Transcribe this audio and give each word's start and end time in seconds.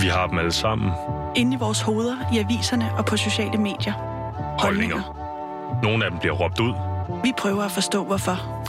Vi 0.00 0.06
har 0.08 0.26
dem 0.26 0.38
alle 0.38 0.52
sammen. 0.52 0.92
Inde 1.36 1.56
i 1.56 1.58
vores 1.58 1.80
hoveder, 1.80 2.16
i 2.32 2.38
aviserne 2.38 2.90
og 2.98 3.04
på 3.04 3.16
sociale 3.16 3.58
medier. 3.58 3.92
Holdninger. 4.58 5.02
Nogle 5.82 6.04
af 6.04 6.10
dem 6.10 6.20
bliver 6.20 6.34
råbt 6.34 6.60
ud. 6.60 6.74
Vi 7.24 7.32
prøver 7.38 7.62
at 7.62 7.70
forstå, 7.70 8.04
hvorfor. 8.04 8.64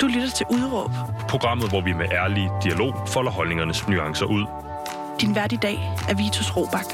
Du 0.00 0.06
lytter 0.06 0.30
til 0.30 0.46
Udråb. 0.50 0.90
Programmet, 1.28 1.68
hvor 1.68 1.80
vi 1.80 1.92
med 1.92 2.06
ærlig 2.12 2.50
dialog 2.62 2.94
folder 3.06 3.30
holdningernes 3.30 3.88
nuancer 3.88 4.26
ud. 4.26 4.44
Din 5.20 5.34
vært 5.34 5.52
i 5.52 5.56
dag 5.56 5.92
er 6.08 6.14
Vitus 6.14 6.56
Robak. 6.56 6.86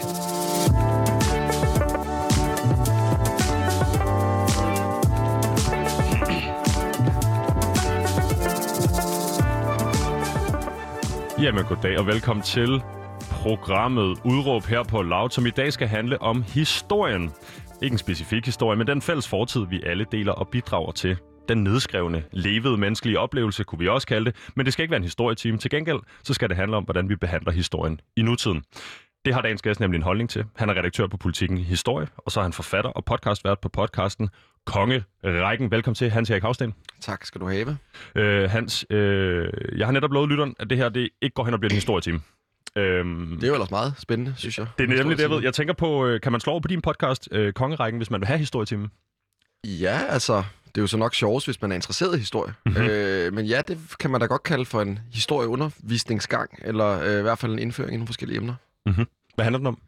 Jamen 11.42 11.64
goddag 11.64 11.98
og 11.98 12.06
velkommen 12.06 12.42
til 12.42 12.82
programmet 13.42 14.18
Udråb 14.24 14.64
her 14.64 14.82
på 14.82 15.02
Loud, 15.02 15.30
som 15.30 15.46
i 15.46 15.50
dag 15.50 15.72
skal 15.72 15.88
handle 15.88 16.22
om 16.22 16.42
historien. 16.42 17.30
Ikke 17.82 17.94
en 17.94 17.98
specifik 17.98 18.46
historie, 18.46 18.78
men 18.78 18.86
den 18.86 19.02
fælles 19.02 19.28
fortid, 19.28 19.66
vi 19.70 19.82
alle 19.86 20.06
deler 20.12 20.32
og 20.32 20.48
bidrager 20.48 20.92
til. 20.92 21.16
Den 21.48 21.64
nedskrevne, 21.64 22.22
levede 22.32 22.76
menneskelige 22.76 23.18
oplevelse, 23.18 23.64
kunne 23.64 23.78
vi 23.78 23.88
også 23.88 24.06
kalde 24.06 24.24
det. 24.24 24.50
Men 24.54 24.66
det 24.66 24.72
skal 24.72 24.82
ikke 24.82 24.90
være 24.90 24.96
en 24.96 25.04
historietime. 25.04 25.58
Til 25.58 25.70
gengæld, 25.70 25.98
så 26.24 26.34
skal 26.34 26.48
det 26.48 26.56
handle 26.56 26.76
om, 26.76 26.84
hvordan 26.84 27.08
vi 27.08 27.16
behandler 27.16 27.52
historien 27.52 28.00
i 28.16 28.22
nutiden. 28.22 28.62
Det 29.24 29.34
har 29.34 29.42
dagens 29.42 29.62
gæst 29.62 29.80
nemlig 29.80 29.98
en 29.98 30.02
holdning 30.02 30.30
til. 30.30 30.44
Han 30.56 30.70
er 30.70 30.74
redaktør 30.74 31.06
på 31.06 31.16
Politikken 31.16 31.58
Historie, 31.58 32.06
og 32.16 32.32
så 32.32 32.40
er 32.40 32.44
han 32.44 32.52
forfatter 32.52 32.90
og 32.90 33.04
podcastvært 33.04 33.58
på 33.60 33.68
podcasten 33.68 34.28
Konge 34.66 35.04
Rækken. 35.24 35.70
Velkommen 35.70 35.94
til, 35.94 36.10
Hans 36.10 36.30
Erik 36.30 36.42
Havsten. 36.42 36.74
Tak 37.00 37.24
skal 37.24 37.40
du 37.40 37.48
have. 37.48 37.76
Øh, 38.14 38.50
Hans, 38.50 38.86
øh, 38.90 39.48
jeg 39.78 39.86
har 39.86 39.92
netop 39.92 40.12
lovet 40.12 40.28
lytteren, 40.28 40.54
at 40.58 40.70
det 40.70 40.78
her 40.78 40.88
det 40.88 41.08
ikke 41.22 41.34
går 41.34 41.44
hen 41.44 41.54
og 41.54 41.60
bliver 41.60 41.70
en 41.70 41.74
historietime. 41.74 42.20
Øhm, 42.76 43.30
det 43.34 43.44
er 43.44 43.48
jo 43.48 43.54
ellers 43.54 43.70
meget 43.70 43.94
spændende, 43.98 44.34
synes 44.36 44.58
jeg. 44.58 44.66
Det 44.78 44.84
er 44.84 44.96
nemlig 44.96 45.16
det, 45.16 45.22
jeg 45.22 45.30
ved. 45.30 45.42
Jeg 45.42 45.54
tænker 45.54 45.74
på, 45.74 46.06
øh, 46.06 46.20
kan 46.20 46.32
man 46.32 46.40
slå 46.40 46.50
over 46.50 46.60
på 46.60 46.68
din 46.68 46.80
podcast, 46.80 47.28
øh, 47.32 47.52
Kongerækken, 47.52 47.98
hvis 47.98 48.10
man 48.10 48.20
vil 48.20 48.26
have 48.26 48.38
historietimen? 48.38 48.90
Ja, 49.64 50.00
altså, 50.08 50.42
det 50.66 50.78
er 50.78 50.80
jo 50.80 50.86
så 50.86 50.96
nok 50.96 51.14
sjovt, 51.14 51.44
hvis 51.44 51.62
man 51.62 51.72
er 51.72 51.74
interesseret 51.74 52.16
i 52.16 52.18
historie. 52.18 52.54
Mm-hmm. 52.66 52.82
Øh, 52.82 53.32
men 53.32 53.46
ja, 53.46 53.62
det 53.68 53.78
kan 54.00 54.10
man 54.10 54.20
da 54.20 54.26
godt 54.26 54.42
kalde 54.42 54.64
for 54.64 54.82
en 54.82 54.98
historieundervisningsgang, 55.12 56.50
eller 56.64 57.00
øh, 57.00 57.18
i 57.18 57.22
hvert 57.22 57.38
fald 57.38 57.52
en 57.52 57.58
indføring 57.58 57.92
i 57.92 57.96
nogle 57.96 58.06
forskellige 58.06 58.36
emner. 58.36 58.54
Mm-hmm. 58.86 59.06
Hvad 59.34 59.44
handler 59.44 59.58
den 59.58 59.66
om? 59.66 59.78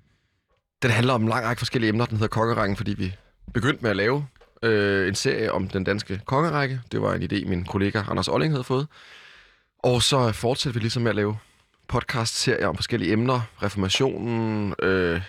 Den 0.82 0.91
handler 0.91 1.14
om 1.14 1.22
en 1.22 1.28
lang 1.28 1.44
række 1.44 1.60
forskellige 1.60 1.88
emner. 1.88 2.06
Den 2.06 2.16
hedder 2.16 2.28
Kongerækken, 2.28 2.76
fordi 2.76 2.94
vi 2.94 3.14
begyndte 3.54 3.82
med 3.82 3.91
at 3.91 3.97
lave 3.97 4.26
øh, 4.62 5.08
en 5.08 5.14
serie 5.14 5.52
om 5.52 5.69
den 5.69 5.84
danske 5.84 6.20
kongerække. 6.24 6.80
Det 6.92 7.02
var 7.02 7.14
en 7.14 7.22
idé, 7.22 7.48
min 7.48 7.64
kollega 7.64 8.02
Anders 8.08 8.28
Olling 8.28 8.52
havde 8.52 8.64
fået. 8.64 8.86
Og 9.78 10.02
så 10.02 10.32
fortsætter 10.32 10.74
vi 10.74 10.80
ligesom 10.80 11.02
med 11.02 11.10
at 11.10 11.16
lave 11.16 11.36
podcast-serier 11.91 12.66
om 12.66 12.77
forskellige 12.77 13.12
emner. 13.12 13.41
Reformationen, 13.62 14.74
øh, 14.83 15.20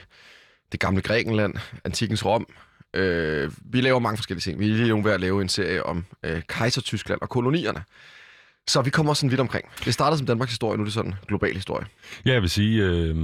det 0.72 0.80
gamle 0.80 1.02
Grækenland, 1.02 1.54
antikens 1.86 2.26
Rom. 2.26 2.46
Øh, 2.94 3.52
vi 3.66 3.82
laver 3.82 4.00
mange 4.00 4.18
forskellige 4.18 4.42
ting. 4.42 4.60
Vi 4.60 4.70
er 4.70 4.76
lige 4.76 5.04
ved 5.04 5.12
at 5.12 5.22
lave 5.22 5.42
en 5.42 5.50
serie 5.50 5.86
om 5.86 6.06
øh, 6.26 6.42
kejser-Tyskland 6.50 7.22
og 7.22 7.30
kolonierne. 7.30 7.84
Så 8.68 8.82
vi 8.82 8.90
kommer 8.90 9.14
sådan 9.14 9.32
vidt 9.32 9.40
omkring. 9.40 9.66
Det 9.86 9.94
startede 9.94 10.18
som 10.18 10.28
Danmarks 10.28 10.52
historie, 10.52 10.78
nu 10.78 10.84
er 10.84 10.86
det 10.86 10.94
sådan 10.94 11.14
global 11.28 11.54
historie. 11.54 11.86
Ja, 12.26 12.34
jeg 12.34 12.42
vil 12.42 12.50
sige, 12.50 12.84
øh, 12.84 13.16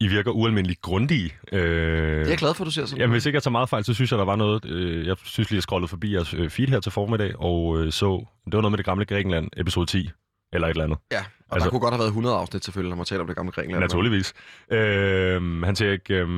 i 0.00 0.06
virker 0.08 0.30
ualmindeligt 0.30 0.80
grundige. 0.80 1.34
Øh, 1.52 1.60
det 1.60 2.22
er 2.22 2.28
jeg 2.28 2.38
glad 2.38 2.54
for, 2.54 2.64
at 2.64 2.66
du 2.66 2.70
ser 2.70 2.86
sådan. 2.86 3.00
Jamen, 3.00 3.12
hvis 3.12 3.26
ikke 3.26 3.36
jeg 3.36 3.42
tager 3.42 3.52
meget 3.52 3.68
fejl, 3.68 3.84
så 3.84 3.94
synes 3.94 4.10
jeg, 4.10 4.18
der 4.18 4.24
var 4.24 4.36
noget... 4.36 4.64
Øh, 4.64 5.06
jeg 5.06 5.16
synes 5.24 5.50
lige, 5.50 5.56
jeg 5.56 5.62
scrollede 5.62 5.88
forbi 5.88 6.14
jeres 6.14 6.34
øh, 6.34 6.50
feed 6.50 6.68
her 6.68 6.80
til 6.80 6.92
formiddag, 6.92 7.32
og 7.38 7.78
øh, 7.78 7.92
så... 7.92 8.26
Det 8.44 8.54
var 8.54 8.60
noget 8.60 8.72
med 8.72 8.78
det 8.78 8.86
gamle 8.86 9.04
Grækenland, 9.04 9.48
episode 9.56 9.86
10 9.86 10.10
eller 10.56 10.68
et 10.68 10.70
eller 10.70 10.84
andet. 10.84 10.98
Ja, 11.12 11.24
og 11.48 11.54
altså, 11.54 11.66
der 11.66 11.70
kunne 11.70 11.80
godt 11.80 11.94
have 11.94 11.98
været 11.98 12.08
100 12.08 12.36
afsnit 12.36 12.64
selvfølgelig, 12.64 12.90
når 12.90 12.96
man 12.96 13.06
taler 13.06 13.20
om 13.20 13.26
det 13.26 13.36
gamle 13.36 13.52
Grækenland. 13.52 13.80
Naturligvis. 13.80 14.34
Øh, 14.70 15.62
han 15.62 15.76
siger 15.76 15.92
ikke, 15.92 16.14
øh, 16.14 16.28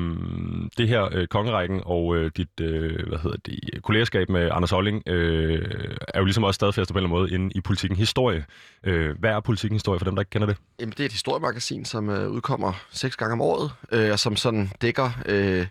det 0.77 0.87
her 0.87 1.09
øh, 1.11 1.27
kongerækken 1.27 1.81
og 1.85 2.15
øh, 2.15 2.31
dit 2.37 2.59
øh, 2.61 3.07
hvad 3.07 3.17
hedder 3.17 3.37
det, 3.45 3.83
kollegerskab 3.83 4.29
med 4.29 4.49
Anders 4.51 4.71
Olling 4.71 5.03
øh, 5.07 5.95
er 6.07 6.19
jo 6.19 6.25
ligesom 6.25 6.43
også 6.43 6.55
stadfæstet 6.55 6.93
på 6.93 6.99
en 6.99 7.05
eller 7.05 7.15
anden 7.15 7.21
måde 7.21 7.33
inde 7.33 7.51
i 7.55 7.61
politikken 7.61 7.97
historie. 7.97 8.45
Øh, 8.83 9.19
hvad 9.19 9.29
er 9.29 9.39
politikken 9.39 9.75
historie 9.75 9.99
for 9.99 10.05
dem, 10.05 10.15
der 10.15 10.21
ikke 10.21 10.29
kender 10.29 10.47
det? 10.47 10.57
Jamen, 10.79 10.91
det 10.91 10.99
er 10.99 11.05
et 11.05 11.11
historiemagasin, 11.11 11.85
som 11.85 12.09
øh, 12.09 12.29
udkommer 12.29 12.73
seks 12.91 13.15
gange 13.15 13.33
om 13.33 13.41
året, 13.41 13.71
øh, 13.91 14.11
og 14.11 14.19
som 14.19 14.35
sådan 14.35 14.71
dækker 14.81 15.11
øh, 15.25 15.67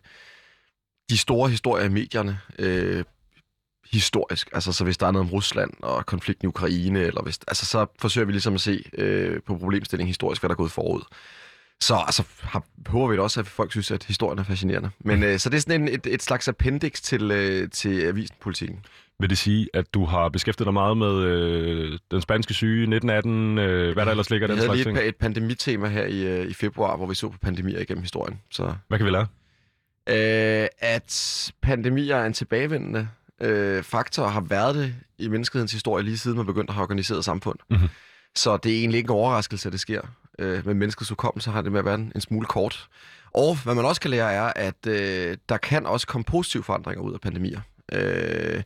de 1.10 1.18
store 1.18 1.50
historier 1.50 1.84
i 1.84 1.88
medierne. 1.88 2.38
Øh, 2.58 3.04
historisk. 3.92 4.50
Altså, 4.52 4.72
så 4.72 4.84
hvis 4.84 4.98
der 4.98 5.06
er 5.06 5.10
noget 5.10 5.26
om 5.26 5.32
Rusland 5.32 5.70
og 5.82 6.06
konflikten 6.06 6.46
i 6.46 6.48
Ukraine, 6.48 7.00
eller 7.00 7.22
hvis, 7.22 7.38
altså, 7.48 7.66
så 7.66 7.86
forsøger 7.98 8.26
vi 8.26 8.32
ligesom 8.32 8.54
at 8.54 8.60
se 8.60 8.84
øh, 8.98 9.40
på 9.46 9.58
problemstillingen 9.58 10.08
historisk, 10.08 10.42
hvad 10.42 10.48
der 10.48 10.54
er 10.54 10.56
gået 10.56 10.70
forud. 10.70 11.02
Så 11.80 11.94
altså, 12.06 12.22
har, 12.40 12.62
håber 12.86 13.08
vi 13.08 13.16
da 13.16 13.22
også, 13.22 13.40
at 13.40 13.46
folk 13.46 13.70
synes, 13.70 13.90
at 13.90 14.04
historien 14.04 14.38
er 14.38 14.42
fascinerende. 14.42 14.90
Men 15.00 15.22
øh, 15.22 15.38
så 15.38 15.50
det 15.50 15.56
er 15.56 15.60
sådan 15.60 15.82
en, 15.82 15.88
et, 15.88 16.06
et 16.06 16.22
slags 16.22 16.48
appendix 16.48 17.00
til, 17.00 17.30
øh, 17.30 17.70
til 17.70 18.02
avisenpolitikken. 18.02 18.84
Vil 19.20 19.30
det 19.30 19.38
sige, 19.38 19.68
at 19.74 19.94
du 19.94 20.04
har 20.04 20.28
beskæftiget 20.28 20.66
dig 20.66 20.72
meget 20.72 20.96
med 20.96 21.22
øh, 21.22 21.98
den 22.10 22.20
spanske 22.20 22.54
syge, 22.54 22.82
1918, 22.82 23.58
øh, 23.58 23.92
hvad 23.94 24.04
der 24.04 24.10
ellers 24.10 24.30
ligger 24.30 24.48
vi 24.48 24.52
den 24.52 24.62
slags 24.62 24.82
ting? 24.82 24.96
Havde 24.96 25.04
lige 25.04 25.08
et, 25.08 25.14
et 25.14 25.16
pandemitema 25.16 25.88
her 25.88 26.04
i, 26.04 26.26
øh, 26.26 26.50
i 26.50 26.54
februar, 26.54 26.96
hvor 26.96 27.06
vi 27.06 27.14
så 27.14 27.28
på 27.28 27.38
pandemier 27.38 27.80
igennem 27.80 28.02
historien. 28.02 28.40
Så, 28.50 28.74
hvad 28.88 28.98
kan 28.98 29.06
vi 29.06 29.10
lære? 29.10 29.26
Øh, 30.08 30.68
at 30.78 31.52
pandemier 31.62 32.16
er 32.16 32.26
en 32.26 32.32
tilbagevendende 32.32 33.08
øh, 33.40 33.82
faktor 33.82 34.26
har 34.26 34.40
været 34.40 34.74
det 34.74 34.94
i 35.18 35.28
menneskehedens 35.28 35.72
historie 35.72 36.04
lige 36.04 36.18
siden 36.18 36.36
man 36.36 36.46
begyndte 36.46 36.70
at 36.70 36.74
have 36.74 36.82
organiseret 36.82 37.24
samfund. 37.24 37.58
Mm-hmm. 37.70 37.88
Så 38.36 38.56
det 38.56 38.72
er 38.72 38.78
egentlig 38.78 38.98
ikke 38.98 39.06
en 39.06 39.16
overraskelse, 39.16 39.68
at 39.68 39.72
det 39.72 39.80
sker. 39.80 40.00
Øh, 40.38 40.66
med 40.66 40.74
menneskets 40.74 41.10
hukommelse 41.10 41.50
har 41.50 41.62
det 41.62 41.72
med 41.72 41.78
at 41.78 41.84
være 41.84 41.94
en, 41.94 42.12
en 42.14 42.20
smule 42.20 42.46
kort. 42.46 42.88
Og 43.34 43.56
hvad 43.64 43.74
man 43.74 43.84
også 43.84 44.00
kan 44.00 44.10
lære 44.10 44.32
er, 44.32 44.52
at 44.56 44.86
øh, 44.86 45.36
der 45.48 45.56
kan 45.56 45.86
også 45.86 46.06
komme 46.06 46.24
positive 46.24 46.62
forandringer 46.62 47.02
ud 47.02 47.14
af 47.14 47.20
pandemier. 47.20 47.60
Øh, 47.92 48.62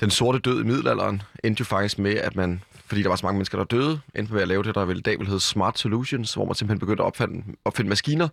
den 0.00 0.10
sorte 0.10 0.38
død 0.38 0.60
i 0.60 0.66
middelalderen 0.66 1.22
endte 1.44 1.60
jo 1.60 1.64
faktisk 1.64 1.98
med, 1.98 2.14
at 2.14 2.36
man, 2.36 2.62
fordi 2.86 3.02
der 3.02 3.08
var 3.08 3.16
så 3.16 3.26
mange 3.26 3.36
mennesker, 3.36 3.58
der 3.58 3.64
døde, 3.64 4.00
endte 4.14 4.32
med 4.32 4.42
at 4.42 4.48
lave 4.48 4.62
det, 4.62 4.74
der 4.74 4.84
vel 4.84 4.98
i 4.98 5.00
dag 5.00 5.18
vil 5.18 5.26
hedde 5.26 5.40
smart 5.40 5.78
solutions, 5.78 6.34
hvor 6.34 6.44
man 6.44 6.54
simpelthen 6.54 6.78
begyndte 6.78 7.02
at 7.02 7.06
opfinde, 7.06 7.44
opfinde 7.64 7.88
maskiner, 7.88 8.28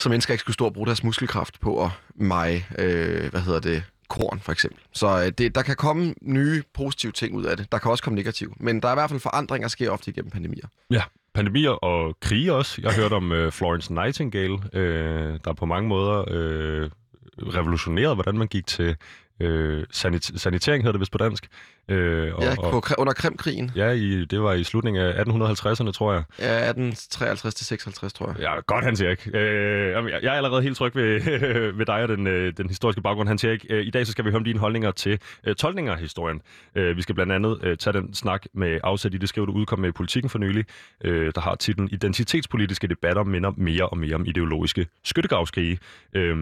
så 0.00 0.08
mennesker 0.08 0.34
ikke 0.34 0.40
skulle 0.40 0.54
stå 0.54 0.64
og 0.64 0.72
bruge 0.72 0.86
deres 0.86 1.04
muskelkraft 1.04 1.60
på 1.60 1.84
at 1.84 1.90
meje, 2.14 2.66
øh, 2.78 3.30
hvad 3.30 3.40
hedder 3.40 3.60
det, 3.60 3.84
korn, 4.08 4.40
for 4.40 4.52
eksempel. 4.52 4.80
Så 4.92 5.06
øh, 5.24 5.32
det, 5.38 5.54
der 5.54 5.62
kan 5.62 5.76
komme 5.76 6.14
nye 6.22 6.62
positive 6.74 7.12
ting 7.12 7.36
ud 7.36 7.44
af 7.44 7.56
det. 7.56 7.72
Der 7.72 7.78
kan 7.78 7.90
også 7.90 8.04
komme 8.04 8.16
negative. 8.16 8.52
Men 8.56 8.82
der 8.82 8.88
er 8.88 8.92
i 8.92 8.96
hvert 8.96 9.10
fald 9.10 9.20
forandringer, 9.20 9.64
der 9.68 9.70
sker 9.70 9.90
ofte 9.90 10.10
igennem 10.10 10.30
pandemier. 10.30 10.66
Ja, 10.90 11.02
pandemier 11.34 11.70
og 11.70 12.16
krige 12.20 12.52
også. 12.52 12.82
Jeg 12.82 12.94
hørte 12.94 13.14
om 13.14 13.32
øh, 13.32 13.52
Florence 13.52 13.94
Nightingale, 13.94 14.58
øh, 14.72 15.38
der 15.44 15.52
på 15.52 15.66
mange 15.66 15.88
måder 15.88 16.24
øh, 16.28 16.90
revolutionerede, 17.38 18.14
hvordan 18.14 18.38
man 18.38 18.48
gik 18.48 18.66
til 18.66 18.96
øh, 19.40 19.86
sanit- 19.92 20.38
sanitering, 20.38 20.82
hedder 20.82 20.92
det 20.92 21.00
vist 21.00 21.12
på 21.12 21.18
dansk. 21.18 21.48
Øh, 21.88 22.34
og, 22.34 22.42
ja, 22.42 22.54
på, 22.54 22.62
og, 22.62 22.82
under 22.98 23.12
Krimkrigen. 23.12 23.70
Ja, 23.76 23.90
i, 23.90 24.24
det 24.24 24.42
var 24.42 24.52
i 24.52 24.64
slutningen 24.64 25.02
af 25.02 25.24
1850'erne, 25.24 25.92
tror 25.92 26.12
jeg. 26.12 26.22
Ja, 26.38 26.68
1853 26.68 27.54
til 27.54 27.66
56, 27.66 28.12
tror 28.12 28.26
jeg. 28.26 28.36
Ja, 28.38 28.60
godt, 28.66 28.84
Hans 28.84 29.00
Erik. 29.00 29.28
Øh, 29.34 30.12
jeg 30.22 30.22
er 30.22 30.32
allerede 30.32 30.62
helt 30.62 30.76
tryg 30.76 30.96
ved, 30.96 31.20
ved 31.78 31.86
dig 31.86 32.02
og 32.02 32.08
den, 32.08 32.26
øh, 32.26 32.52
den 32.56 32.68
historiske 32.68 33.02
baggrund, 33.02 33.28
Hans 33.28 33.44
Erik. 33.44 33.66
Øh, 33.70 33.86
I 33.86 33.90
dag 33.90 34.06
så 34.06 34.12
skal 34.12 34.24
vi 34.24 34.30
høre 34.30 34.36
om 34.36 34.44
dine 34.44 34.58
holdninger 34.58 34.90
til 34.90 35.18
øh, 35.46 35.54
tolkninger 35.54 35.92
af 35.92 35.98
historien. 35.98 36.40
Øh, 36.74 36.96
vi 36.96 37.02
skal 37.02 37.14
blandt 37.14 37.32
andet 37.32 37.58
øh, 37.62 37.76
tage 37.76 37.94
den 37.94 38.14
snak 38.14 38.42
med 38.54 38.78
afsæt 38.84 39.14
i 39.14 39.18
det 39.18 39.28
skriv, 39.28 39.46
du 39.46 39.52
udkom 39.52 39.78
med 39.78 39.88
i 39.88 39.92
Politikken 39.92 40.30
for 40.30 40.38
nylig, 40.38 40.64
øh, 41.04 41.32
der 41.34 41.40
har 41.40 41.54
titlen 41.54 41.88
Identitetspolitiske 41.92 42.86
debatter 42.86 43.24
minder 43.24 43.52
mere 43.56 43.88
og 43.88 43.98
mere 43.98 44.14
om 44.14 44.26
ideologiske 44.26 44.86
skyttegravskrige. 45.04 45.78
Øh, 46.14 46.36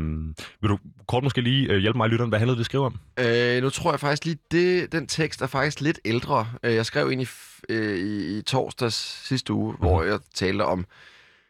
vil 0.61 0.71
du 0.71 0.79
kort 1.09 1.23
måske 1.23 1.41
lige 1.41 1.73
øh, 1.73 1.79
hjælpe 1.79 1.97
mig, 1.97 2.09
lytteren, 2.09 2.29
hvad 2.29 2.39
handlede 2.39 2.59
det 2.59 2.67
skrive 2.67 2.87
om? 2.87 2.99
Øh, 3.19 3.63
nu 3.63 3.71
tror 3.71 3.93
jeg 3.93 4.01
faktisk 4.01 4.25
lige, 4.25 4.39
det, 4.51 4.93
den 4.93 5.07
tekst 5.07 5.30
er 5.43 5.47
faktisk 5.47 5.81
lidt 5.81 6.01
ældre. 6.05 6.49
Øh, 6.63 6.75
jeg 6.75 6.87
skrev 6.87 7.13
ind 7.13 7.23
i, 7.23 7.27
øh, 7.69 7.99
i, 7.99 8.39
i 8.39 8.43
torsdags 8.43 9.27
sidste 9.29 9.53
uge, 9.53 9.73
mm. 9.73 9.79
hvor 9.79 10.03
jeg 10.03 10.19
talte 10.35 10.63
om, 10.63 10.87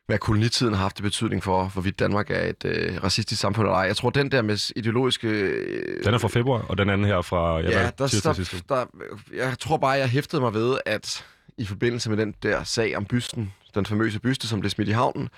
hvad 0.06 0.18
kolonitiden 0.18 0.74
har 0.74 0.82
haft 0.82 1.02
betydning 1.02 1.42
for, 1.42 1.64
hvorvidt 1.64 1.99
Danmark 1.99 2.31
er 2.31 2.46
et 2.46 2.64
øh, 2.64 3.05
racistisk 3.05 3.40
samfund 3.40 3.66
eller 3.66 3.76
ej. 3.76 3.82
Jeg 3.82 3.96
tror, 3.96 4.10
den 4.10 4.32
der 4.32 4.43
med 4.43 4.72
ideologiske... 4.76 5.28
Øh, 5.28 6.05
den 6.05 6.14
er 6.14 6.19
fra 6.19 6.28
februar, 6.28 6.62
og 6.69 6.78
den 6.78 6.90
anden 6.90 7.06
her 7.06 7.22
fra... 7.22 7.60
Ja, 7.60 7.70
ja 7.70 7.90
der, 7.99 8.20
der, 8.25 8.55
der, 8.69 8.87
jeg 9.34 9.58
tror 9.58 9.76
bare, 9.76 9.90
jeg 9.90 10.08
hæftede 10.08 10.43
mig 10.43 10.55
ved, 10.55 10.78
at 10.87 11.25
i 11.58 11.64
forbindelse 11.64 12.10
med 12.10 12.19
den 12.19 12.34
der 12.43 12.64
sag 12.64 12.96
om 12.96 13.05
bysten, 13.05 13.52
den 13.75 13.87
famøse 13.87 14.20
byste, 14.20 14.49
som 14.49 14.60
blev 14.60 14.70
smidt 14.70 14.88
i 14.88 14.93
havnen, 14.93 15.28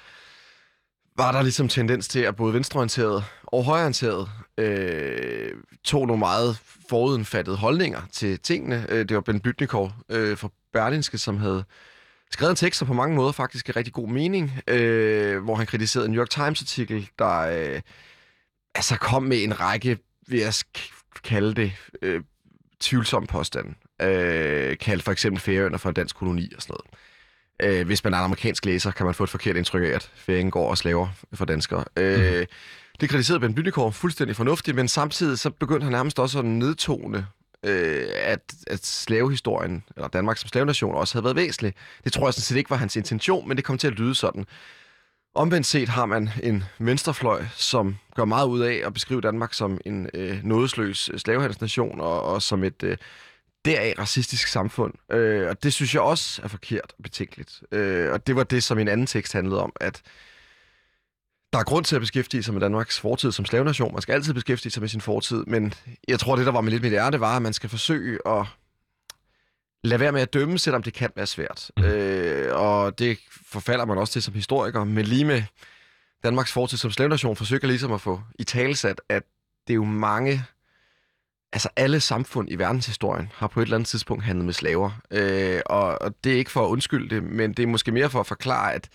var 1.22 1.32
der 1.32 1.42
ligesom 1.42 1.69
tendens 1.69 2.08
til, 2.08 2.20
at 2.20 2.36
både 2.36 2.54
venstreorienteret 2.54 3.24
og 3.42 3.64
højreorienteret 3.64 4.28
øh, 4.58 5.52
tog 5.84 6.06
nogle 6.06 6.19
meget 6.19 6.58
forudindfattede 6.88 7.56
holdninger 7.56 8.00
til 8.12 8.38
tingene. 8.38 8.86
Øh, 8.88 9.08
det 9.08 9.14
var 9.14 9.20
Ben 9.20 9.40
Bytnikov 9.40 9.92
øh, 10.08 10.36
fra 10.36 10.48
Berlinske, 10.72 11.19
som 11.19 11.36
havde 11.36 11.64
skrevet 12.30 12.50
en 12.50 12.56
tekst, 12.56 12.78
som 12.78 12.88
på 12.88 12.94
mange 12.94 13.16
måder 13.16 13.32
faktisk 13.32 13.69
er 13.69 13.76
rigtig 13.76 13.92
god 13.92 14.08
mening, 14.08 14.52
øh, 14.69 15.44
hvor 15.44 15.54
han 15.54 15.66
kritiserede 15.66 16.06
en 16.06 16.12
New 16.12 16.20
York 16.20 16.30
Times-artikel, 16.30 17.08
der 17.19 17.38
øh, 17.38 17.80
altså 18.74 18.96
kom 18.98 19.22
med 19.22 19.42
en 19.42 19.60
række, 19.60 19.98
vil 20.28 20.40
jeg 20.40 20.52
kalde 21.24 21.54
det, 21.54 21.72
øh, 22.02 22.20
tvivlsomme 22.80 23.26
påstande. 23.26 23.74
Øh, 24.02 24.78
kaldt 24.78 25.02
for 25.02 25.12
eksempel 25.12 25.40
Færøerne 25.40 25.78
for 25.78 25.88
en 25.88 25.94
dansk 25.94 26.16
koloni 26.16 26.52
og 26.56 26.62
sådan 26.62 26.74
noget. 26.74 27.12
Øh, 27.62 27.87
hvis 27.87 28.04
man 28.04 28.14
er 28.14 28.19
en 28.19 28.25
amerikansk 28.25 28.64
læser, 28.64 28.90
kan 28.90 29.06
man 29.06 29.14
få 29.14 29.25
et 29.25 29.31
forkert 29.31 29.56
indtryk 29.56 29.82
af, 29.82 29.88
at 29.88 30.10
færingen 30.14 30.50
går 30.50 30.70
og 30.70 30.78
slaver 30.78 31.08
for 31.34 31.44
danskere. 31.44 31.84
Øh, 31.96 32.40
mm. 32.40 32.46
Det 33.00 33.10
kritiserede 33.10 33.40
Ben 33.40 33.54
Bynekår 33.54 33.90
fuldstændig 33.90 34.37
fornuftigt, 34.37 34.75
men 34.75 34.88
samtidig 34.88 35.38
så 35.38 35.50
begyndte 35.50 35.84
han 35.84 35.93
nærmest 35.93 36.19
også 36.19 36.38
at 36.38 36.44
nedtone, 36.44 37.26
øh, 37.66 38.06
at, 38.14 38.54
at 38.66 38.87
slavehistorien, 38.87 39.84
eller 39.96 40.08
Danmark 40.08 40.37
som 40.37 40.49
slavenation, 40.49 40.94
også 40.94 41.14
havde 41.14 41.25
været 41.25 41.37
væsentlig. 41.37 41.75
Det 42.04 42.12
tror 42.12 42.26
jeg 42.26 42.34
sådan 42.34 42.43
set 42.43 42.56
ikke 42.56 42.70
var 42.70 42.76
hans 42.76 42.96
intention, 42.96 43.49
men 43.49 43.56
det 43.56 43.64
kom 43.64 43.78
til 43.78 43.87
at 43.87 43.93
lyde 43.93 44.14
sådan. 44.14 44.46
Omvendt 45.34 45.66
set 45.66 45.88
har 45.88 46.06
man 46.06 46.31
en 46.43 46.64
venstrefløj, 46.78 47.44
som 47.55 47.96
gør 48.16 48.25
meget 48.25 48.46
ud 48.46 48.60
af 48.60 48.82
at 48.84 48.94
beskrive 48.94 49.20
Danmark 49.20 49.55
som 49.55 49.81
en 49.87 50.08
øh, 50.14 50.44
nådesløs 50.44 51.10
slavehandelsnation 51.16 52.00
og, 52.00 52.22
og 52.22 52.43
som 52.43 52.64
et 52.64 52.82
øh, 52.82 52.96
deraf 53.64 53.94
racistisk 53.99 54.49
samfund. 54.49 54.94
Øh, 55.12 55.49
og 55.49 55.62
det 55.62 55.73
synes 55.73 55.94
jeg 55.94 56.03
også 56.03 56.43
er 56.43 56.49
forkert 56.49 56.93
og 56.99 57.03
betænkeligt. 57.03 57.62
Øh, 57.73 58.12
og 58.12 58.26
det 58.26 58.37
var 58.37 58.44
det, 58.44 58.64
som 58.64 58.79
en 58.79 58.88
anden 58.88 59.06
tekst 59.06 59.32
handlede 59.32 59.62
om, 59.62 59.73
at 59.81 60.03
der 61.53 61.59
er 61.59 61.64
grund 61.64 61.85
til 61.85 61.94
at 61.97 62.00
beskæftige 62.00 62.43
sig 62.43 62.55
med 62.55 62.61
Danmarks 62.61 63.00
fortid 63.00 63.32
som 63.32 63.44
slavenation. 63.44 63.93
Man 63.93 64.03
skal 64.03 64.12
altid 64.12 64.35
beskæftige 64.35 64.73
sig 64.73 64.81
med 64.81 64.88
sin 64.88 65.00
fortid, 65.00 65.44
men 65.44 65.75
jeg 66.09 66.20
tror, 66.20 66.37
det, 66.37 66.47
der 66.47 66.53
var 66.53 66.61
med 66.61 66.70
lidt 66.73 66.82
mit 66.82 66.93
ærte, 66.93 67.20
var, 67.20 67.37
at 67.37 67.43
man 67.43 67.53
skal 67.53 67.70
forsøge 67.70 68.19
at 68.26 68.47
lade 69.85 70.00
være 70.00 70.12
med 70.12 70.20
at 70.20 70.32
dømme, 70.32 70.58
selvom 70.58 70.82
det 70.82 70.94
kan 70.94 71.11
være 71.17 71.26
svært. 71.26 71.70
Mm. 71.76 71.85
Øh, 71.85 72.56
og 72.56 72.99
det 72.99 73.19
forfalder 73.47 73.85
man 73.85 73.99
også 73.99 74.12
til 74.12 74.23
som 74.23 74.35
historiker, 74.35 74.85
men 74.85 75.05
lige 75.05 75.25
med 75.25 75.43
Danmarks 76.25 76.53
fortid 76.53 76.79
som 76.79 76.91
slavenation 76.91 77.37
forsøger 77.37 77.67
ligesom 77.67 77.93
at 77.93 78.00
få 78.00 78.20
i 78.38 78.44
talesat, 78.44 79.00
at 79.08 79.23
det 79.67 79.73
er 79.73 79.76
jo 79.76 79.85
mange, 79.85 80.44
altså 81.52 81.69
alle 81.76 82.00
samfund 82.00 82.49
i 82.50 82.56
verdenshistorien 82.56 83.32
har 83.34 83.46
på 83.46 83.60
et 83.60 83.64
eller 83.64 83.76
andet 83.76 83.88
tidspunkt 83.88 84.25
handlet 84.25 84.44
med 84.44 84.54
slaver. 84.54 84.90
Øh, 85.10 85.60
og, 85.66 86.02
og 86.02 86.14
det 86.25 86.32
er 86.32 86.37
ikke 86.37 86.50
for 86.50 86.64
at 86.64 86.69
undskylde 86.69 87.14
det, 87.14 87.22
men 87.22 87.52
det 87.52 87.62
er 87.62 87.66
måske 87.66 87.93
mere 87.93 88.10
for 88.10 88.20
at 88.20 88.26
forklare, 88.26 88.75
at 88.75 88.88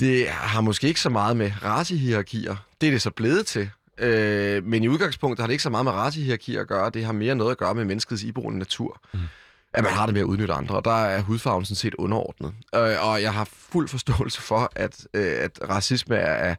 det 0.00 0.28
har 0.28 0.60
måske 0.60 0.88
ikke 0.88 1.00
så 1.00 1.10
meget 1.10 1.36
med 1.36 1.52
racehierarkier. 1.62 2.56
Det 2.80 2.86
er 2.86 2.90
det 2.90 3.02
så 3.02 3.10
blevet 3.10 3.46
til. 3.46 3.70
Øh, 3.98 4.64
men 4.64 4.82
i 4.82 4.88
udgangspunktet 4.88 5.40
har 5.42 5.46
det 5.46 5.52
ikke 5.52 5.62
så 5.62 5.70
meget 5.70 5.84
med 5.84 5.92
racehierarkier 5.92 6.60
at 6.60 6.68
gøre. 6.68 6.90
Det 6.90 7.04
har 7.04 7.12
mere 7.12 7.34
noget 7.34 7.50
at 7.50 7.58
gøre 7.58 7.74
med 7.74 7.84
menneskets 7.84 8.22
iboende 8.22 8.58
natur. 8.58 9.00
Mm. 9.14 9.20
At 9.72 9.84
man 9.84 9.92
har 9.92 10.06
det 10.06 10.12
med 10.12 10.20
at 10.20 10.26
udnytte 10.26 10.54
andre, 10.54 10.76
og 10.76 10.84
der 10.84 11.04
er 11.04 11.20
hudfarven 11.20 11.64
sådan 11.64 11.76
set 11.76 11.94
underordnet. 11.94 12.52
Øh, 12.74 13.08
og 13.08 13.22
jeg 13.22 13.32
har 13.32 13.48
fuld 13.52 13.88
forståelse 13.88 14.42
for, 14.42 14.72
at, 14.76 15.06
øh, 15.14 15.32
at 15.38 15.58
racisme 15.68 16.16
er, 16.16 16.50
er 16.50 16.54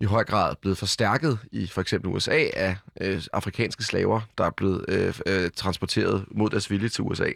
i 0.00 0.04
høj 0.04 0.24
grad 0.24 0.56
blevet 0.56 0.78
forstærket 0.78 1.38
i 1.52 1.66
for 1.66 1.80
eksempel 1.80 2.10
USA 2.10 2.46
af 2.54 2.76
øh, 3.00 3.22
afrikanske 3.32 3.84
slaver, 3.84 4.20
der 4.38 4.44
er 4.44 4.50
blevet 4.50 4.84
øh, 4.88 5.14
øh, 5.26 5.50
transporteret 5.56 6.24
mod 6.30 6.50
deres 6.50 6.70
vilje 6.70 6.88
til 6.88 7.04
USA. 7.04 7.30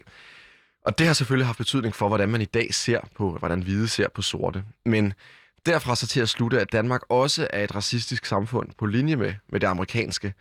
Og 0.85 0.97
det 0.97 1.07
har 1.07 1.13
selvfølgelig 1.13 1.45
haft 1.45 1.57
betydning 1.57 1.95
for, 1.95 2.07
hvordan 2.07 2.29
man 2.29 2.41
i 2.41 2.45
dag 2.45 2.73
ser 2.73 2.99
på, 3.15 3.37
hvordan 3.37 3.61
hvide 3.61 3.87
ser 3.87 4.07
på 4.09 4.21
sorte. 4.21 4.63
Men 4.85 5.13
derfra 5.65 5.95
så 5.95 6.07
til 6.07 6.19
at 6.19 6.29
slutte, 6.29 6.61
at 6.61 6.71
Danmark 6.71 7.01
også 7.09 7.47
er 7.49 7.63
et 7.63 7.75
racistisk 7.75 8.25
samfund 8.25 8.69
på 8.77 8.85
linje 8.85 9.15
med, 9.15 9.33
med 9.49 9.59
det 9.59 9.67
amerikanske. 9.67 10.33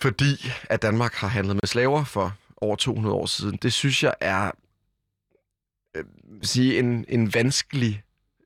Fordi 0.00 0.50
at 0.70 0.82
Danmark 0.82 1.14
har 1.14 1.28
handlet 1.28 1.54
med 1.54 1.66
slaver 1.66 2.04
for 2.04 2.34
over 2.56 2.76
200 2.76 3.14
år 3.14 3.26
siden, 3.26 3.56
det 3.56 3.72
synes 3.72 4.02
jeg 4.02 4.14
er 4.20 4.50
øh, 5.96 6.04
sige, 6.42 6.78
en, 6.78 7.04
en 7.08 7.34
vanskelig 7.34 8.02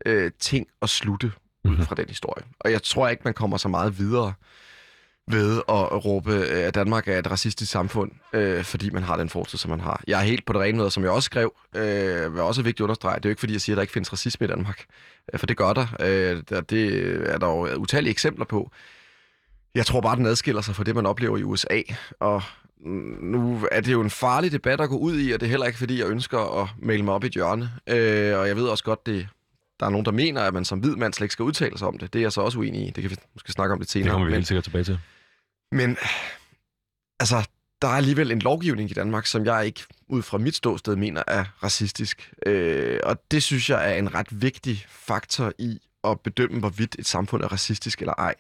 øh, 0.07 0.33
ting 0.39 0.67
at 0.83 0.91
slutte 0.91 1.33
ud 1.65 1.77
mhm. 1.77 1.87
fra 1.87 1.95
den 1.95 2.05
historie. 2.09 2.45
Og 2.61 2.73
jeg 2.73 2.83
tror 2.83 3.09
ikke, 3.09 3.23
man 3.25 3.35
kommer 3.35 3.57
så 3.57 3.69
meget 3.69 3.99
videre 3.99 4.33
ved 5.29 5.57
at 5.69 6.05
råbe, 6.05 6.33
at 6.35 6.75
Danmark 6.75 7.09
er 7.09 7.19
et 7.19 7.31
racistisk 7.31 7.73
samfund, 7.73 8.11
øh, 8.33 8.65
fordi 8.65 8.91
man 8.91 9.03
har 9.03 9.17
den 9.17 9.29
fortid, 9.29 9.59
som 9.59 9.71
man 9.71 9.81
har. 9.81 10.03
Jeg 10.07 10.21
er 10.21 10.25
helt 10.25 10.47
på 10.47 10.53
det 10.53 10.61
rene 10.61 10.79
med, 10.79 10.91
som 10.91 11.03
jeg 11.03 11.13
også 11.13 11.27
skrev, 11.27 11.53
øh, 11.77 12.37
var 12.37 12.43
også 12.43 12.63
vigtigt 12.63 12.81
at 12.81 12.85
understrege. 12.85 13.17
Det 13.17 13.25
er 13.25 13.29
jo 13.29 13.33
ikke, 13.33 13.41
fordi 13.41 13.53
jeg 13.53 13.61
siger, 13.61 13.75
at 13.75 13.77
der 13.77 13.83
ikke 13.83 13.93
findes 13.93 14.13
racisme 14.13 14.47
i 14.47 14.49
Danmark, 14.49 14.85
øh, 15.33 15.39
for 15.39 15.47
det 15.47 15.57
gør 15.57 15.73
der. 15.73 15.87
Øh, 16.01 16.63
det 16.71 17.05
er 17.31 17.39
der 17.39 17.47
jo 17.47 17.77
utallige 17.77 18.11
eksempler 18.11 18.45
på. 18.45 18.71
Jeg 19.75 19.87
tror 19.87 20.01
bare, 20.01 20.17
den 20.17 20.27
adskiller 20.27 20.63
sig 20.63 20.77
fra 20.77 20.85
det, 20.85 20.95
man 20.95 21.07
oplever 21.07 21.39
i 21.39 21.43
USA, 21.43 21.81
og 22.21 22.43
nu 23.21 23.61
er 23.73 23.81
det 23.81 23.93
jo 23.93 24.01
en 24.01 24.11
farlig 24.11 24.53
debat 24.53 24.81
at 24.81 24.89
gå 24.89 24.97
ud 24.97 25.21
i, 25.21 25.33
og 25.33 25.41
det 25.41 25.47
er 25.47 25.51
heller 25.51 25.67
ikke, 25.67 25.79
fordi 25.79 25.99
jeg 25.99 26.09
ønsker 26.09 26.63
at 26.63 26.69
male 26.83 27.03
mig 27.03 27.15
op 27.15 27.25
i 27.25 27.27
et 27.27 27.33
hjørne. 27.33 27.71
Øh, 27.87 28.39
og 28.39 28.49
jeg 28.49 28.57
ved 28.57 28.65
også 28.65 28.85
godt, 28.85 29.07
det 29.07 29.29
der 29.85 29.89
er 29.89 29.93
nogen, 29.93 30.05
der 30.05 30.13
mener, 30.13 30.43
at 30.43 30.55
man 30.55 30.65
som 30.65 30.79
hvid 30.79 30.97
mand 30.97 31.15
slet 31.15 31.25
ikke 31.25 31.33
skal 31.33 31.43
udtale 31.43 31.79
sig 31.79 31.89
om 31.89 31.99
det. 31.99 32.13
Det 32.13 32.19
er 32.19 32.23
jeg 32.23 32.33
så 32.33 32.41
også 32.41 32.59
uenig 32.59 32.87
i. 32.87 32.91
Det 32.91 33.03
kan 33.03 33.11
vi 33.11 33.17
måske 33.35 33.53
snakke 33.53 33.73
om 33.73 33.79
lidt 33.79 33.91
senere. 33.91 34.05
Det 34.05 34.13
kommer 34.13 34.27
vi 34.27 34.33
helt 34.33 34.47
sikkert 34.47 34.65
tilbage 34.65 34.85
til. 34.85 34.99
Men 35.73 35.97
altså, 37.21 37.49
der 37.83 37.89
er 37.89 37.93
alligevel 37.93 38.33
en 38.33 38.39
lovgivning 38.39 38.91
i 38.91 38.95
Danmark, 38.95 39.27
som 39.27 39.45
jeg 39.45 39.67
ikke 39.67 39.81
ud 40.09 40.23
fra 40.23 40.39
mit 40.39 40.55
ståsted 40.55 40.97
mener 40.97 41.23
er 41.27 41.45
racistisk. 41.63 42.33
Øh, 42.47 43.01
og 43.03 43.31
det 43.31 43.43
synes 43.43 43.71
jeg 43.71 43.91
er 43.91 43.95
en 43.99 44.15
ret 44.15 44.27
vigtig 44.31 44.87
faktor 44.89 45.53
i 45.59 45.79
at 46.05 46.21
bedømme, 46.21 46.59
hvorvidt 46.59 46.97
et 46.99 47.07
samfund 47.07 47.43
er 47.43 47.49
racistisk 47.53 48.01
eller 48.01 48.15
ej. 48.19 48.35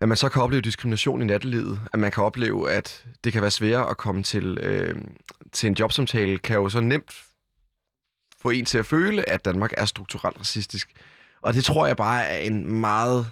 At 0.00 0.08
man 0.08 0.16
så 0.16 0.28
kan 0.28 0.42
opleve 0.42 0.62
diskrimination 0.62 1.22
i 1.22 1.24
nattelivet, 1.24 1.80
at 1.92 1.98
man 1.98 2.10
kan 2.10 2.24
opleve, 2.24 2.70
at 2.70 3.04
det 3.24 3.32
kan 3.32 3.42
være 3.42 3.50
sværere 3.50 3.90
at 3.90 3.96
komme 3.96 4.22
til, 4.22 4.58
øh, 4.58 4.94
til 5.52 5.66
en 5.66 5.76
jobsamtale, 5.78 6.38
kan 6.38 6.56
jo 6.56 6.68
så 6.68 6.80
nemt 6.80 7.25
få 8.46 8.50
en 8.50 8.64
til 8.64 8.78
at 8.78 8.86
føle, 8.86 9.28
at 9.28 9.44
Danmark 9.44 9.72
er 9.76 9.84
strukturelt 9.84 10.40
racistisk. 10.40 10.90
Og 11.42 11.54
det 11.54 11.64
tror 11.64 11.86
jeg 11.86 11.96
bare 11.96 12.24
er 12.24 12.38
en 12.38 12.80
meget 12.80 13.26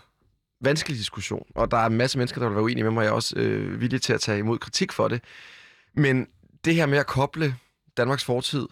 vanskelig 0.61 0.99
diskussion, 0.99 1.46
og 1.55 1.70
der 1.70 1.76
er 1.76 1.87
en 1.87 1.96
masse 1.96 2.19
mennesker, 2.19 2.40
der 2.40 2.49
vil 2.49 2.55
være 2.55 2.64
uenige 2.64 2.84
med 2.84 2.90
mig, 2.90 2.99
og 3.00 3.05
jeg 3.05 3.11
er 3.11 3.14
også 3.14 3.34
øh, 3.37 3.81
villig 3.81 4.02
til 4.02 4.12
at 4.12 4.20
tage 4.20 4.38
imod 4.38 4.58
kritik 4.58 4.93
for 4.93 5.08
det. 5.08 5.20
Men 5.96 6.26
det 6.64 6.75
her 6.75 6.87
med 6.87 6.99
at 6.99 7.06
koble 7.06 7.56
Danmarks 7.96 8.25
fortid 8.25 8.69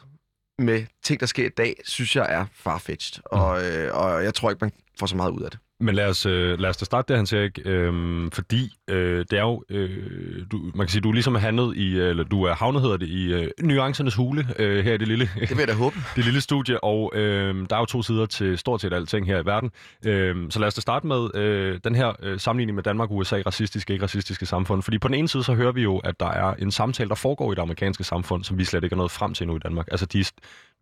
med 0.58 0.86
ting, 1.02 1.20
der 1.20 1.26
sker 1.26 1.46
i 1.46 1.48
dag, 1.48 1.80
synes 1.84 2.16
jeg 2.16 2.26
er 2.28 2.46
farfetched, 2.54 3.22
mm. 3.32 3.38
og, 3.38 3.64
øh, 3.64 3.94
og 3.94 4.24
jeg 4.24 4.34
tror 4.34 4.50
ikke, 4.50 4.64
man 4.64 4.72
får 4.98 5.06
så 5.06 5.16
meget 5.16 5.30
ud 5.30 5.42
af 5.42 5.50
det. 5.50 5.60
Men 5.80 5.94
lad 5.94 6.08
os, 6.08 6.26
øh, 6.26 6.58
lad 6.58 6.70
os 6.70 6.76
da 6.76 6.84
starte 6.84 7.12
der, 7.12 7.16
Hans 7.16 7.32
Erik, 7.32 7.58
øh, 7.64 7.92
fordi 8.32 8.74
øh, 8.90 9.18
det 9.30 9.32
er 9.32 9.42
jo, 9.42 9.64
øh, 9.68 10.46
du, 10.50 10.58
man 10.74 10.86
kan 10.86 10.88
sige, 10.88 11.00
du 11.00 11.08
er 11.08 11.12
ligesom 11.12 11.34
handlet 11.34 11.76
i, 11.76 11.98
eller 11.98 12.24
du 12.24 12.42
er 12.42 12.54
havnet, 12.54 12.82
hedder 12.82 12.96
det, 12.96 13.08
i 13.08 13.32
øh, 13.32 13.50
nuancernes 13.62 14.14
hule 14.14 14.46
øh, 14.58 14.84
her 14.84 14.94
i 14.94 14.96
det 14.96 15.08
lille, 15.08 15.30
det 15.40 15.50
vil 15.50 15.58
jeg 15.58 15.68
da 15.68 15.74
håbe. 15.74 15.96
det 16.16 16.24
lille 16.24 16.40
studie, 16.40 16.84
og 16.84 17.12
øh, 17.14 17.54
der 17.70 17.76
er 17.76 17.80
jo 17.80 17.84
to 17.84 18.02
sider 18.02 18.26
til 18.26 18.58
stort 18.58 18.80
set 18.80 18.92
alting 18.92 19.26
her 19.26 19.42
i 19.42 19.46
verden. 19.46 19.70
Øh, 20.06 20.50
så 20.50 20.58
lad 20.58 20.68
os 20.68 20.74
da 20.74 20.80
starte 20.80 21.06
med 21.06 21.34
øh, 21.34 21.80
den 21.84 21.94
her 21.94 22.12
øh, 22.22 22.40
sammenligning 22.40 22.74
med 22.74 22.82
Danmark 22.82 23.10
USA, 23.10 23.42
racistiske, 23.46 23.92
ikke 23.92 24.02
racistiske 24.04 24.46
samfund. 24.46 24.82
Fordi 24.82 24.98
på 24.98 25.08
den 25.08 25.14
ene 25.14 25.28
side, 25.28 25.44
så 25.44 25.54
hører 25.54 25.72
vi 25.72 25.82
jo, 25.82 25.98
at 25.98 26.20
der 26.20 26.30
er 26.30 26.54
en 26.54 26.70
samtale, 26.70 27.08
der 27.08 27.14
foregår 27.14 27.52
i 27.52 27.54
det 27.54 27.62
amerikanske 27.62 28.04
samfund, 28.04 28.44
som 28.44 28.58
vi 28.58 28.64
slet 28.64 28.84
ikke 28.84 28.94
er 28.94 28.98
nået 28.98 29.10
frem 29.10 29.34
til 29.34 29.46
nu 29.46 29.56
i 29.56 29.58
Danmark. 29.58 29.88
Altså, 29.90 30.06
de, 30.06 30.24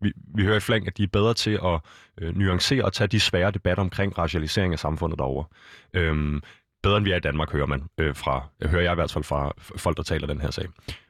vi, 0.01 0.11
vi 0.35 0.43
hører 0.43 0.57
i 0.57 0.59
flæng, 0.59 0.87
at 0.87 0.97
de 0.97 1.03
er 1.03 1.07
bedre 1.07 1.33
til 1.33 1.59
at 1.65 1.79
øh, 2.21 2.37
nuancere 2.37 2.85
og 2.85 2.93
tage 2.93 3.07
de 3.07 3.19
svære 3.19 3.51
debatter 3.51 3.83
omkring 3.83 4.17
racialisering 4.17 4.73
af 4.73 4.79
samfundet 4.79 4.90
derovre. 4.97 5.45
Øhm, 5.93 6.41
bedre 6.83 6.97
end 6.97 7.05
vi 7.05 7.11
er 7.11 7.15
i 7.15 7.19
Danmark, 7.19 7.51
hører 7.51 7.65
man 7.65 7.83
øh, 7.97 8.15
fra, 8.15 8.43
hører 8.65 8.83
jeg 8.83 8.91
i 8.91 8.95
hvert 8.95 9.11
fald 9.11 9.23
fra 9.23 9.53
folk, 9.57 9.97
der 9.97 10.03
taler 10.03 10.27
den 10.27 10.41
her 10.41 10.51
sag. 10.51 10.65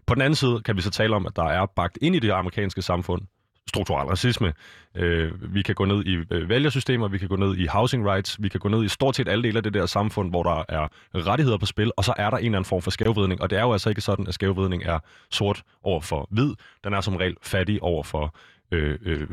På 0.08 0.16
den 0.16 0.22
anden 0.22 0.36
side 0.36 0.62
kan 0.66 0.78
vi 0.78 0.82
så 0.82 0.92
tale 0.92 1.16
om, 1.16 1.26
at 1.26 1.36
der 1.36 1.46
er 1.46 1.66
bagt 1.66 1.98
ind 2.02 2.16
i 2.16 2.20
det 2.20 2.32
amerikanske 2.32 2.82
samfund 2.82 3.22
strukturel 3.70 4.08
racisme. 4.08 4.54
Øh, 4.96 5.56
vi 5.56 5.62
kan 5.62 5.76
gå 5.76 5.86
ned 5.86 6.06
i 6.06 6.16
øh, 6.32 6.50
vælgersystemer, 6.50 7.08
vi 7.08 7.18
kan 7.18 7.28
gå 7.28 7.36
ned 7.36 7.58
i 7.58 7.66
housing 7.66 8.10
rights, 8.10 8.38
vi 8.44 8.50
kan 8.50 8.60
gå 8.60 8.70
ned 8.70 8.84
i 8.84 8.88
stort 8.88 9.16
set 9.16 9.28
alle 9.28 9.44
dele 9.44 9.58
af 9.58 9.64
det 9.64 9.74
der 9.74 9.86
samfund, 9.86 10.30
hvor 10.30 10.44
der 10.44 10.66
er 10.70 10.88
rettigheder 11.16 11.58
på 11.58 11.66
spil, 11.66 11.92
og 11.98 12.04
så 12.04 12.14
er 12.18 12.30
der 12.30 12.38
en 12.38 12.46
eller 12.46 12.58
anden 12.58 12.70
form 12.70 12.82
for 12.82 12.92
skævvidning. 12.92 13.42
Og 13.42 13.50
det 13.50 13.58
er 13.58 13.62
jo 13.62 13.72
altså 13.72 13.90
ikke 13.90 14.02
sådan, 14.02 14.28
at 14.28 14.34
skævvidning 14.34 14.84
er 14.84 15.00
sort 15.32 15.64
over 15.84 16.02
for 16.02 16.28
hvid. 16.32 16.54
Den 16.84 16.94
er 16.94 17.02
som 17.02 17.16
regel 17.16 17.36
fattig 17.42 17.84
over 17.84 18.04
for 18.04 18.36
øh, 18.72 18.98
øh, 19.06 19.22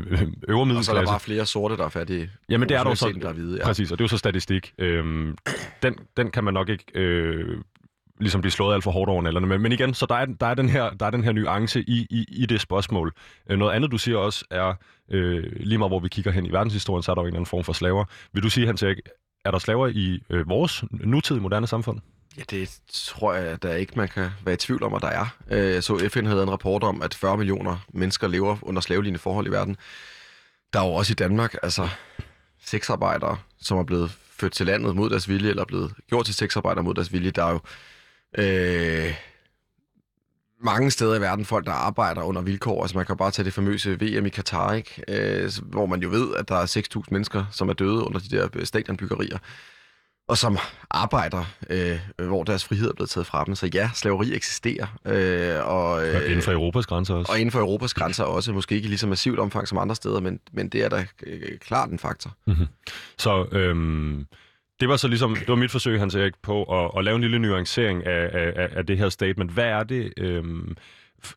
øvre 0.48 0.66
middelklasse. 0.66 0.78
Og 0.78 0.84
så 0.84 0.92
er 0.92 1.00
der 1.00 1.06
bare 1.06 1.20
flere 1.20 1.46
sorte, 1.46 1.76
der 1.76 1.84
er 1.84 1.88
fattige. 1.88 2.30
Jamen 2.48 2.68
det 2.68 2.76
er 2.76 2.84
der 2.84 2.94
så, 2.94 3.18
der 3.22 3.28
er 3.28 3.32
hvide, 3.32 3.58
ja. 3.58 3.64
præcis, 3.64 3.92
og 3.92 3.98
det 3.98 4.02
er 4.02 4.04
jo 4.04 4.08
så 4.08 4.18
statistik. 4.18 4.72
Øhm, 4.78 5.36
den, 5.82 5.96
den 6.16 6.30
kan 6.30 6.44
man 6.44 6.54
nok 6.54 6.68
ikke 6.68 6.84
øh, 6.94 7.58
ligesom 8.20 8.40
blive 8.40 8.52
slået 8.52 8.74
alt 8.74 8.84
for 8.84 8.90
hårdt 8.90 9.10
over 9.10 9.22
nælderne. 9.22 9.46
Men, 9.46 9.60
men 9.60 9.72
igen, 9.72 9.94
så 9.94 10.06
der 10.06 10.14
er, 10.14 10.24
der, 10.24 10.46
er 10.46 10.54
den 10.54 10.68
her, 10.68 10.90
der 10.90 11.06
er 11.06 11.10
den 11.10 11.24
her 11.24 11.32
nuance 11.32 11.80
i, 11.80 12.06
i, 12.10 12.24
i 12.28 12.46
det 12.46 12.60
spørgsmål. 12.60 13.12
Øh, 13.50 13.58
noget 13.58 13.72
andet, 13.72 13.90
du 13.90 13.98
siger 13.98 14.18
også, 14.18 14.44
er 14.50 14.74
øh, 15.10 15.44
lige 15.60 15.78
meget 15.78 15.90
hvor 15.90 16.00
vi 16.00 16.08
kigger 16.08 16.30
hen 16.30 16.46
i 16.46 16.52
verdenshistorien, 16.52 17.02
så 17.02 17.10
er 17.10 17.14
der 17.14 17.22
jo 17.22 17.24
en 17.24 17.28
eller 17.28 17.38
anden 17.38 17.46
form 17.46 17.64
for 17.64 17.72
slaver. 17.72 18.04
Vil 18.32 18.42
du 18.42 18.50
sige, 18.50 18.66
Hans 18.66 18.82
Erik, 18.82 18.98
er 19.44 19.50
der 19.50 19.58
slaver 19.58 19.88
i 19.88 20.22
øh, 20.30 20.48
vores 20.48 20.84
nutidige 20.90 21.42
moderne 21.42 21.66
samfund? 21.66 22.00
Ja, 22.36 22.42
det 22.50 22.80
tror 22.92 23.34
jeg 23.34 23.62
da 23.62 23.74
ikke, 23.74 23.92
man 23.96 24.08
kan 24.08 24.30
være 24.44 24.54
i 24.54 24.56
tvivl 24.56 24.82
om, 24.82 24.94
at 24.94 25.02
der 25.02 25.08
er. 25.08 25.36
Øh, 25.50 25.74
jeg 25.74 25.84
så 25.84 26.08
FN 26.12 26.26
havde 26.26 26.42
en 26.42 26.50
rapport 26.50 26.82
om, 26.82 27.02
at 27.02 27.14
40 27.14 27.36
millioner 27.36 27.76
mennesker 27.92 28.28
lever 28.28 28.56
under 28.62 28.80
slavelignende 28.80 29.18
forhold 29.18 29.46
i 29.46 29.50
verden. 29.50 29.76
Der 30.72 30.80
er 30.80 30.86
jo 30.86 30.92
også 30.92 31.12
i 31.12 31.14
Danmark 31.14 31.54
altså 31.62 31.88
sexarbejdere, 32.64 33.38
som 33.60 33.78
er 33.78 33.84
blevet 33.84 34.10
født 34.10 34.52
til 34.52 34.66
landet 34.66 34.96
mod 34.96 35.10
deres 35.10 35.28
vilje, 35.28 35.50
eller 35.50 35.64
blevet 35.64 35.94
gjort 36.08 36.24
til 36.24 36.34
sexarbejdere 36.34 36.84
mod 36.84 36.94
deres 36.94 37.12
vilje. 37.12 37.30
Der 37.30 37.44
er 37.44 37.50
jo 37.50 37.60
øh, 38.38 39.14
mange 40.60 40.90
steder 40.90 41.14
i 41.14 41.20
verden 41.20 41.44
folk, 41.44 41.66
der 41.66 41.72
arbejder 41.72 42.22
under 42.22 42.42
vilkår. 42.42 42.82
Altså 42.82 42.96
man 42.96 43.06
kan 43.06 43.16
bare 43.16 43.30
tage 43.30 43.44
det 43.44 43.54
famøse 43.54 44.00
VM 44.00 44.26
i 44.26 44.28
Katar, 44.28 44.72
ikke? 44.72 45.04
Øh, 45.08 45.50
hvor 45.62 45.86
man 45.86 46.02
jo 46.02 46.08
ved, 46.08 46.34
at 46.36 46.48
der 46.48 46.56
er 46.56 46.82
6.000 46.96 47.02
mennesker, 47.10 47.44
som 47.50 47.68
er 47.68 47.72
døde 47.72 48.04
under 48.04 48.20
de 48.20 48.36
der 48.36 48.64
stadionbyggerier 48.64 49.38
og 50.28 50.38
som 50.38 50.58
arbejder, 50.90 51.44
øh, 51.70 52.26
hvor 52.28 52.44
deres 52.44 52.64
frihed 52.64 52.88
er 52.88 52.94
blevet 52.94 53.10
taget 53.10 53.26
fra 53.26 53.44
dem. 53.44 53.54
Så 53.54 53.70
ja, 53.74 53.90
slaveri 53.94 54.34
eksisterer. 54.34 54.86
Øh, 55.04 55.66
og, 55.66 56.06
øh, 56.06 56.24
inden 56.24 56.42
for 56.42 56.52
Europas 56.52 56.86
grænser 56.86 57.14
også. 57.14 57.32
Og 57.32 57.38
inden 57.38 57.52
for 57.52 57.60
Europas 57.60 57.94
grænser 57.94 58.24
også. 58.24 58.52
Måske 58.52 58.74
ikke 58.74 58.86
i 58.86 58.88
lige 58.88 58.98
så 58.98 59.06
massivt 59.06 59.38
omfang 59.38 59.68
som 59.68 59.78
andre 59.78 59.94
steder, 59.94 60.20
men, 60.20 60.40
men 60.52 60.68
det 60.68 60.84
er 60.84 60.88
da 60.88 61.06
øh, 61.26 61.58
klart 61.58 61.90
en 61.90 61.98
faktor. 61.98 62.34
Mm-hmm. 62.46 62.66
Så 63.18 63.46
øhm, 63.52 64.26
det 64.80 64.88
var 64.88 64.96
så 64.96 65.08
ligesom, 65.08 65.36
det 65.36 65.48
var 65.48 65.54
mit 65.54 65.70
forsøg, 65.70 65.98
Hans 65.98 66.14
Erik, 66.14 66.34
på 66.42 66.62
at, 66.62 66.90
at 66.98 67.04
lave 67.04 67.14
en 67.14 67.20
lille 67.20 67.38
nuancering 67.38 68.06
af, 68.06 68.30
af, 68.32 68.68
af 68.72 68.86
det 68.86 68.98
her 68.98 69.08
statement. 69.08 69.50
Hvad 69.50 69.64
er 69.64 69.82
det, 69.82 70.12
øhm, 70.16 70.76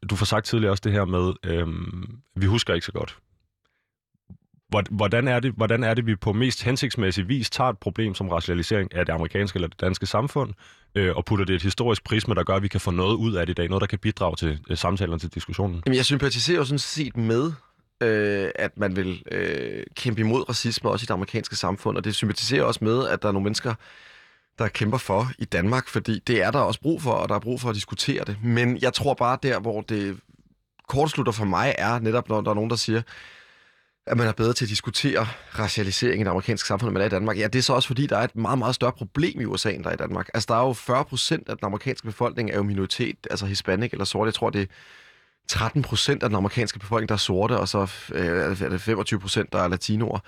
du 0.09 0.15
får 0.15 0.25
sagt 0.25 0.45
tidligere 0.45 0.73
også 0.73 0.81
det 0.83 0.91
her 0.91 1.05
med, 1.05 1.33
øhm, 1.43 2.17
vi 2.35 2.45
husker 2.45 2.73
ikke 2.73 2.85
så 2.85 2.91
godt. 2.91 3.17
Hvordan 4.91 5.27
er, 5.27 5.39
det, 5.39 5.53
hvordan 5.57 5.83
er 5.83 5.93
det, 5.93 6.05
vi 6.05 6.15
på 6.15 6.33
mest 6.33 6.63
hensigtsmæssig 6.63 7.27
vis 7.27 7.49
tager 7.49 7.69
et 7.69 7.77
problem 7.77 8.15
som 8.15 8.29
racialisering 8.29 8.95
af 8.95 9.05
det 9.05 9.13
amerikanske 9.13 9.57
eller 9.57 9.67
det 9.67 9.81
danske 9.81 10.05
samfund, 10.05 10.53
øh, 10.95 11.15
og 11.15 11.25
putter 11.25 11.45
det 11.45 11.55
et 11.55 11.61
historisk 11.61 12.03
prisme, 12.03 12.35
der 12.35 12.43
gør, 12.43 12.55
at 12.55 12.63
vi 12.63 12.67
kan 12.67 12.81
få 12.81 12.91
noget 12.91 13.15
ud 13.15 13.33
af 13.33 13.45
det 13.45 13.53
i 13.53 13.55
dag, 13.55 13.67
noget, 13.67 13.81
der 13.81 13.87
kan 13.87 13.99
bidrage 13.99 14.35
til 14.35 14.59
øh, 14.69 14.77
samtalen 14.77 15.19
til 15.19 15.33
diskussionen? 15.33 15.83
Jamen, 15.85 15.97
jeg 15.97 16.05
sympatiserer 16.05 16.57
jo 16.57 16.65
sådan 16.65 16.79
set 16.79 17.17
med, 17.17 17.51
øh, 18.03 18.49
at 18.55 18.77
man 18.77 18.95
vil 18.95 19.23
øh, 19.31 19.83
kæmpe 19.95 20.21
imod 20.21 20.49
racisme 20.49 20.89
også 20.89 21.03
i 21.03 21.05
det 21.05 21.13
amerikanske 21.13 21.55
samfund, 21.55 21.97
og 21.97 22.03
det 22.03 22.15
sympatiserer 22.15 22.63
også 22.63 22.79
med, 22.83 23.07
at 23.07 23.21
der 23.21 23.27
er 23.27 23.31
nogle 23.31 23.43
mennesker, 23.43 23.73
der 24.59 24.67
kæmper 24.67 24.97
for 24.97 25.31
i 25.39 25.45
Danmark, 25.45 25.87
fordi 25.87 26.19
det 26.27 26.41
er 26.41 26.51
der 26.51 26.59
også 26.59 26.81
brug 26.81 27.01
for, 27.01 27.11
og 27.11 27.29
der 27.29 27.35
er 27.35 27.39
brug 27.39 27.61
for 27.61 27.69
at 27.69 27.75
diskutere 27.75 28.23
det. 28.25 28.37
Men 28.43 28.77
jeg 28.81 28.93
tror 28.93 29.13
bare 29.13 29.37
der, 29.43 29.59
hvor 29.59 29.81
det 29.81 30.19
kortslutter 30.89 31.31
for 31.31 31.45
mig, 31.45 31.75
er 31.77 31.99
netop, 31.99 32.29
når 32.29 32.41
der 32.41 32.49
er 32.49 32.55
nogen, 32.55 32.69
der 32.69 32.75
siger, 32.75 33.01
at 34.07 34.17
man 34.17 34.27
er 34.27 34.31
bedre 34.31 34.53
til 34.53 34.65
at 34.65 34.69
diskutere 34.69 35.27
racialisering 35.59 36.21
i 36.21 36.23
det 36.23 36.29
amerikanske 36.29 36.67
samfund, 36.67 36.89
end 36.89 36.93
man 36.93 37.01
er 37.01 37.05
i 37.05 37.09
Danmark. 37.09 37.37
Ja, 37.37 37.47
det 37.47 37.59
er 37.59 37.63
så 37.63 37.73
også 37.73 37.87
fordi, 37.87 38.07
der 38.07 38.17
er 38.17 38.23
et 38.23 38.35
meget, 38.35 38.57
meget 38.57 38.75
større 38.75 38.91
problem 38.91 39.41
i 39.41 39.45
USA, 39.45 39.71
end 39.71 39.83
der 39.83 39.89
er 39.89 39.93
i 39.93 39.97
Danmark. 39.97 40.29
Altså, 40.33 40.47
der 40.49 40.55
er 40.55 40.67
jo 40.67 40.73
40 40.73 41.05
procent 41.05 41.49
af 41.49 41.57
den 41.57 41.65
amerikanske 41.65 42.07
befolkning 42.07 42.51
er 42.51 42.55
jo 42.55 42.63
minoritet, 42.63 43.27
altså 43.29 43.45
hispanic 43.45 43.91
eller 43.91 44.05
sort. 44.05 44.25
Jeg 44.25 44.33
tror, 44.33 44.49
det 44.49 44.61
er 44.61 44.65
13 45.47 45.81
procent 45.81 46.23
af 46.23 46.29
den 46.29 46.35
amerikanske 46.35 46.79
befolkning, 46.79 47.09
der 47.09 47.15
er 47.15 47.19
sorte, 47.19 47.57
og 47.57 47.67
så 47.67 47.91
øh, 48.13 48.61
er 48.61 48.69
det 48.69 48.81
25 48.81 49.19
procent, 49.19 49.53
der 49.53 49.59
er 49.59 49.67
latinoer. 49.67 50.19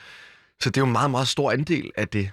Så 0.62 0.70
det 0.70 0.77
er 0.77 0.82
jo 0.82 0.86
en 0.86 0.92
meget, 0.92 1.12
meget 1.12 1.27
stor 1.27 1.51
andel 1.51 1.92
af 1.98 2.08
det 2.08 2.32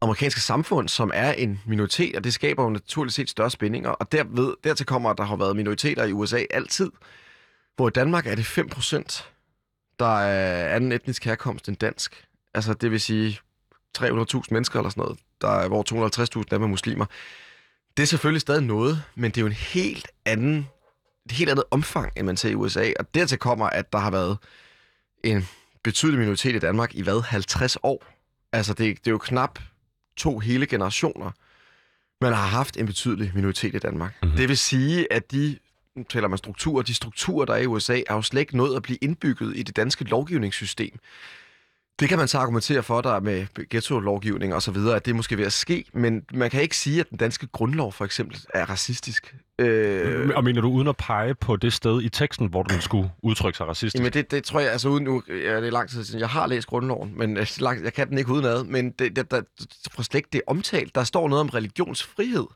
amerikanske 0.00 0.40
samfund, 0.40 0.88
som 0.88 1.10
er 1.14 1.32
en 1.32 1.60
minoritet, 1.66 2.16
og 2.16 2.24
det 2.24 2.34
skaber 2.34 2.62
jo 2.62 2.70
naturligvis 2.70 3.14
set 3.14 3.30
større 3.30 3.50
spændinger. 3.50 3.90
Og 3.90 4.12
derved, 4.12 4.54
dertil 4.64 4.86
kommer, 4.86 5.10
at 5.10 5.18
der 5.18 5.24
har 5.24 5.36
været 5.36 5.56
minoriteter 5.56 6.04
i 6.04 6.12
USA 6.12 6.44
altid, 6.50 6.90
hvor 7.76 7.88
i 7.88 7.90
Danmark 7.90 8.26
er 8.26 8.34
det 8.34 8.46
5 8.46 8.68
procent 8.68 9.33
der 9.98 10.18
er 10.20 10.74
anden 10.74 10.92
etnisk 10.92 11.24
herkomst 11.24 11.68
end 11.68 11.76
dansk. 11.76 12.24
Altså, 12.54 12.74
det 12.74 12.90
vil 12.90 13.00
sige 13.00 13.38
300.000 13.98 14.42
mennesker 14.50 14.78
eller 14.78 14.90
sådan 14.90 15.02
noget, 15.02 15.18
der 15.40 15.48
er, 15.48 15.68
hvor 15.68 15.82
250.000 16.42 16.54
er 16.54 16.58
med 16.58 16.68
muslimer. 16.68 17.06
Det 17.96 18.02
er 18.02 18.06
selvfølgelig 18.06 18.40
stadig 18.40 18.62
noget, 18.62 19.02
men 19.14 19.30
det 19.30 19.36
er 19.36 19.40
jo 19.40 19.46
en 19.46 19.52
helt 19.52 20.08
anden, 20.24 20.68
et 21.26 21.32
helt 21.32 21.50
andet 21.50 21.64
omfang, 21.70 22.12
end 22.16 22.26
man 22.26 22.36
ser 22.36 22.48
i 22.48 22.54
USA. 22.54 22.92
Og 22.98 23.14
dertil 23.14 23.38
kommer, 23.38 23.66
at 23.66 23.92
der 23.92 23.98
har 23.98 24.10
været 24.10 24.38
en 25.24 25.48
betydelig 25.84 26.18
minoritet 26.20 26.54
i 26.54 26.58
Danmark 26.58 26.94
i 26.94 27.02
hvad, 27.02 27.22
50 27.22 27.76
år? 27.82 28.04
Altså, 28.52 28.74
det, 28.74 28.98
det 28.98 29.06
er 29.06 29.10
jo 29.10 29.18
knap 29.18 29.58
to 30.16 30.38
hele 30.38 30.66
generationer, 30.66 31.30
man 32.20 32.32
har 32.32 32.46
haft 32.46 32.76
en 32.76 32.86
betydelig 32.86 33.32
minoritet 33.34 33.74
i 33.74 33.78
Danmark. 33.78 34.14
Mm-hmm. 34.22 34.36
Det 34.36 34.48
vil 34.48 34.58
sige, 34.58 35.12
at 35.12 35.32
de 35.32 35.58
nu 35.96 36.02
taler 36.02 36.28
man 36.28 36.38
strukturer, 36.38 36.82
de 36.82 36.94
strukturer, 36.94 37.44
der 37.44 37.54
er 37.54 37.58
i 37.58 37.66
USA, 37.66 38.00
er 38.06 38.14
jo 38.14 38.22
slet 38.22 38.40
ikke 38.40 38.56
nået 38.56 38.76
at 38.76 38.82
blive 38.82 38.98
indbygget 39.02 39.56
i 39.56 39.62
det 39.62 39.76
danske 39.76 40.04
lovgivningssystem. 40.04 40.98
Det 42.00 42.08
kan 42.08 42.18
man 42.18 42.28
så 42.28 42.38
argumentere 42.38 42.82
for, 42.82 43.00
der 43.00 43.20
med 43.20 43.68
ghetto-lovgivning 43.68 44.54
og 44.54 44.62
så 44.62 44.70
videre, 44.70 44.96
at 44.96 45.04
det 45.04 45.10
er 45.10 45.14
måske 45.14 45.38
ved 45.38 45.46
at 45.46 45.52
ske, 45.52 45.84
men 45.92 46.24
man 46.32 46.50
kan 46.50 46.62
ikke 46.62 46.76
sige, 46.76 47.00
at 47.00 47.10
den 47.10 47.18
danske 47.18 47.46
grundlov 47.46 47.92
for 47.92 48.04
eksempel 48.04 48.40
er 48.54 48.70
racistisk. 48.70 49.34
Øh... 49.58 50.30
Og 50.36 50.44
mener 50.44 50.60
du 50.60 50.68
uden 50.68 50.88
at 50.88 50.96
pege 50.96 51.34
på 51.34 51.56
det 51.56 51.72
sted 51.72 52.02
i 52.02 52.08
teksten, 52.08 52.46
hvor 52.46 52.62
den 52.62 52.80
skulle 52.80 53.10
udtrykke 53.22 53.56
sig 53.56 53.66
racistisk? 53.66 54.00
Jamen 54.00 54.12
det, 54.12 54.30
det 54.30 54.44
tror 54.44 54.60
jeg, 54.60 54.72
altså 54.72 54.88
uden 54.88 55.04
nu, 55.04 55.22
ja, 55.28 55.56
det 55.56 55.66
er 55.66 55.70
lang 55.70 55.90
tid 55.90 56.04
siden, 56.04 56.20
jeg 56.20 56.28
har 56.28 56.46
læst 56.46 56.66
grundloven, 56.66 57.18
men 57.18 57.36
øh, 57.36 57.46
jeg 57.60 57.92
kan 57.92 58.08
den 58.08 58.18
ikke 58.18 58.32
udenad, 58.32 58.64
men 58.64 58.90
det, 58.90 59.16
det, 59.16 59.30
der, 59.30 59.42
for 59.90 60.02
slet 60.02 60.18
ikke 60.18 60.28
det 60.32 60.38
er 60.38 60.50
omtalt. 60.50 60.94
Der 60.94 61.04
står 61.04 61.28
noget 61.28 61.40
om 61.40 61.48
religionsfrihed. 61.48 62.46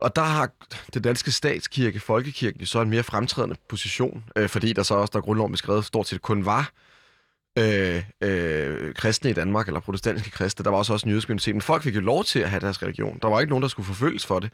Og 0.00 0.16
der 0.16 0.22
har 0.22 0.50
det 0.94 1.04
danske 1.04 1.32
statskirke, 1.32 2.00
folkekirken, 2.00 2.66
så 2.66 2.80
en 2.80 2.90
mere 2.90 3.02
fremtrædende 3.02 3.56
position, 3.68 4.24
øh, 4.36 4.48
fordi 4.48 4.72
der 4.72 4.82
så 4.82 4.94
også, 4.94 5.10
der 5.14 5.20
grundloven 5.20 5.52
beskrevet, 5.52 5.84
stort 5.84 6.08
set 6.08 6.22
kun 6.22 6.44
var 6.44 6.72
øh, 7.58 8.04
øh, 8.20 8.94
kristne 8.94 9.30
i 9.30 9.32
Danmark, 9.32 9.66
eller 9.66 9.80
protestantiske 9.80 10.30
kristne. 10.30 10.64
Der 10.64 10.70
var 10.70 10.78
også 10.78 10.92
også 10.92 11.06
en 11.06 11.10
jødisk 11.10 11.28
minoritet, 11.28 11.54
men 11.54 11.62
folk 11.62 11.82
fik 11.82 11.94
jo 11.94 12.00
lov 12.00 12.24
til 12.24 12.38
at 12.38 12.50
have 12.50 12.60
deres 12.60 12.82
religion. 12.82 13.18
Der 13.22 13.28
var 13.28 13.40
ikke 13.40 13.50
nogen, 13.50 13.62
der 13.62 13.68
skulle 13.68 13.86
forfølges 13.86 14.26
for 14.26 14.38
det. 14.38 14.50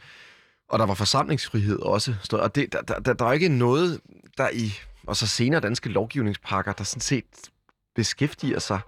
Og 0.68 0.78
der 0.78 0.86
var 0.86 0.94
forsamlingsfrihed 0.94 1.78
også. 1.78 2.14
Og 2.32 2.54
det, 2.54 2.72
der, 2.72 2.82
der, 2.82 3.12
der 3.12 3.24
er 3.24 3.32
ikke 3.32 3.48
noget, 3.48 4.00
der 4.38 4.48
i, 4.52 4.72
og 5.06 5.16
så 5.16 5.26
senere 5.26 5.60
danske 5.60 5.88
lovgivningspakker, 5.88 6.72
der 6.72 6.84
sådan 6.84 7.00
set 7.00 7.24
beskæftiger 7.94 8.58
sig 8.58 8.80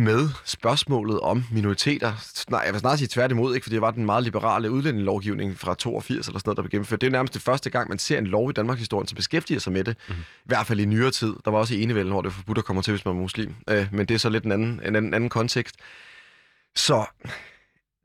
med 0.00 0.28
spørgsmålet 0.44 1.20
om 1.20 1.44
minoriteter. 1.52 2.12
Nej, 2.50 2.62
jeg 2.64 2.72
vil 2.72 2.80
snart 2.80 2.98
sige 2.98 3.08
tværtimod, 3.08 3.54
ikke, 3.54 3.64
fordi 3.64 3.74
det 3.74 3.82
var 3.82 3.90
den 3.90 4.04
meget 4.04 4.24
liberale 4.24 4.70
udlændingelovgivning 4.70 5.58
fra 5.58 5.74
82 5.74 6.26
eller 6.26 6.38
sådan 6.38 6.48
noget, 6.48 6.56
der 6.56 6.62
blev 6.62 6.70
gennemført. 6.70 7.00
Det 7.00 7.06
er 7.06 7.10
nærmest 7.10 7.34
det 7.34 7.42
første 7.42 7.70
gang, 7.70 7.88
man 7.88 7.98
ser 7.98 8.18
en 8.18 8.26
lov 8.26 8.50
i 8.50 8.52
Danmarks 8.52 8.78
historie, 8.78 9.08
som 9.08 9.16
beskæftiger 9.16 9.60
sig 9.60 9.72
med 9.72 9.84
det. 9.84 9.96
Mm-hmm. 10.08 10.22
I 10.22 10.44
hvert 10.44 10.66
fald 10.66 10.80
i 10.80 10.84
nyere 10.84 11.10
tid. 11.10 11.34
Der 11.44 11.50
var 11.50 11.58
også 11.58 11.74
i 11.74 11.82
enevælden, 11.82 12.12
hvor 12.12 12.22
det 12.22 12.28
er 12.28 12.32
forbudt 12.32 12.58
at 12.58 12.64
komme 12.64 12.82
til, 12.82 12.92
hvis 12.92 13.04
man 13.04 13.14
er 13.14 13.20
muslim. 13.20 13.54
Øh, 13.68 13.88
men 13.92 14.06
det 14.06 14.14
er 14.14 14.18
så 14.18 14.28
lidt 14.28 14.44
en 14.44 14.52
anden, 14.52 14.80
en 14.84 14.96
anden, 14.96 15.14
anden 15.14 15.30
kontekst. 15.30 15.76
Så 16.76 17.04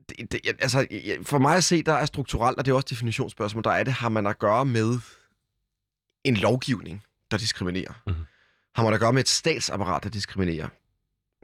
det, 0.08 0.32
det, 0.32 0.40
altså, 0.58 0.86
for 1.22 1.38
mig 1.38 1.56
at 1.56 1.64
se, 1.64 1.82
der 1.82 1.92
er 1.92 2.06
strukturelt, 2.06 2.58
og 2.58 2.64
det 2.64 2.70
er 2.70 2.76
også 2.76 2.86
definitionsspørgsmål, 2.90 3.64
der 3.64 3.70
er 3.70 3.84
det, 3.84 3.92
har 3.92 4.08
man 4.08 4.26
at 4.26 4.38
gøre 4.38 4.64
med 4.64 4.98
en 6.24 6.36
lovgivning, 6.36 7.02
der 7.30 7.36
diskriminerer. 7.36 7.92
Mm-hmm. 8.06 8.24
Har 8.74 8.84
man 8.84 8.94
at 8.94 9.00
gøre 9.00 9.12
med 9.12 9.20
et 9.20 9.28
statsapparat, 9.28 10.04
der 10.04 10.10
diskriminerer? 10.10 10.68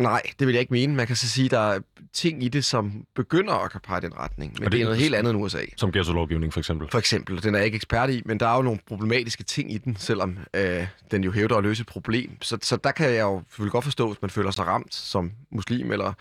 Nej, 0.02 0.22
det 0.38 0.46
vil 0.46 0.52
jeg 0.52 0.60
ikke 0.60 0.72
mene. 0.72 0.94
Man 0.94 1.06
kan 1.06 1.16
så 1.16 1.28
sige, 1.28 1.44
at 1.44 1.50
der 1.50 1.58
er 1.58 1.80
ting 2.12 2.44
i 2.44 2.48
det, 2.48 2.64
som 2.64 3.06
begynder 3.14 3.54
at 3.54 3.82
pege 3.82 4.00
den 4.00 4.18
retning. 4.18 4.52
Men 4.52 4.62
det, 4.62 4.72
det 4.72 4.80
er 4.80 4.84
noget 4.84 4.98
helt 4.98 5.14
andet 5.14 5.30
end 5.30 5.42
USA. 5.42 5.64
Som 5.76 5.92
ghetto-lovgivning, 5.92 6.52
for 6.52 6.60
eksempel? 6.60 6.88
For 6.90 6.98
eksempel. 6.98 7.42
Den 7.42 7.54
er 7.54 7.58
jeg 7.58 7.66
ikke 7.66 7.76
ekspert 7.76 8.10
i, 8.10 8.22
men 8.24 8.40
der 8.40 8.46
er 8.46 8.56
jo 8.56 8.62
nogle 8.62 8.80
problematiske 8.88 9.44
ting 9.44 9.72
i 9.72 9.78
den, 9.78 9.96
selvom 9.96 10.38
øh, 10.54 10.86
den 11.10 11.24
jo 11.24 11.32
hævder 11.32 11.56
at 11.56 11.62
løse 11.62 11.80
et 11.80 11.86
problem. 11.86 12.42
Så, 12.42 12.58
så 12.62 12.76
der 12.76 12.92
kan 12.92 13.10
jeg 13.10 13.20
jo 13.20 13.42
selvfølgelig 13.48 13.72
godt 13.72 13.84
forstå, 13.84 14.06
hvis 14.06 14.22
man 14.22 14.30
føler 14.30 14.50
sig 14.50 14.66
ramt 14.66 14.94
som 14.94 15.32
muslim 15.50 15.92
eller 15.92 16.12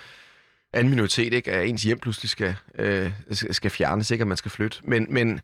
anden 0.74 0.90
minoritet, 0.90 1.34
ikke, 1.34 1.52
at 1.52 1.68
ens 1.68 1.84
hjem 1.84 2.00
pludselig 2.00 2.30
skal, 2.30 2.56
øh, 2.80 3.12
skal 3.32 3.72
fjernes, 3.72 4.12
ikke 4.12 4.22
at 4.22 4.28
man 4.28 4.38
skal 4.38 4.52
flytte. 4.52 4.78
Men, 4.84 5.08
men 5.10 5.42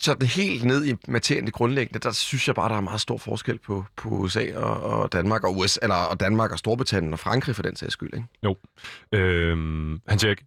så 0.00 0.14
det 0.14 0.28
helt 0.28 0.64
ned 0.64 0.86
i 0.86 0.94
materien, 1.08 1.44
det 1.44 1.52
grundlæggende, 1.52 1.98
der 1.98 2.12
synes 2.12 2.46
jeg 2.46 2.54
bare, 2.54 2.68
der 2.68 2.76
er 2.76 2.80
meget 2.80 3.00
stor 3.00 3.18
forskel 3.18 3.58
på, 3.58 3.84
på 3.96 4.08
USA 4.08 4.56
og, 4.56 4.82
og 4.82 5.12
Danmark, 5.12 5.44
og 5.44 5.56
USA, 5.56 5.80
eller 5.82 5.94
og 5.94 6.20
Danmark 6.20 6.52
og 6.52 6.58
Storbritannien 6.58 7.12
og 7.12 7.18
Frankrig 7.18 7.56
for 7.56 7.62
den 7.62 7.76
sags 7.76 7.92
skyld, 7.92 8.14
ikke? 8.14 8.26
Jo. 8.44 8.56
Øhm, 9.12 10.00
Hans 10.08 10.24
Erik, 10.24 10.42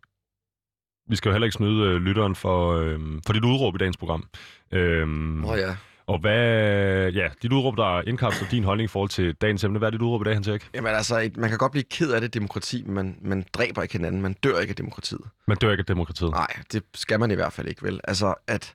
vi 1.09 1.15
skal 1.15 1.29
jo 1.29 1.33
heller 1.33 1.45
ikke 1.45 1.55
snyde 1.55 1.87
øh, 1.87 1.95
lytteren 1.95 2.35
for, 2.35 2.73
øh, 2.73 2.99
for 3.25 3.33
dit 3.33 3.43
udråb 3.43 3.75
i 3.75 3.77
dagens 3.77 3.97
program. 3.97 4.23
Øhm, 4.71 5.45
oh, 5.45 5.57
ja. 5.57 5.75
Og 6.05 6.19
hvad, 6.19 7.11
ja, 7.11 7.29
dit 7.41 7.53
udråb, 7.53 7.77
der 7.77 8.01
indkapsler 8.01 8.47
din 8.49 8.63
holdning 8.63 8.85
i 8.85 8.87
forhold 8.87 9.09
til 9.09 9.33
dagens 9.33 9.63
emne. 9.63 9.79
Hvad 9.79 9.87
er 9.87 9.91
dit 9.91 10.01
udråb 10.01 10.21
i 10.21 10.23
dag, 10.23 10.33
Hans 10.33 10.47
Erik? 10.47 10.69
Jamen 10.73 10.93
altså, 10.93 11.29
man 11.35 11.49
kan 11.49 11.57
godt 11.57 11.71
blive 11.71 11.83
ked 11.83 12.11
af 12.11 12.21
det 12.21 12.33
demokrati, 12.33 12.83
men 12.83 12.93
man, 12.93 13.17
man 13.21 13.45
dræber 13.53 13.81
ikke 13.81 13.93
hinanden. 13.93 14.21
Man 14.21 14.33
dør 14.33 14.59
ikke 14.59 14.71
af 14.71 14.75
demokratiet. 14.75 15.21
Man 15.47 15.57
dør 15.57 15.71
ikke 15.71 15.81
af 15.81 15.85
demokratiet? 15.85 16.31
Nej, 16.31 16.47
det 16.71 16.83
skal 16.93 17.19
man 17.19 17.31
i 17.31 17.35
hvert 17.35 17.53
fald 17.53 17.67
ikke, 17.67 17.83
vel? 17.83 17.99
Altså, 18.03 18.33
at 18.47 18.73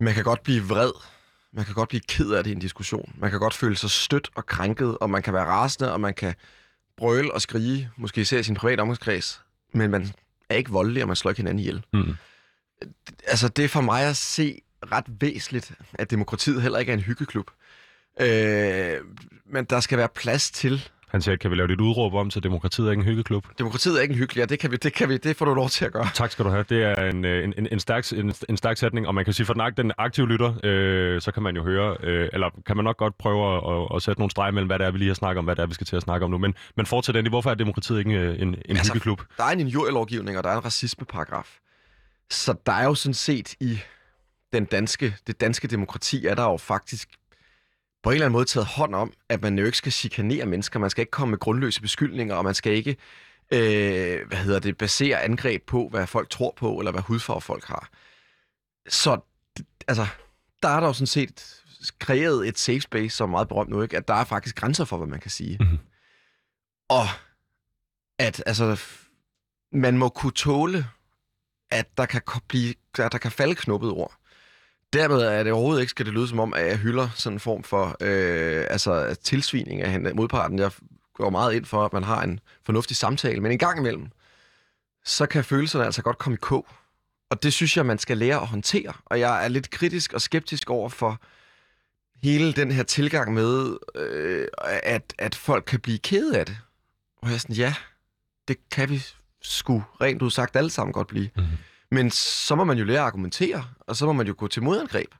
man 0.00 0.14
kan 0.14 0.24
godt 0.24 0.42
blive 0.42 0.62
vred. 0.62 0.92
Man 1.52 1.64
kan 1.64 1.74
godt 1.74 1.88
blive 1.88 2.00
ked 2.08 2.30
af 2.30 2.44
det 2.44 2.50
i 2.50 2.54
en 2.54 2.58
diskussion. 2.58 3.12
Man 3.18 3.30
kan 3.30 3.38
godt 3.38 3.54
føle 3.54 3.76
sig 3.76 3.90
stødt 3.90 4.30
og 4.34 4.46
krænket, 4.46 4.98
og 4.98 5.10
man 5.10 5.22
kan 5.22 5.34
være 5.34 5.44
rasende, 5.44 5.92
og 5.92 6.00
man 6.00 6.14
kan 6.14 6.34
brøle 6.96 7.34
og 7.34 7.42
skrige, 7.42 7.90
måske 7.96 8.20
især 8.20 8.38
i 8.38 8.42
sin 8.42 8.54
private 8.54 8.80
omgangskreds, 8.80 9.42
men 9.74 9.90
man 9.90 10.12
er 10.48 10.54
ikke 10.54 10.70
voldelig, 10.70 11.02
og 11.02 11.06
man 11.06 11.16
slår 11.16 11.30
ikke 11.30 11.38
hinanden 11.38 11.58
ihjel. 11.58 11.84
Mm. 11.92 12.14
Altså, 13.26 13.48
det 13.48 13.64
er 13.64 13.68
for 13.68 13.80
mig 13.80 14.02
at 14.02 14.16
se 14.16 14.60
ret 14.92 15.04
væsentligt, 15.20 15.72
at 15.94 16.10
demokratiet 16.10 16.62
heller 16.62 16.78
ikke 16.78 16.92
er 16.92 16.96
en 16.96 17.02
hyggeklub. 17.02 17.50
Øh, 18.20 18.96
men 19.46 19.64
der 19.64 19.80
skal 19.80 19.98
være 19.98 20.08
plads 20.08 20.50
til, 20.50 20.88
han 21.08 21.22
siger, 21.22 21.36
kan 21.36 21.50
vi 21.50 21.56
lave 21.56 21.68
dit 21.68 21.80
udråb 21.80 22.14
om 22.14 22.30
til 22.30 22.42
demokratiet 22.42 22.86
er 22.86 22.90
ikke 22.90 23.00
en 23.00 23.06
hyggeklub? 23.06 23.46
Demokratiet 23.58 23.98
er 23.98 24.02
ikke 24.02 24.12
en 24.12 24.18
hyggelig, 24.18 24.40
ja, 24.40 24.46
det 24.46 24.58
kan 24.58 24.70
vi, 24.70 24.76
det 24.76 24.92
kan 24.92 25.08
vi, 25.08 25.16
det 25.16 25.36
får 25.36 25.44
du 25.44 25.54
lov 25.54 25.68
til 25.68 25.84
at 25.84 25.92
gøre. 25.92 26.08
Tak 26.14 26.30
skal 26.30 26.44
du 26.44 26.50
have. 26.50 26.64
Det 26.68 26.82
er 26.82 27.10
en, 27.10 27.24
en, 27.24 27.54
en, 27.58 27.68
en, 27.72 27.80
stærk, 27.80 28.12
en, 28.12 28.34
en 28.48 28.56
stærk 28.56 28.76
sætning, 28.76 29.06
og 29.06 29.14
man 29.14 29.24
kan 29.24 29.34
sige, 29.34 29.46
for 29.46 29.54
den, 29.54 29.72
den 29.76 29.92
aktive 29.98 30.28
lytter, 30.28 30.54
øh, 30.64 31.20
så 31.20 31.32
kan 31.32 31.42
man 31.42 31.56
jo 31.56 31.62
høre, 31.62 31.96
øh, 32.02 32.28
eller 32.32 32.50
kan 32.66 32.76
man 32.76 32.84
nok 32.84 32.96
godt 32.96 33.18
prøve 33.18 33.56
at, 33.56 33.96
at 33.96 34.02
sætte 34.02 34.20
nogle 34.20 34.30
streger 34.30 34.52
mellem, 34.52 34.66
hvad 34.66 34.78
det 34.78 34.86
er, 34.86 34.90
vi 34.90 34.98
lige 34.98 35.08
har 35.08 35.14
snakket 35.14 35.38
om, 35.38 35.44
hvad 35.44 35.56
det 35.56 35.62
er, 35.62 35.66
vi 35.66 35.74
skal 35.74 35.86
til 35.86 35.96
at 35.96 36.02
snakke 36.02 36.24
om 36.24 36.30
nu. 36.30 36.38
Men, 36.38 36.54
men 36.76 36.86
fortsæt 36.86 37.16
endelig, 37.16 37.30
hvorfor 37.30 37.50
er 37.50 37.54
demokratiet 37.54 37.98
ikke 37.98 38.10
en, 38.10 38.16
en, 38.16 38.48
en 38.48 38.56
altså, 38.68 38.92
hyggeklub? 38.92 39.22
Der 39.36 39.44
er 39.44 39.50
en 39.50 39.60
injurielovgivning, 39.60 40.38
og 40.38 40.44
der 40.44 40.50
er 40.50 40.56
en 40.56 40.64
racismeparagraf. 40.64 41.58
Så 42.30 42.54
der 42.66 42.72
er 42.72 42.84
jo 42.84 42.94
sådan 42.94 43.14
set 43.14 43.54
i 43.60 43.78
den 44.52 44.64
danske, 44.64 45.16
det 45.26 45.40
danske 45.40 45.68
demokrati, 45.68 46.26
er 46.26 46.34
der 46.34 46.42
jo 46.42 46.56
faktisk 46.56 47.08
på 48.02 48.10
en 48.10 48.14
eller 48.14 48.26
anden 48.26 48.32
måde 48.32 48.44
taget 48.44 48.66
hånd 48.66 48.94
om, 48.94 49.12
at 49.28 49.42
man 49.42 49.58
jo 49.58 49.64
ikke 49.64 49.78
skal 49.78 49.92
chikanere 49.92 50.46
mennesker, 50.46 50.78
man 50.78 50.90
skal 50.90 51.02
ikke 51.02 51.10
komme 51.10 51.30
med 51.30 51.38
grundløse 51.38 51.80
beskyldninger, 51.80 52.34
og 52.34 52.44
man 52.44 52.54
skal 52.54 52.72
ikke 52.72 52.96
øh, 53.52 54.28
hvad 54.28 54.38
hedder 54.38 54.58
det, 54.58 54.78
baserer 54.78 55.18
angreb 55.18 55.66
på, 55.66 55.88
hvad 55.88 56.06
folk 56.06 56.30
tror 56.30 56.54
på, 56.56 56.78
eller 56.78 56.92
hvad 56.92 57.02
hudfarve 57.02 57.40
folk 57.40 57.64
har. 57.64 57.90
Så 58.88 59.20
altså, 59.88 60.06
der 60.62 60.68
er 60.68 60.80
der 60.80 60.86
jo 60.86 60.92
sådan 60.92 61.06
set 61.06 61.62
kreeret 61.98 62.48
et 62.48 62.58
safe 62.58 62.80
space, 62.80 63.16
som 63.16 63.30
er 63.30 63.30
meget 63.30 63.48
berømt 63.48 63.70
nu, 63.70 63.82
ikke? 63.82 63.96
at 63.96 64.08
der 64.08 64.14
er 64.14 64.24
faktisk 64.24 64.56
grænser 64.56 64.84
for, 64.84 64.96
hvad 64.96 65.06
man 65.06 65.20
kan 65.20 65.30
sige. 65.30 65.56
Mhm. 65.60 65.78
Og 66.88 67.06
at 68.18 68.42
altså, 68.46 68.80
man 69.72 69.98
må 69.98 70.08
kunne 70.08 70.32
tåle, 70.32 70.86
at 71.70 71.98
der 71.98 72.06
kan, 72.06 72.22
blive, 72.48 72.74
at 72.98 73.12
der 73.12 73.18
kan 73.18 73.30
falde 73.30 73.54
knuppet 73.54 73.90
ord. 73.90 74.14
Dermed 74.92 75.20
er 75.20 75.42
det 75.42 75.52
overhovedet 75.52 75.80
ikke, 75.80 75.90
skal 75.90 76.06
det 76.06 76.14
lyde 76.14 76.28
som 76.28 76.40
om, 76.40 76.54
at 76.54 76.66
jeg 76.66 76.76
hylder 76.78 77.08
sådan 77.14 77.36
en 77.36 77.40
form 77.40 77.62
for 77.62 77.96
øh, 78.00 78.66
altså, 78.70 79.16
tilsvining 79.22 79.82
af 79.82 79.90
hende- 79.92 80.14
modparten. 80.14 80.58
Jeg 80.58 80.70
går 81.14 81.30
meget 81.30 81.54
ind 81.54 81.64
for, 81.64 81.84
at 81.84 81.92
man 81.92 82.02
har 82.04 82.22
en 82.22 82.40
fornuftig 82.64 82.96
samtale, 82.96 83.40
men 83.40 83.52
en 83.52 83.58
gang 83.58 83.78
imellem, 83.78 84.06
så 85.04 85.26
kan 85.26 85.44
følelserne 85.44 85.84
altså 85.84 86.02
godt 86.02 86.18
komme 86.18 86.34
i 86.34 86.38
kog. 86.42 86.66
Og 87.30 87.42
det 87.42 87.52
synes 87.52 87.76
jeg, 87.76 87.86
man 87.86 87.98
skal 87.98 88.18
lære 88.18 88.40
at 88.40 88.46
håndtere. 88.46 88.92
Og 89.04 89.20
jeg 89.20 89.44
er 89.44 89.48
lidt 89.48 89.70
kritisk 89.70 90.12
og 90.12 90.20
skeptisk 90.20 90.70
over 90.70 90.88
for 90.88 91.20
hele 92.22 92.52
den 92.52 92.70
her 92.70 92.82
tilgang 92.82 93.34
med, 93.34 93.76
øh, 93.94 94.48
at, 94.82 95.14
at 95.18 95.34
folk 95.34 95.64
kan 95.66 95.80
blive 95.80 95.98
kede 95.98 96.38
af 96.38 96.46
det. 96.46 96.58
Og 97.22 97.28
jeg 97.28 97.34
er 97.34 97.38
sådan, 97.38 97.56
ja, 97.56 97.74
det 98.48 98.56
kan 98.70 98.88
vi 98.90 99.02
sgu 99.42 99.84
rent 100.00 100.22
ud 100.22 100.30
sagt 100.30 100.56
alle 100.56 100.70
sammen 100.70 100.92
godt 100.92 101.08
blive. 101.08 101.30
Mhm. 101.36 101.46
Men 101.90 102.10
så 102.10 102.54
må 102.54 102.64
man 102.64 102.78
jo 102.78 102.84
lære 102.84 102.98
at 102.98 103.04
argumentere, 103.04 103.64
og 103.80 103.96
så 103.96 104.06
må 104.06 104.12
man 104.12 104.26
jo 104.26 104.34
gå 104.38 104.48
til 104.48 104.62
modangreb. 104.62 105.10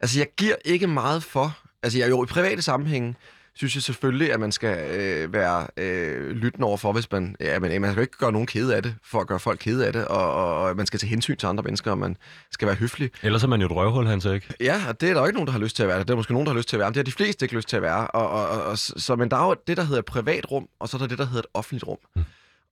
Altså, 0.00 0.18
jeg 0.18 0.26
giver 0.36 0.54
ikke 0.64 0.86
meget 0.86 1.22
for... 1.22 1.58
Altså, 1.82 1.98
jeg 1.98 2.10
jo 2.10 2.24
i 2.24 2.26
private 2.26 2.62
sammenhænge, 2.62 3.14
synes 3.54 3.74
jeg 3.74 3.82
selvfølgelig, 3.82 4.32
at 4.32 4.40
man 4.40 4.52
skal 4.52 5.00
øh, 5.00 5.32
være 5.32 5.66
øh, 5.76 6.30
lyttende 6.30 6.66
overfor, 6.66 6.92
hvis 6.92 7.12
man... 7.12 7.36
Ja, 7.40 7.58
men 7.58 7.80
man 7.80 7.90
skal 7.90 7.96
jo 7.96 8.00
ikke 8.00 8.18
gøre 8.18 8.32
nogen 8.32 8.46
kede 8.46 8.76
af 8.76 8.82
det, 8.82 8.94
for 9.04 9.20
at 9.20 9.26
gøre 9.26 9.40
folk 9.40 9.58
kede 9.62 9.86
af 9.86 9.92
det, 9.92 10.04
og, 10.04 10.34
og, 10.34 10.62
og 10.62 10.76
man 10.76 10.86
skal 10.86 11.00
tage 11.00 11.10
hensyn 11.10 11.36
til 11.36 11.46
andre 11.46 11.62
mennesker, 11.62 11.90
og 11.90 11.98
man 11.98 12.16
skal 12.50 12.66
være 12.66 12.76
høflig. 12.76 13.10
Ellers 13.22 13.42
er 13.42 13.48
man 13.48 13.60
jo 13.60 13.66
et 13.66 13.72
røvhul, 13.72 14.06
han 14.06 14.22
ikke. 14.34 14.54
Ja, 14.60 14.82
og 14.88 15.00
det 15.00 15.08
er 15.08 15.14
der 15.14 15.20
jo 15.20 15.26
ikke 15.26 15.36
nogen, 15.36 15.46
der 15.46 15.52
har 15.52 15.60
lyst 15.60 15.76
til 15.76 15.82
at 15.82 15.88
være. 15.88 15.98
Det 15.98 16.10
er 16.10 16.14
måske 16.14 16.32
nogen, 16.32 16.46
der 16.46 16.52
har 16.52 16.58
lyst 16.58 16.68
til 16.68 16.76
at 16.76 16.80
være, 16.80 16.88
men 16.88 16.94
det 16.94 16.98
har 16.98 17.04
de 17.04 17.12
fleste 17.12 17.44
ikke 17.44 17.56
lyst 17.56 17.68
til 17.68 17.76
at 17.76 17.82
være. 17.82 18.06
Og, 18.06 18.28
og, 18.28 18.48
og, 18.48 18.64
og, 18.64 18.78
så, 18.78 19.16
men 19.16 19.30
der 19.30 19.36
er 19.36 19.46
jo 19.46 19.56
det, 19.66 19.76
der 19.76 19.82
hedder 19.82 19.98
et 19.98 20.04
privat 20.04 20.50
rum, 20.50 20.68
og 20.80 20.88
så 20.88 20.96
er 20.96 20.98
der 20.98 21.06
det, 21.06 21.18
der 21.18 21.24
hedder 21.24 21.38
et 21.38 21.46
offentligt 21.54 21.84
rum. 21.84 21.98
Mm. 22.16 22.24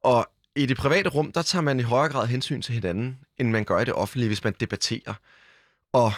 Og 0.05 0.29
i 0.63 0.67
det 0.67 0.77
private 0.77 1.11
rum, 1.11 1.33
der 1.33 1.43
tager 1.43 1.63
man 1.63 1.81
i 1.81 1.83
højere 1.83 2.13
grad 2.13 2.27
hensyn 2.27 2.63
til 2.63 2.75
hinanden, 2.75 3.19
end 3.39 3.51
man 3.51 3.65
gør 3.65 3.79
i 3.79 3.85
det 3.85 3.95
offentlige, 3.95 4.29
hvis 4.29 4.45
man 4.45 4.55
debatterer. 4.61 5.15
Og 5.93 6.13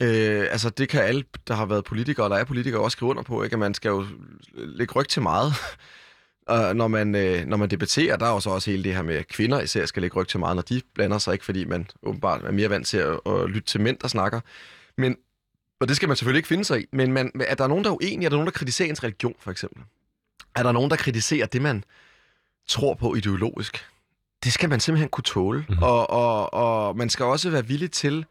øh, 0.00 0.46
altså, 0.50 0.70
det 0.70 0.88
kan 0.88 1.02
alle, 1.02 1.24
der 1.48 1.54
har 1.54 1.66
været 1.66 1.84
politikere, 1.84 2.26
eller 2.26 2.36
er 2.36 2.44
politikere, 2.44 2.82
også 2.82 2.96
skrive 2.96 3.10
under 3.10 3.22
på, 3.22 3.42
ikke? 3.42 3.54
at 3.54 3.58
man 3.58 3.74
skal 3.74 3.88
jo 3.88 4.06
lægge 4.54 4.92
ryg 4.92 5.08
til 5.08 5.22
meget. 5.22 5.52
Og 6.46 6.76
når 6.76 6.88
man, 6.88 7.14
øh, 7.14 7.46
når 7.46 7.56
man 7.56 7.70
debatterer, 7.70 8.16
der 8.16 8.26
er 8.26 8.30
jo 8.30 8.40
så 8.40 8.50
også 8.50 8.70
hele 8.70 8.84
det 8.84 8.94
her 8.94 9.02
med, 9.02 9.14
at 9.14 9.28
kvinder 9.28 9.60
især 9.60 9.86
skal 9.86 10.00
lægge 10.00 10.16
ryg 10.16 10.28
til 10.28 10.40
meget, 10.40 10.56
når 10.56 10.62
de 10.62 10.80
blander 10.94 11.18
sig, 11.18 11.32
ikke 11.32 11.44
fordi 11.44 11.64
man 11.64 11.86
åbenbart 12.02 12.44
er 12.44 12.52
mere 12.52 12.70
vant 12.70 12.86
til 12.86 12.96
at, 12.96 13.20
at 13.26 13.50
lytte 13.50 13.68
til 13.68 13.80
mænd, 13.80 13.98
der 13.98 14.08
snakker. 14.08 14.40
Men, 14.98 15.16
og 15.80 15.88
det 15.88 15.96
skal 15.96 16.08
man 16.08 16.16
selvfølgelig 16.16 16.38
ikke 16.38 16.48
finde 16.48 16.64
sig 16.64 16.80
i, 16.80 16.86
men 16.92 17.12
man, 17.12 17.32
er 17.40 17.54
der 17.54 17.66
nogen, 17.66 17.84
der 17.84 17.90
er 17.90 17.94
uenige? 17.94 18.26
Er 18.26 18.28
der 18.28 18.36
nogen, 18.36 18.46
der 18.46 18.52
kritiserer 18.52 18.88
ens 18.88 19.04
religion, 19.04 19.34
for 19.40 19.50
eksempel? 19.50 19.82
Er 20.54 20.62
der 20.62 20.72
nogen, 20.72 20.90
der 20.90 20.96
kritiserer 20.96 21.46
det, 21.46 21.62
man 21.62 21.84
tror 22.68 22.94
på 22.94 23.14
ideologisk? 23.14 23.86
Det 24.44 24.52
skal 24.52 24.68
man 24.68 24.80
simpelthen 24.80 25.08
kunne 25.08 25.24
tåle. 25.24 25.58
Mhm. 25.58 25.66
Mm-hmm. 25.68 25.82
Og, 25.82 26.10
og, 26.10 26.54
og 26.54 26.96
man 26.96 27.10
skal 27.10 27.24
også 27.24 27.50
være 27.50 27.66
villig 27.66 27.90
til 27.90 28.24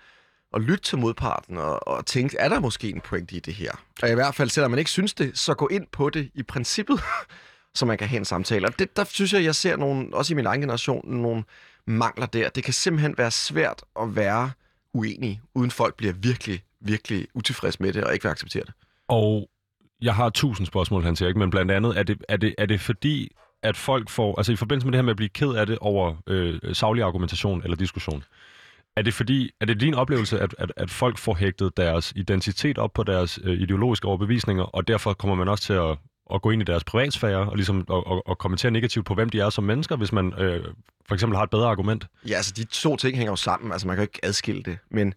at 0.54 0.62
lytte 0.62 0.84
til 0.84 0.98
modparten 0.98 1.58
og, 1.58 1.88
og 1.88 2.06
tænke, 2.06 2.38
er 2.38 2.50
der 2.50 2.60
måske 2.60 2.90
en 2.90 3.02
pointe 3.02 3.36
i 3.36 3.40
det 3.40 3.54
her? 3.54 3.72
Og 4.02 4.10
i 4.10 4.14
hvert 4.14 4.36
fald, 4.36 4.50
selvom 4.50 4.72
man 4.72 4.80
ikke 4.80 4.92
synes 4.92 5.14
det, 5.14 5.38
så 5.38 5.54
gå 5.54 5.68
ind 5.68 5.88
på 5.92 6.10
det 6.10 6.32
i 6.34 6.44
princippet, 6.44 7.00
så 7.76 7.86
man 7.86 7.98
kan 7.98 8.08
have 8.08 8.18
en 8.18 8.26
samtale. 8.26 8.68
Og 8.68 8.80
det, 8.80 8.98
der 8.98 9.04
synes 9.04 9.34
jeg, 9.34 9.44
jeg 9.44 9.56
ser 9.56 9.78
nogle, 9.78 10.08
også 10.14 10.34
i 10.34 10.36
min 10.36 10.46
egen 10.46 10.62
generation, 10.62 11.10
nogle 11.22 11.44
mangler 11.88 12.26
der. 12.26 12.50
Det 12.50 12.64
kan 12.64 12.74
simpelthen 12.74 13.18
være 13.18 13.32
svært 13.32 13.84
at 14.02 14.16
være 14.16 14.52
uenig, 14.94 15.42
uden 15.56 15.72
folk 15.72 15.96
bliver 15.96 16.14
virkelig, 16.14 16.64
virkelig 16.80 17.28
utilfredse 17.34 17.82
med 17.82 17.94
det 17.94 18.04
og 18.04 18.14
ikke 18.14 18.24
vil 18.24 18.32
acceptere 18.32 18.64
det. 18.66 18.74
Og 19.08 19.50
jeg 20.02 20.16
har 20.16 20.30
tusind 20.30 20.68
spørgsmål, 20.68 21.04
han 21.04 21.16
siger 21.16 21.30
ikke, 21.30 21.40
men 21.40 21.50
blandt 21.50 21.72
andet, 21.72 21.98
er 21.98 22.04
det, 22.04 22.24
er 22.30 22.38
det, 22.38 22.56
er 22.58 22.66
det 22.66 22.82
fordi, 22.82 23.32
at 23.64 23.78
folk 23.78 24.10
får, 24.10 24.40
altså 24.40 24.52
i 24.52 24.56
forbindelse 24.56 24.88
med 24.88 24.92
det 24.92 24.98
her 24.98 25.04
med 25.04 25.12
at 25.12 25.18
blive 25.18 25.30
ked 25.30 25.54
af 25.54 25.66
det 25.66 25.78
over 25.82 26.16
øh, 26.28 26.60
savlig 26.74 27.04
argumentation 27.04 27.62
eller 27.64 27.78
diskussion, 27.78 28.24
er 28.96 29.02
det 29.02 29.14
fordi, 29.14 29.52
er 29.62 29.66
det 29.66 29.80
din 29.82 29.94
oplevelse, 29.94 30.40
at, 30.40 30.56
at, 30.58 30.72
at 30.78 30.92
folk 30.92 31.18
får 31.18 31.36
hægtet 31.36 31.78
deres 31.78 32.14
identitet 32.16 32.78
op 32.78 32.94
på 32.94 33.04
deres 33.04 33.40
øh, 33.44 33.62
ideologiske 33.62 34.08
overbevisninger, 34.08 34.64
og 34.64 34.88
derfor 34.88 35.14
kommer 35.14 35.36
man 35.36 35.48
også 35.48 35.64
til 35.64 35.74
at, 35.74 35.98
at 36.34 36.42
gå 36.42 36.50
ind 36.50 36.62
i 36.62 36.66
deres 36.66 36.84
privatsfære 36.84 37.50
og 37.50 37.56
ligesom 37.56 37.86
og, 37.90 38.08
og, 38.08 38.28
og 38.28 38.38
kommentere 38.38 38.72
negativt 38.72 39.06
på, 39.06 39.14
hvem 39.14 39.30
de 39.30 39.40
er 39.40 39.50
som 39.50 39.64
mennesker, 39.64 39.96
hvis 39.96 40.12
man 40.12 40.34
øh, 40.38 40.66
for 41.08 41.14
eksempel 41.14 41.38
har 41.38 41.44
et 41.44 41.50
bedre 41.50 41.70
argument? 41.70 42.08
Ja, 42.28 42.36
altså 42.36 42.54
de 42.58 42.64
to 42.64 42.96
ting 42.96 43.18
hænger 43.18 43.32
jo 43.32 43.36
sammen. 43.36 43.72
Altså 43.72 43.88
man 43.88 43.96
kan 43.96 44.02
jo 44.02 44.10
ikke 44.14 44.20
adskille 44.24 44.64
det. 44.64 44.78
Men 44.92 45.14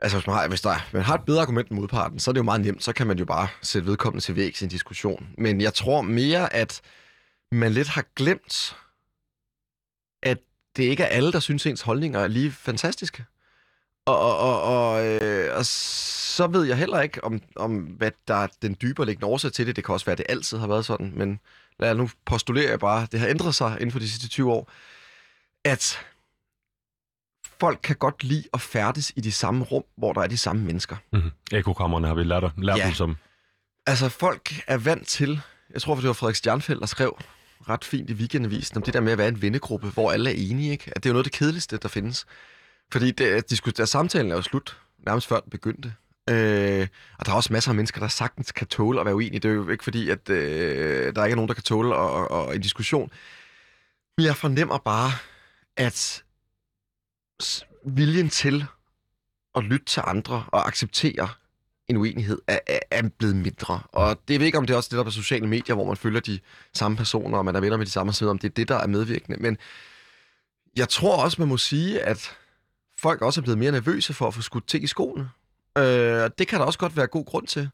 altså, 0.00 0.18
hvis, 0.18 0.26
man 0.26 0.36
har, 0.36 0.48
hvis 0.48 0.60
der, 0.60 0.74
man 0.92 1.02
har 1.02 1.14
et 1.14 1.24
bedre 1.26 1.42
argument 1.42 1.68
end 1.68 1.78
modparten, 1.78 2.18
så 2.18 2.30
er 2.30 2.32
det 2.32 2.38
jo 2.38 2.44
meget 2.44 2.60
nemt. 2.60 2.84
Så 2.84 2.92
kan 2.92 3.06
man 3.06 3.18
jo 3.18 3.24
bare 3.24 3.48
sætte 3.62 3.88
vedkommende 3.88 4.24
til 4.24 4.36
væk 4.36 4.62
i 4.62 4.64
en 4.64 4.70
diskussion. 4.70 5.28
Men 5.38 5.60
jeg 5.60 5.74
tror 5.74 6.02
mere, 6.02 6.52
at 6.52 6.80
man 7.52 7.72
lidt 7.72 7.88
har 7.88 8.04
glemt, 8.16 8.76
at 10.22 10.38
det 10.76 10.82
ikke 10.82 11.02
er 11.02 11.06
alle, 11.08 11.32
der 11.32 11.40
synes, 11.40 11.66
ens 11.66 11.80
holdninger 11.82 12.20
er 12.20 12.26
lige 12.28 12.52
fantastiske. 12.52 13.24
Og, 14.06 14.18
og, 14.18 14.38
og, 14.38 14.62
og, 14.62 15.06
øh, 15.06 15.56
og 15.56 15.66
så 15.66 16.46
ved 16.46 16.64
jeg 16.64 16.76
heller 16.76 17.00
ikke, 17.00 17.24
om, 17.24 17.40
om 17.56 17.76
hvad 17.76 18.10
der 18.28 18.34
er 18.34 18.46
den 18.62 18.76
dybere 18.82 19.06
liggende 19.06 19.26
årsag 19.26 19.52
til 19.52 19.66
det. 19.66 19.76
Det 19.76 19.84
kan 19.84 19.92
også 19.92 20.06
være, 20.06 20.12
at 20.12 20.18
det 20.18 20.26
altid 20.28 20.58
har 20.58 20.66
været 20.66 20.84
sådan, 20.84 21.12
men 21.16 21.40
lad 21.80 21.94
nu 21.94 22.10
postulere 22.24 22.70
jeg 22.70 22.78
bare, 22.78 23.06
det 23.12 23.20
har 23.20 23.28
ændret 23.28 23.54
sig 23.54 23.76
inden 23.80 23.90
for 23.92 23.98
de 23.98 24.08
sidste 24.08 24.28
20 24.28 24.52
år, 24.52 24.70
at 25.64 25.98
folk 27.60 27.80
kan 27.82 27.96
godt 27.96 28.24
lide 28.24 28.44
at 28.54 28.60
færdes 28.60 29.12
i 29.16 29.20
de 29.20 29.32
samme 29.32 29.64
rum, 29.64 29.84
hvor 29.96 30.12
der 30.12 30.20
er 30.20 30.26
de 30.26 30.38
samme 30.38 30.62
mennesker. 30.64 30.96
Mm-hmm. 31.12 31.30
Ekokammerne 31.52 32.06
har 32.06 32.14
vi 32.14 32.22
lært, 32.22 32.42
lært 32.58 32.78
Ja. 32.78 32.86
ja. 32.86 32.92
som. 32.94 33.16
Altså, 33.86 34.08
folk 34.08 34.52
er 34.66 34.76
vant 34.76 35.08
til, 35.08 35.40
jeg 35.72 35.82
tror, 35.82 35.94
det 35.94 36.04
var 36.04 36.12
Frederik 36.12 36.36
Stjernfeldt, 36.36 36.80
der 36.80 36.86
skrev 36.86 37.18
ret 37.68 37.84
fint 37.84 38.10
i 38.10 38.12
weekendavisen 38.12 38.76
om 38.76 38.82
det 38.82 38.94
der 38.94 39.00
med 39.00 39.12
at 39.12 39.18
være 39.18 39.28
en 39.28 39.42
vennegruppe, 39.42 39.88
hvor 39.88 40.12
alle 40.12 40.30
er 40.30 40.34
enige, 40.50 40.72
ikke? 40.72 40.92
At 40.96 41.02
det 41.02 41.08
er 41.08 41.10
jo 41.10 41.14
noget 41.14 41.26
af 41.26 41.30
det 41.30 41.38
kedeligste, 41.38 41.76
der 41.76 41.88
findes. 41.88 42.26
Fordi 42.92 43.10
det, 43.10 43.50
de 43.50 43.56
skulle, 43.56 43.74
der 43.76 43.84
samtalen 43.84 44.30
er 44.30 44.36
jo 44.36 44.42
slut, 44.42 44.80
nærmest 45.06 45.26
før 45.26 45.40
den 45.40 45.50
begyndte. 45.50 45.94
Øh, 46.30 46.88
og 47.18 47.26
der 47.26 47.32
er 47.32 47.36
også 47.36 47.52
masser 47.52 47.70
af 47.70 47.74
mennesker, 47.74 48.00
der 48.00 48.08
sagtens 48.08 48.52
kan 48.52 48.66
tåle 48.66 49.00
at 49.00 49.06
være 49.06 49.14
uenige. 49.14 49.40
Det 49.40 49.48
er 49.48 49.52
jo 49.52 49.68
ikke 49.68 49.84
fordi, 49.84 50.10
at 50.10 50.30
øh, 50.30 51.14
der 51.14 51.24
ikke 51.24 51.32
er 51.32 51.36
nogen, 51.36 51.48
der 51.48 51.54
kan 51.54 51.62
tåle 51.62 51.94
og, 51.94 52.12
og, 52.12 52.30
og 52.30 52.54
en 52.54 52.60
diskussion. 52.60 53.10
Men 54.16 54.26
jeg 54.26 54.36
fornemmer 54.36 54.78
bare, 54.78 55.10
at 55.76 56.24
viljen 57.84 58.28
til 58.28 58.64
at 59.54 59.64
lytte 59.64 59.86
til 59.86 60.02
andre 60.06 60.44
og 60.48 60.66
acceptere 60.68 61.28
en 61.92 62.00
uenighed 62.00 62.38
er, 62.46 62.58
er, 62.90 63.02
blevet 63.18 63.36
mindre. 63.36 63.80
Og 63.92 64.18
det 64.28 64.40
ved 64.40 64.46
ikke, 64.46 64.58
om 64.58 64.66
det 64.66 64.74
er 64.74 64.76
også 64.76 64.88
det, 64.88 64.96
der 64.96 65.00
er 65.00 65.04
på 65.04 65.10
sociale 65.10 65.46
medier, 65.46 65.74
hvor 65.74 65.86
man 65.86 65.96
følger 65.96 66.20
de 66.20 66.38
samme 66.72 66.96
personer, 66.96 67.38
og 67.38 67.44
man 67.44 67.56
er 67.56 67.60
venner 67.60 67.76
med 67.76 67.86
de 67.86 67.90
samme 67.90 68.10
osv., 68.10 68.26
om 68.26 68.38
det 68.38 68.48
er 68.48 68.54
det, 68.54 68.68
der 68.68 68.76
er 68.76 68.86
medvirkende. 68.86 69.42
Men 69.42 69.58
jeg 70.76 70.88
tror 70.88 71.24
også, 71.24 71.36
man 71.40 71.48
må 71.48 71.56
sige, 71.56 72.02
at 72.02 72.36
folk 72.98 73.22
også 73.22 73.40
er 73.40 73.42
blevet 73.42 73.58
mere 73.58 73.72
nervøse 73.72 74.14
for 74.14 74.26
at 74.26 74.34
få 74.34 74.42
skudt 74.42 74.68
ting 74.68 74.84
i 74.84 74.86
skoene. 74.86 75.30
Øh, 75.78 76.22
og 76.22 76.38
det 76.38 76.48
kan 76.48 76.58
der 76.58 76.66
også 76.66 76.78
godt 76.78 76.96
være 76.96 77.06
god 77.06 77.24
grund 77.24 77.46
til. 77.46 77.70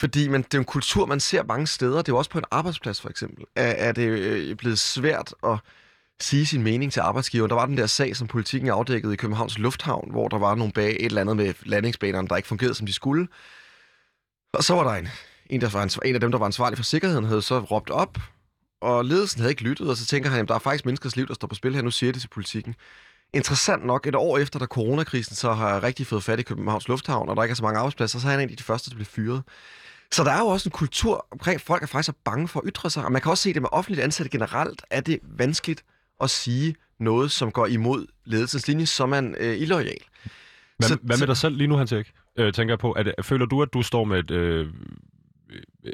Fordi 0.00 0.28
man, 0.28 0.42
det 0.42 0.54
er 0.54 0.58
en 0.58 0.64
kultur, 0.64 1.06
man 1.06 1.20
ser 1.20 1.42
mange 1.42 1.66
steder. 1.66 1.96
Det 1.96 2.08
er 2.08 2.12
jo 2.12 2.18
også 2.18 2.30
på 2.30 2.38
en 2.38 2.44
arbejdsplads, 2.50 3.00
for 3.00 3.08
eksempel. 3.08 3.44
Er, 3.56 3.62
er 3.88 3.92
det 3.92 4.08
øh, 4.08 4.56
blevet 4.56 4.78
svært 4.78 5.34
at 5.44 5.58
sige 6.20 6.46
sin 6.46 6.62
mening 6.62 6.92
til 6.92 7.00
arbejdsgiveren. 7.00 7.50
Der 7.50 7.56
var 7.56 7.66
den 7.66 7.76
der 7.76 7.86
sag, 7.86 8.16
som 8.16 8.26
politikken 8.26 8.70
afdækkede 8.70 9.12
i 9.12 9.16
Københavns 9.16 9.58
Lufthavn, 9.58 10.10
hvor 10.10 10.28
der 10.28 10.38
var 10.38 10.54
nogle 10.54 10.72
bag 10.72 10.90
et 10.90 11.04
eller 11.04 11.20
andet 11.20 11.36
med 11.36 11.54
landingsbanerne, 11.62 12.28
der 12.28 12.36
ikke 12.36 12.48
fungerede, 12.48 12.74
som 12.74 12.86
de 12.86 12.92
skulle. 12.92 13.28
Og 14.52 14.64
så 14.64 14.74
var 14.74 14.84
der 14.84 14.90
en, 14.90 15.08
en, 15.46 15.60
der 15.60 15.68
var 15.68 15.80
ansvar, 15.80 16.02
en 16.02 16.14
af 16.14 16.20
dem, 16.20 16.30
der 16.30 16.38
var 16.38 16.46
ansvarlig 16.46 16.78
for 16.78 16.84
sikkerheden, 16.84 17.24
havde 17.24 17.42
så 17.42 17.58
råbt 17.58 17.90
op, 17.90 18.18
og 18.80 19.04
ledelsen 19.04 19.40
havde 19.40 19.52
ikke 19.52 19.62
lyttet, 19.62 19.90
og 19.90 19.96
så 19.96 20.06
tænker 20.06 20.30
han, 20.30 20.40
at 20.40 20.48
der 20.48 20.54
er 20.54 20.58
faktisk 20.58 20.84
menneskers 20.84 21.16
liv, 21.16 21.26
der 21.26 21.34
står 21.34 21.48
på 21.48 21.54
spil 21.54 21.74
her, 21.74 21.82
nu 21.82 21.90
siger 21.90 22.12
det 22.12 22.20
til 22.20 22.28
politikken. 22.28 22.74
Interessant 23.34 23.86
nok, 23.86 24.06
et 24.06 24.14
år 24.14 24.38
efter, 24.38 24.58
da 24.58 24.66
coronakrisen 24.66 25.36
så 25.36 25.52
har 25.52 25.82
rigtig 25.82 26.06
fået 26.06 26.24
fat 26.24 26.38
i 26.38 26.42
Københavns 26.42 26.88
Lufthavn, 26.88 27.28
og 27.28 27.36
der 27.36 27.42
ikke 27.42 27.52
er 27.52 27.56
så 27.56 27.62
mange 27.62 27.78
arbejdspladser, 27.78 28.18
så 28.18 28.26
er 28.26 28.30
han 28.30 28.40
en 28.40 28.50
af 28.50 28.56
de 28.56 28.62
første, 28.62 28.90
der 28.90 28.96
bliver 28.96 29.08
fyret. 29.10 29.42
Så 30.12 30.24
der 30.24 30.30
er 30.30 30.38
jo 30.38 30.46
også 30.46 30.68
en 30.68 30.72
kultur 30.72 31.26
omkring, 31.30 31.54
at 31.54 31.60
folk 31.60 31.82
er 31.82 31.86
faktisk 31.86 32.08
er 32.08 32.18
bange 32.24 32.48
for 32.48 32.60
at 32.60 32.66
ytre 32.66 32.90
sig, 32.90 33.04
og 33.04 33.12
man 33.12 33.22
kan 33.22 33.30
også 33.30 33.42
se 33.42 33.54
det 33.54 33.62
med 33.62 33.68
offentligt 33.72 34.04
ansatte 34.04 34.30
generelt, 34.30 34.82
er 34.90 35.00
det 35.00 35.20
vanskeligt 35.22 35.84
at 36.22 36.30
sige 36.30 36.74
noget, 37.00 37.30
som 37.30 37.50
går 37.52 37.66
imod 37.66 38.06
ledelsens 38.24 38.68
linje, 38.68 38.86
så 38.86 39.02
er 39.02 39.06
man 39.06 39.34
øh, 39.40 39.60
illoyal. 39.60 39.96
Hvad, 40.78 40.88
Så- 40.88 40.98
hvad 41.02 41.18
med 41.18 41.26
dig 41.26 41.36
selv 41.36 41.56
lige 41.56 41.68
nu, 41.68 41.76
Hans 41.76 41.92
Erik? 41.92 42.12
Øh, 42.38 42.52
tænker 42.52 42.72
jeg 42.72 42.78
på, 42.78 42.94
er 42.98 43.02
det, 43.02 43.14
føler 43.22 43.46
du, 43.46 43.62
at 43.62 43.68
du 43.72 43.82
står 43.82 44.04
med 44.04 44.18
et, 44.18 44.30
øh, 44.30 44.66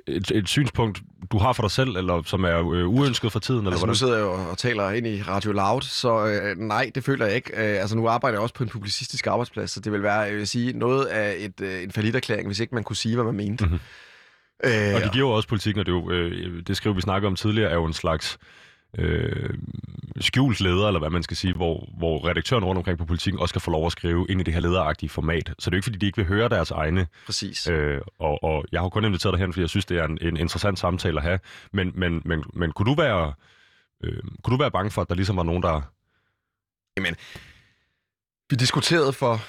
et, 0.06 0.30
et 0.30 0.48
synspunkt, 0.48 1.02
du 1.33 1.38
har 1.38 1.52
for 1.52 1.62
dig 1.62 1.70
selv, 1.70 1.96
eller 1.96 2.22
som 2.26 2.44
er 2.44 2.72
øh, 2.72 2.88
uønsket 2.88 3.33
for 3.33 3.38
tiden? 3.38 3.61
Eller 3.61 3.70
Altså, 3.70 3.87
nu 3.87 3.87
hvordan? 3.87 3.96
sidder 3.96 4.16
jeg 4.16 4.22
jo 4.22 4.50
og 4.50 4.59
taler 4.59 4.90
ind 4.90 5.06
i 5.06 5.22
Radio 5.22 5.52
Loud, 5.52 5.83
så 5.83 6.26
øh, 6.26 6.56
nej, 6.59 6.90
det 6.94 7.04
føler 7.04 7.26
jeg 7.26 7.35
ikke. 7.35 7.50
Øh, 7.52 7.80
altså, 7.80 7.96
nu 7.96 8.09
arbejder 8.09 8.37
jeg 8.38 8.42
også 8.42 8.54
på 8.54 8.62
en 8.64 8.68
publicistisk 8.70 9.26
arbejdsplads, 9.26 9.70
så 9.70 9.80
det 9.80 9.92
vil 9.92 10.02
være, 10.02 10.18
jeg 10.18 10.37
vil 10.37 10.48
sige, 10.48 10.72
noget 10.78 11.04
af 11.06 11.35
et, 11.38 11.61
øh, 11.61 11.83
en 11.83 11.90
forlitterklæring, 11.92 12.46
hvis 12.46 12.61
ikke 12.61 12.74
man 12.74 12.85
kunne 12.85 12.96
sige, 12.96 13.14
hvad 13.14 13.24
man 13.24 13.35
mente. 13.35 13.66
Mhm. 13.66 13.74
Øh, 14.64 14.94
Og 14.94 15.00
det 15.00 15.12
giver 15.12 15.28
jo 15.28 15.30
også 15.30 15.48
politikken, 15.48 15.80
og 15.80 15.87
det, 15.87 15.92
er 15.92 15.96
jo, 15.96 16.11
øh, 16.11 16.62
det 16.66 16.76
skriver 16.76 16.94
vi 16.94 17.00
snakker 17.00 17.28
om 17.28 17.37
tidligere, 17.37 17.70
er 17.70 17.74
jo 17.74 17.85
en 17.85 17.92
slags 17.92 18.38
øh, 18.98 19.55
skjult 20.20 20.61
leder, 20.61 20.87
eller 20.87 21.00
hvad 21.00 21.11
man 21.11 21.22
skal 21.22 21.37
sige, 21.37 21.55
hvor, 21.55 21.88
hvor 21.98 22.29
redaktøren 22.29 22.64
rundt 22.64 22.79
omkring 22.79 22.98
på 22.98 23.05
politikken 23.05 23.40
også 23.40 23.55
kan 23.55 23.61
få 23.61 23.70
lov 23.70 23.87
at 23.87 23.92
skrive 23.92 24.26
ind 24.29 24.40
i 24.40 24.44
det 24.44 24.55
her 24.55 24.61
lederagtige 24.61 25.11
format. 25.11 25.46
Så 25.46 25.53
det 25.57 25.66
er 25.66 25.70
jo 25.72 25.76
ikke, 25.76 25.85
fordi 25.85 25.98
de 25.98 26.07
ikke 26.07 26.16
vil 26.16 26.26
høre 26.26 26.48
deres 26.48 26.70
egne. 26.70 27.07
Præcis. 27.26 27.68
Øh, 27.68 28.00
og, 28.18 28.44
og 28.44 28.64
jeg 28.72 28.81
har 28.81 28.88
kun 28.88 29.05
inviteret 29.05 29.33
dig 29.33 29.40
hen, 29.40 29.53
fordi 29.53 29.61
jeg 29.61 29.68
synes, 29.68 29.85
det 29.85 29.98
er 29.98 30.05
en, 30.05 30.18
en 30.22 30.37
interessant 30.37 30.79
samtale 30.79 31.16
at 31.16 31.22
have. 31.22 31.38
Men, 31.72 31.92
men, 31.94 32.22
men, 32.24 32.44
men 32.53 32.72
kunne, 32.72 32.90
du 32.90 32.94
være, 32.94 33.33
øh, 34.05 34.22
kunne 34.42 34.57
du 34.57 34.62
være 34.62 34.70
bange 34.70 34.90
for, 34.90 35.03
at 35.03 35.09
der 35.09 35.14
ligesom 35.14 35.37
var 35.37 35.42
nogen, 35.42 35.62
der... 35.62 35.81
Jamen, 36.96 37.16
vi 38.50 38.57
diskuterede 38.57 39.12
for 39.12 39.40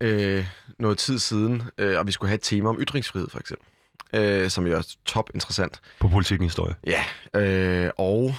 øh, 0.00 0.46
noget 0.78 0.98
tid 0.98 1.18
siden, 1.18 1.62
øh, 1.78 1.98
og 1.98 2.06
vi 2.06 2.12
skulle 2.12 2.28
have 2.28 2.34
et 2.34 2.42
tema 2.42 2.68
om 2.68 2.80
ytringsfrihed, 2.80 3.28
for 3.30 3.38
eksempel. 3.38 3.66
Øh, 4.14 4.50
som 4.50 4.66
jo 4.66 4.76
er 4.76 4.94
top 5.04 5.30
interessant. 5.34 5.80
På 6.00 6.08
politikken 6.08 6.44
historie. 6.44 6.74
Ja, 6.86 7.04
øh, 7.40 7.90
og 7.98 8.34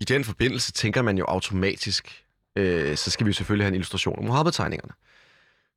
i 0.00 0.04
den 0.04 0.24
forbindelse 0.24 0.72
tænker 0.72 1.02
man 1.02 1.18
jo 1.18 1.24
automatisk, 1.28 2.24
øh, 2.56 2.96
så 2.96 3.10
skal 3.10 3.26
vi 3.26 3.28
jo 3.28 3.34
selvfølgelig 3.34 3.64
have 3.64 3.68
en 3.68 3.74
illustration 3.74 4.18
af 4.18 4.24
Mohammed-tegningerne. 4.24 4.92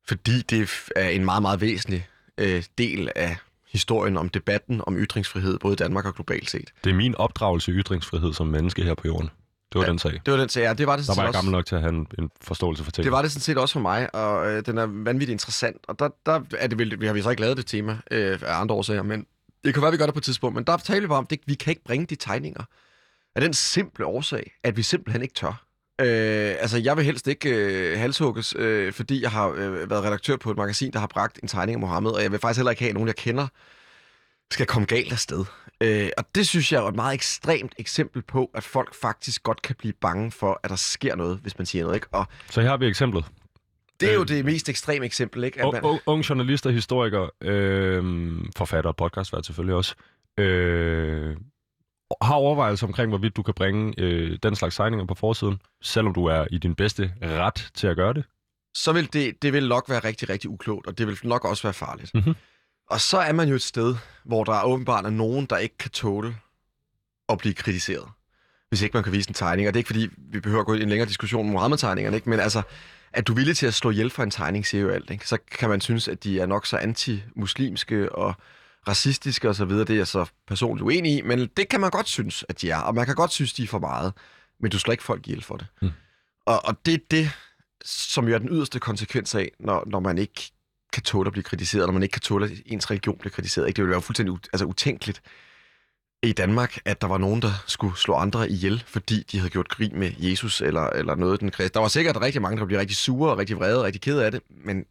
Fordi 0.08 0.42
det 0.42 0.70
er 0.96 1.08
en 1.08 1.24
meget, 1.24 1.42
meget 1.42 1.60
væsentlig 1.60 2.06
øh, 2.38 2.62
del 2.78 3.10
af 3.16 3.36
historien 3.68 4.16
om 4.16 4.28
debatten 4.28 4.82
om 4.86 4.98
ytringsfrihed, 4.98 5.58
både 5.58 5.72
i 5.72 5.76
Danmark 5.76 6.04
og 6.04 6.14
globalt 6.14 6.50
set. 6.50 6.72
Det 6.84 6.90
er 6.90 6.94
min 6.94 7.14
opdragelse 7.14 7.72
i 7.72 7.74
ytringsfrihed 7.74 8.32
som 8.32 8.46
menneske 8.46 8.82
her 8.82 8.94
på 8.94 9.02
jorden. 9.06 9.30
Det 9.72 9.78
var 9.78 9.82
ja, 9.84 9.90
den 9.90 9.98
sag. 9.98 10.12
Det 10.26 10.32
var 10.32 10.36
den 10.36 10.48
sag, 10.48 10.62
ja. 10.62 10.72
Det 10.74 10.86
var 10.86 10.96
det 10.96 11.06
Der 11.06 11.14
var 11.14 11.22
jeg 11.22 11.28
også. 11.28 11.38
gammel 11.38 11.52
nok 11.52 11.66
til 11.66 11.74
at 11.74 11.80
have 11.80 11.94
en, 11.94 12.06
en 12.18 12.30
forståelse 12.40 12.84
for 12.84 12.90
ting. 12.90 13.04
Det 13.04 13.12
var 13.12 13.22
det 13.22 13.32
sådan 13.32 13.40
set 13.40 13.58
også 13.58 13.72
for 13.72 13.80
mig, 13.80 14.14
og 14.14 14.50
øh, 14.50 14.66
den 14.66 14.78
er 14.78 14.86
vanvittigt 14.86 15.30
interessant. 15.30 15.76
Og 15.88 15.98
der, 15.98 16.08
der 16.26 16.40
er 16.58 16.66
det 16.66 16.78
vel, 16.78 17.00
vi 17.00 17.06
har 17.06 17.12
vi 17.12 17.22
så 17.22 17.30
ikke 17.30 17.42
lavet 17.42 17.56
det 17.56 17.66
tema 17.66 17.98
øh, 18.10 18.38
af 18.42 18.60
andre 18.60 18.74
årsager, 18.74 19.02
men 19.02 19.26
det 19.64 19.74
kan 19.74 19.82
være, 19.82 19.92
vi 19.92 19.96
gør 19.96 20.04
det 20.06 20.14
på 20.14 20.18
et 20.18 20.24
tidspunkt. 20.24 20.54
Men 20.54 20.64
der 20.64 20.76
taler 20.76 21.00
vi 21.00 21.06
bare 21.06 21.18
om, 21.18 21.26
det, 21.26 21.40
vi 21.46 21.54
kan 21.54 21.70
ikke 21.70 21.84
bringe 21.84 22.06
de 22.06 22.14
tegninger. 22.14 22.62
Af 23.38 23.42
den 23.42 23.52
simple 23.54 24.06
årsag, 24.06 24.52
at 24.64 24.76
vi 24.76 24.82
simpelthen 24.82 25.22
ikke 25.22 25.34
tør. 25.34 25.64
Øh, 26.00 26.54
altså, 26.60 26.78
jeg 26.78 26.96
vil 26.96 27.04
helst 27.04 27.26
ikke 27.26 27.50
øh, 27.50 27.98
halshugges, 27.98 28.54
øh, 28.58 28.92
fordi 28.92 29.22
jeg 29.22 29.30
har 29.30 29.48
øh, 29.48 29.90
været 29.90 30.04
redaktør 30.04 30.36
på 30.36 30.50
et 30.50 30.56
magasin, 30.56 30.92
der 30.92 30.98
har 30.98 31.06
bragt 31.06 31.38
en 31.42 31.48
tegning 31.48 31.74
af 31.76 31.80
Mohammed, 31.80 32.10
og 32.10 32.22
jeg 32.22 32.32
vil 32.32 32.40
faktisk 32.40 32.58
heller 32.58 32.70
ikke 32.70 32.82
have, 32.82 32.88
at 32.88 32.94
nogen, 32.94 33.06
jeg 33.06 33.16
kender, 33.16 33.46
skal 34.52 34.66
komme 34.66 34.86
galt 34.86 35.12
afsted. 35.12 35.44
Øh, 35.80 36.08
og 36.18 36.24
det 36.34 36.48
synes 36.48 36.72
jeg 36.72 36.82
er 36.82 36.88
et 36.88 36.94
meget 36.94 37.14
ekstremt 37.14 37.74
eksempel 37.78 38.22
på, 38.22 38.50
at 38.54 38.64
folk 38.64 38.94
faktisk 38.94 39.42
godt 39.42 39.62
kan 39.62 39.76
blive 39.78 39.92
bange 40.00 40.30
for, 40.30 40.60
at 40.62 40.70
der 40.70 40.76
sker 40.76 41.16
noget, 41.16 41.38
hvis 41.42 41.58
man 41.58 41.66
siger 41.66 41.84
noget. 41.84 41.96
Ikke? 41.96 42.06
Og 42.12 42.26
Så 42.50 42.60
her 42.60 42.68
har 42.68 42.76
vi 42.76 42.86
eksemplet. 42.86 43.24
det 44.00 44.08
er 44.10 44.14
jo 44.14 44.20
Øh, 44.20 44.28
det 44.28 44.44
mest 44.44 44.68
ekstreme 44.68 45.06
eksempel, 45.06 45.44
ikke? 45.44 45.58
At 45.60 45.64
Ung, 45.64 45.72
man, 45.72 45.84
ung, 45.84 46.00
ung 46.06 46.28
journalist 46.28 46.66
og 46.66 46.72
historiker, 46.72 47.28
øh, 47.40 48.04
forfatter 48.56 48.90
og 48.90 48.96
podcastvært 48.96 49.46
selvfølgelig 49.46 49.74
også, 49.74 49.94
øh, 50.38 51.36
har 52.22 52.34
overvejelser 52.34 52.86
omkring, 52.86 53.08
hvorvidt 53.08 53.36
du 53.36 53.42
kan 53.42 53.54
bringe 53.54 53.94
øh, 53.98 54.38
den 54.42 54.56
slags 54.56 54.76
tegninger 54.76 55.06
på 55.06 55.14
forsiden, 55.14 55.62
selvom 55.82 56.14
du 56.14 56.24
er 56.24 56.46
i 56.50 56.58
din 56.58 56.74
bedste 56.74 57.12
ret 57.22 57.70
til 57.74 57.86
at 57.86 57.96
gøre 57.96 58.14
det. 58.14 58.24
så 58.74 58.92
vil 58.92 59.12
det, 59.12 59.42
det 59.42 59.52
vil 59.52 59.68
nok 59.68 59.88
være 59.88 59.98
rigtig, 59.98 60.28
rigtig 60.28 60.50
uklogt, 60.50 60.86
og 60.86 60.98
det 60.98 61.06
vil 61.06 61.18
nok 61.22 61.44
også 61.44 61.62
være 61.62 61.72
farligt. 61.72 62.14
Mhm. 62.14 62.34
Og 62.90 63.00
så 63.00 63.18
er 63.18 63.32
man 63.32 63.48
jo 63.48 63.54
et 63.54 63.62
sted, 63.62 63.96
hvor 64.24 64.44
der 64.44 64.64
åbenbart 64.64 65.04
er 65.06 65.10
nogen, 65.10 65.46
der 65.46 65.56
ikke 65.56 65.78
kan 65.78 65.90
tåle 65.90 66.36
at 67.28 67.38
blive 67.38 67.54
kritiseret, 67.54 68.08
hvis 68.68 68.82
ikke 68.82 68.96
man 68.96 69.04
kan 69.04 69.12
vise 69.12 69.30
en 69.30 69.34
tegning. 69.34 69.68
Og 69.68 69.74
det 69.74 69.78
er 69.78 69.80
ikke 69.80 69.88
fordi, 69.88 70.08
vi 70.18 70.40
behøver 70.40 70.60
at 70.60 70.66
gå 70.66 70.74
i 70.74 70.82
en 70.82 70.88
længere 70.88 71.08
diskussion 71.08 71.46
om 71.46 71.52
Mohammed-tegningerne, 71.52 72.16
ikke? 72.16 72.30
men 72.30 72.40
altså, 72.40 72.62
at 73.12 73.26
du 73.26 73.32
er 73.32 73.36
villig 73.36 73.56
til 73.56 73.66
at 73.66 73.74
slå 73.74 73.90
ihjel 73.90 74.10
for 74.10 74.22
en 74.22 74.30
tegning, 74.30 74.66
siger 74.66 74.82
jo 74.82 74.88
alt. 74.90 75.10
Ikke? 75.10 75.28
Så 75.28 75.38
kan 75.50 75.68
man 75.68 75.80
synes, 75.80 76.08
at 76.08 76.24
de 76.24 76.40
er 76.40 76.46
nok 76.46 76.66
så 76.66 76.76
anti-muslimske 76.76 78.12
og 78.12 78.34
racistiske 78.88 79.48
osv. 79.48 79.70
Det 79.70 79.90
er 79.90 79.94
jeg 79.94 80.06
så 80.06 80.26
personligt 80.48 80.84
uenig 80.84 81.12
i, 81.18 81.22
men 81.22 81.48
det 81.56 81.68
kan 81.68 81.80
man 81.80 81.90
godt 81.90 82.08
synes, 82.08 82.44
at 82.48 82.60
de 82.60 82.70
er. 82.70 82.78
Og 82.78 82.94
man 82.94 83.06
kan 83.06 83.14
godt 83.14 83.32
synes, 83.32 83.52
de 83.52 83.62
er 83.62 83.66
for 83.66 83.78
meget, 83.78 84.12
men 84.60 84.70
du 84.70 84.78
slår 84.78 84.92
ikke 84.92 85.04
folk 85.04 85.26
ihjel 85.26 85.42
for 85.42 85.56
det. 85.56 85.66
Mm. 85.82 85.90
Og, 86.46 86.64
og 86.64 86.76
det 86.86 86.94
er 86.94 86.98
det, 87.10 87.30
som 87.84 88.28
jo 88.28 88.34
er 88.34 88.38
den 88.38 88.48
yderste 88.48 88.80
konsekvens 88.80 89.34
af, 89.34 89.50
når, 89.60 89.84
når 89.86 90.00
man 90.00 90.18
ikke 90.18 90.50
kan 90.92 91.02
tåle 91.02 91.26
at 91.26 91.32
blive 91.32 91.44
kritiseret, 91.44 91.86
når 91.86 91.92
man 91.92 92.02
ikke 92.02 92.12
kan 92.12 92.22
tåle, 92.22 92.46
at 92.46 92.52
ens 92.66 92.90
religion 92.90 93.18
bliver 93.18 93.32
kritiseret. 93.32 93.66
Ikke? 93.66 93.76
Det 93.76 93.82
ville 93.82 93.92
være 93.92 94.02
fuldstændig 94.02 94.34
u- 94.34 94.48
altså, 94.52 94.64
utænkeligt 94.64 95.22
i 96.22 96.32
Danmark, 96.32 96.78
at 96.84 97.00
der 97.00 97.06
var 97.06 97.18
nogen, 97.18 97.42
der 97.42 97.64
skulle 97.66 97.96
slå 97.96 98.14
andre 98.14 98.50
ihjel, 98.50 98.84
fordi 98.86 99.22
de 99.22 99.38
havde 99.38 99.50
gjort 99.50 99.68
grin 99.68 99.98
med 99.98 100.12
Jesus 100.18 100.60
eller, 100.60 100.86
eller 100.86 101.14
noget. 101.14 101.40
Den 101.40 101.50
kristne. 101.50 101.74
Der 101.74 101.80
var 101.80 101.88
sikkert 101.88 102.20
rigtig 102.20 102.42
mange, 102.42 102.58
der 102.58 102.66
blev 102.66 102.78
rigtig 102.78 102.96
sure 102.96 103.30
og 103.30 103.38
rigtig 103.38 103.56
vrede 103.56 103.78
og 103.78 103.84
rigtig 103.84 104.02
kede 104.02 104.24
af 104.24 104.32
det, 104.32 104.40
men 104.64 104.84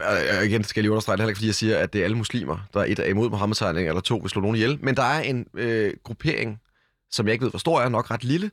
og 0.00 0.46
igen 0.46 0.64
skal 0.64 0.80
jeg 0.80 0.82
lige 0.82 0.90
understrege 0.90 1.16
det 1.16 1.20
heller 1.20 1.28
ikke, 1.28 1.38
fordi 1.38 1.46
jeg 1.46 1.54
siger, 1.54 1.78
at 1.78 1.92
det 1.92 1.98
er 2.00 2.04
alle 2.04 2.16
muslimer, 2.16 2.58
der 2.74 2.80
er 2.80 2.84
et 2.84 2.98
er 2.98 3.04
imod 3.04 3.30
Mohammed-tegning, 3.30 3.88
eller 3.88 4.00
to 4.00 4.16
vil 4.16 4.30
slå 4.30 4.40
nogen 4.40 4.56
ihjel. 4.56 4.78
Men 4.82 4.96
der 4.96 5.02
er 5.02 5.20
en 5.20 5.46
øh, 5.54 5.94
gruppering, 6.04 6.60
som 7.10 7.26
jeg 7.26 7.32
ikke 7.32 7.44
ved, 7.44 7.50
hvor 7.50 7.58
stor 7.58 7.80
er, 7.80 7.88
nok 7.88 8.10
ret 8.10 8.24
lille, 8.24 8.50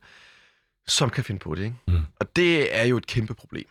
som 0.88 1.10
kan 1.10 1.24
finde 1.24 1.38
på 1.38 1.54
det. 1.54 1.64
Ikke? 1.64 1.76
Mm. 1.88 1.94
Og 2.20 2.36
det 2.36 2.76
er 2.76 2.84
jo 2.84 2.96
et 2.96 3.06
kæmpe 3.06 3.34
problem. 3.34 3.66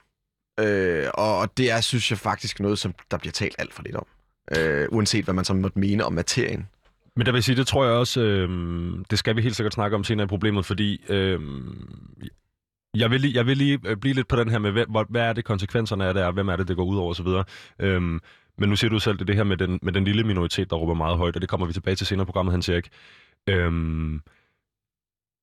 Øh, 0.60 1.08
og 1.14 1.38
og 1.38 1.58
det 1.58 1.72
er, 1.72 1.82
synes 1.82 2.12
jeg, 2.12 2.20
faktisk 2.20 2.60
noget, 2.60 2.80
som 2.80 2.94
der 3.12 3.18
bliver 3.18 3.32
talt 3.32 3.56
alt 3.58 3.74
for 3.74 3.84
lidt 3.84 3.96
om. 3.96 4.08
Øh, 4.58 4.88
uanset 4.92 5.24
hvad 5.24 5.34
man 5.34 5.46
så 5.46 5.54
måtte 5.54 5.80
mene 5.80 6.06
om 6.06 6.14
materien. 6.14 6.68
Men 7.16 7.26
der 7.26 7.32
vil 7.32 7.44
sige, 7.44 7.56
det 7.56 7.68
tror 7.68 7.86
jeg 7.86 7.94
også, 7.94 8.22
øh, 8.22 8.50
det 9.10 9.20
skal 9.20 9.36
vi 9.36 9.42
helt 9.42 9.56
sikkert 9.56 9.74
snakke 9.74 9.96
om 9.96 10.04
senere 10.04 10.26
i 10.26 10.28
problemet, 10.28 10.66
fordi 10.66 11.02
øh, 11.10 11.40
jeg, 12.96 13.12
vil 13.12 13.22
lige, 13.22 13.36
jeg 13.36 13.46
vil 13.46 13.58
lige 13.58 13.80
øh, 13.86 13.98
blive 13.98 14.14
lidt 14.14 14.28
på 14.28 14.36
den 14.36 14.50
her 14.50 14.60
med, 14.60 14.72
hvad, 14.72 15.10
hvad 15.10 15.22
er 15.22 15.34
det 15.34 15.46
konsekvenserne 15.46 16.06
af 16.06 16.14
det 16.14 16.24
er, 16.24 16.32
hvem 16.32 16.48
er 16.48 16.56
det, 16.56 16.68
det 16.68 16.76
går 16.76 16.84
ud 16.84 16.98
over 16.98 17.10
osv. 17.10 17.28
Øhm, 17.80 18.20
men 18.58 18.70
nu 18.70 18.76
siger 18.76 18.90
du 18.90 19.00
selv, 19.00 19.18
det 19.18 19.28
det 19.28 19.36
her 19.36 19.44
med 19.44 19.58
den, 19.58 19.80
med 19.82 19.94
den 19.94 20.04
lille 20.04 20.24
minoritet, 20.24 20.70
der 20.70 20.76
råber 20.76 20.94
meget 20.94 21.18
højt, 21.18 21.36
og 21.36 21.42
det 21.42 21.50
kommer 21.50 21.68
vi 21.68 21.74
tilbage 21.74 21.96
til 21.96 22.08
senere 22.08 22.24
i 22.24 22.26
programmet, 22.26 22.54
Hans 22.54 22.70
Erik. 22.70 22.90
Øhm, 23.50 24.22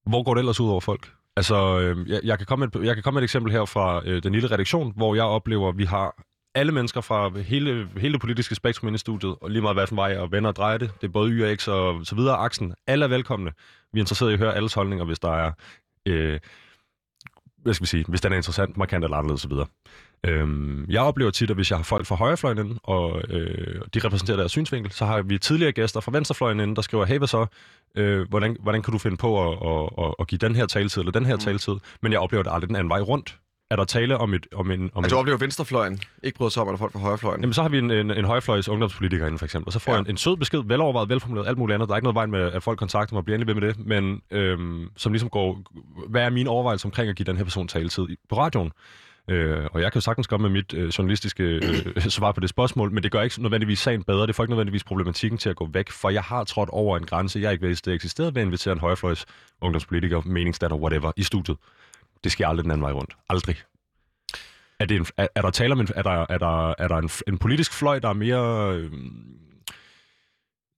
hvor 0.07 0.23
går 0.23 0.35
det 0.35 0.39
ellers 0.39 0.61
ud 0.61 0.69
over 0.69 0.81
folk? 0.81 1.13
Altså, 1.37 1.81
øh, 1.81 2.09
jeg, 2.09 2.21
jeg, 2.25 2.39
kan 2.39 2.47
komme 2.47 2.67
med 2.67 2.81
et, 2.81 2.87
jeg 2.87 2.95
kan 2.97 3.03
komme 3.03 3.17
med 3.17 3.23
et 3.23 3.25
eksempel 3.25 3.53
her 3.53 3.65
fra 3.65 4.03
øh, 4.05 4.23
den 4.23 4.33
lille 4.33 4.51
redaktion, 4.51 4.93
hvor 4.97 5.15
jeg 5.15 5.25
oplever, 5.25 5.69
at 5.69 5.79
vi 5.79 5.85
har 5.85 6.25
alle 6.55 6.73
mennesker 6.73 7.01
fra 7.01 7.39
hele, 7.39 7.89
hele 7.97 8.13
det 8.13 8.21
politiske 8.21 8.55
spektrum 8.55 8.89
inde 8.89 8.95
i 8.95 8.99
studiet, 8.99 9.35
og 9.41 9.51
lige 9.51 9.63
meget 9.63 9.77
hvad 9.77 9.87
for 9.87 9.95
vej 9.95 10.17
og 10.19 10.33
venner 10.33 10.53
drejer 10.53 10.79
det. 10.79 10.91
Det 11.01 11.07
er 11.07 11.13
både 11.13 11.31
Y 11.31 11.45
og 11.45 11.57
X 11.57 11.69
og 11.69 12.07
så 12.07 12.15
videre. 12.15 12.37
Aksen. 12.37 12.75
Alle 12.87 13.05
er 13.05 13.09
velkomne. 13.09 13.53
Vi 13.93 13.99
er 13.99 14.03
interesserede 14.03 14.33
i 14.33 14.35
at 14.35 14.41
høre 14.41 14.55
alles 14.55 14.75
holdninger, 14.75 15.05
hvis 15.05 15.19
der 15.19 15.33
er... 15.33 15.53
Øh, 16.07 16.41
hvad 17.63 17.75
skal 17.75 17.83
vi 17.83 17.89
sige, 17.89 18.05
hvis 18.09 18.21
den 18.21 18.33
er 18.33 18.37
interessant, 18.37 18.77
markant 18.77 19.05
eller 19.05 19.17
anderledes 19.17 19.45
osv. 19.45 19.53
Øhm, 20.27 20.87
jeg 20.89 21.03
oplever 21.03 21.31
tit, 21.31 21.51
at 21.51 21.57
hvis 21.57 21.71
jeg 21.71 21.79
har 21.79 21.83
folk 21.83 22.07
fra 22.07 22.17
højrefløjen 22.17 22.59
inde, 22.59 22.79
og 22.83 23.23
øh, 23.29 23.81
de 23.95 23.99
repræsenterer 23.99 24.37
deres 24.37 24.53
synsvinkel, 24.53 24.93
så 24.93 25.05
har 25.05 25.23
vi 25.23 25.39
tidligere 25.39 25.73
gæster 25.73 26.01
fra 26.01 26.13
venstrefløjen 26.13 26.61
inde, 26.61 26.77
der 26.77 26.83
skriver, 26.83 27.05
hey, 27.05 27.19
hvad 27.19 27.29
så? 27.29 27.47
Øh, 27.95 28.29
hvordan, 28.29 28.57
hvordan 28.61 28.83
kan 28.83 28.93
du 28.93 28.99
finde 28.99 29.17
på 29.17 29.51
at, 29.51 29.59
at, 29.71 30.07
at, 30.07 30.15
at 30.19 30.27
give 30.27 30.39
den 30.39 30.57
her 30.57 30.67
taletid 30.67 31.03
eller 31.03 31.13
den 31.13 31.27
her 31.27 31.35
mm. 31.35 31.41
taletid? 31.41 31.75
Men 32.03 32.13
jeg 32.13 32.21
oplever 32.21 32.43
det 32.43 32.53
aldrig 32.53 32.69
den 32.69 32.77
anden 32.77 32.91
vej 32.91 33.01
rundt. 33.01 33.39
Er 33.73 33.77
der 33.77 33.85
tale 33.85 34.19
om, 34.19 34.35
et, 34.35 34.47
om 34.55 34.71
en... 34.71 34.91
Om 34.95 35.05
Altså, 35.05 35.15
du 35.17 35.21
oplever 35.21 35.39
venstrefløjen 35.39 36.01
ikke 36.23 36.39
bryder 36.39 36.51
sig 36.51 36.63
om, 36.63 36.69
at 36.69 36.73
der 36.73 36.75
er 36.75 36.79
folk 36.79 36.93
fra 36.93 36.99
højrefløjen. 36.99 37.41
Jamen, 37.41 37.55
så 37.55 37.63
har 37.63 37.69
vi 37.69 37.79
en, 37.79 37.91
en, 37.91 38.11
en 38.11 38.25
højfløjs 38.25 38.69
ungdomspolitiker 38.69 39.27
inde, 39.27 39.39
for 39.39 39.45
eksempel, 39.45 39.69
og 39.69 39.73
så 39.73 39.79
får 39.79 39.93
Ja. 39.93 39.97
jeg 39.97 40.01
en, 40.05 40.11
en 40.11 40.17
sød 40.17 40.37
besked, 40.37 40.63
velovervejet, 40.67 41.09
velformuleret, 41.09 41.49
alt 41.49 41.59
muligt 41.59 41.75
andet. 41.75 41.89
Der 41.89 41.93
er 41.95 41.97
ikke 41.97 42.05
noget 42.05 42.15
vejen 42.15 42.31
med, 42.31 42.41
at 42.53 42.63
folk 42.63 42.79
kontakter 42.79 43.15
mig 43.15 43.19
og 43.19 43.25
bliver 43.25 43.39
endelig 43.39 43.55
ved 43.55 43.61
med 43.63 43.69
det, 43.75 43.87
men 43.87 44.23
øhm, 44.31 44.89
som 44.97 45.13
ligesom 45.13 45.29
går, 45.31 45.63
hvad 46.09 46.23
er 46.23 46.31
mine 46.31 46.51
overvejelser 46.51 46.89
omkring 46.89 47.09
at 47.11 47.17
give 47.17 47.25
den 47.25 47.37
her 47.37 47.45
person 47.45 47.69
taletid 47.69 48.09
i- 48.09 48.17
på 48.29 48.37
radioen? 48.39 48.73
Øh, 49.29 49.65
og 49.73 49.81
jeg 49.81 49.93
kan 49.93 49.99
jo 49.99 50.01
sagtens 50.03 50.27
komme 50.27 50.43
med 50.49 50.51
mit 50.51 50.75
øh, 50.75 50.89
journalistiske 50.89 51.43
øh, 51.43 52.01
svar 52.19 52.33
på 52.33 52.41
det 52.41 52.49
spørgsmål, 52.49 52.93
men 52.93 53.03
det 53.03 53.13
gør 53.13 53.23
ikke 53.23 53.43
nødvendigvis 53.43 53.79
sagen 53.79 54.03
bedre. 54.05 54.27
Det 54.27 54.35
får 54.35 54.45
ikke 54.45 54.51
nødvendigvis 54.53 54.85
problematikken 54.85 55.39
til 55.39 55.51
at 55.51 55.57
gå 55.57 55.69
væk, 55.73 55.91
for 55.91 56.11
jeg 56.11 56.23
har 56.23 56.45
trådt 56.45 56.69
over 56.69 56.97
en 56.99 57.05
grænse, 57.07 57.41
jeg 57.41 57.53
ikke 57.53 57.67
vidste, 57.67 57.91
det 57.91 57.95
eksisterede 57.95 58.35
ved 58.35 58.43
at 58.43 58.47
invitere 58.47 58.73
en 58.73 58.81
højfløjs 58.81 59.27
ungdomspolitiker, 59.61 60.23
meningsdatter, 60.27 60.77
whatever, 60.77 61.13
i 61.17 61.23
studiet. 61.23 61.57
Det 62.25 62.33
sker 62.33 62.49
aldrig 62.49 62.65
den 62.65 62.71
anden 62.71 62.83
vej 62.83 62.93
rundt. 62.93 63.17
Aldrig. 63.29 63.57
Er, 64.79 64.85
det 64.85 64.97
en, 64.97 65.07
er, 65.17 65.27
er 65.35 65.43
der 65.43 65.51
tale 65.51 65.73
om 65.73 65.81
en, 65.81 65.89
er 65.97 66.03
der, 66.03 66.27
er 66.29 66.39
der, 66.39 66.75
er 66.79 66.89
der 66.89 66.97
en, 66.97 67.11
en 67.29 67.39
politisk 67.39 67.73
fløj, 67.73 67.99
der 67.99 68.09
er 68.09 68.13
mere... 68.13 68.77
Øh, 68.77 68.93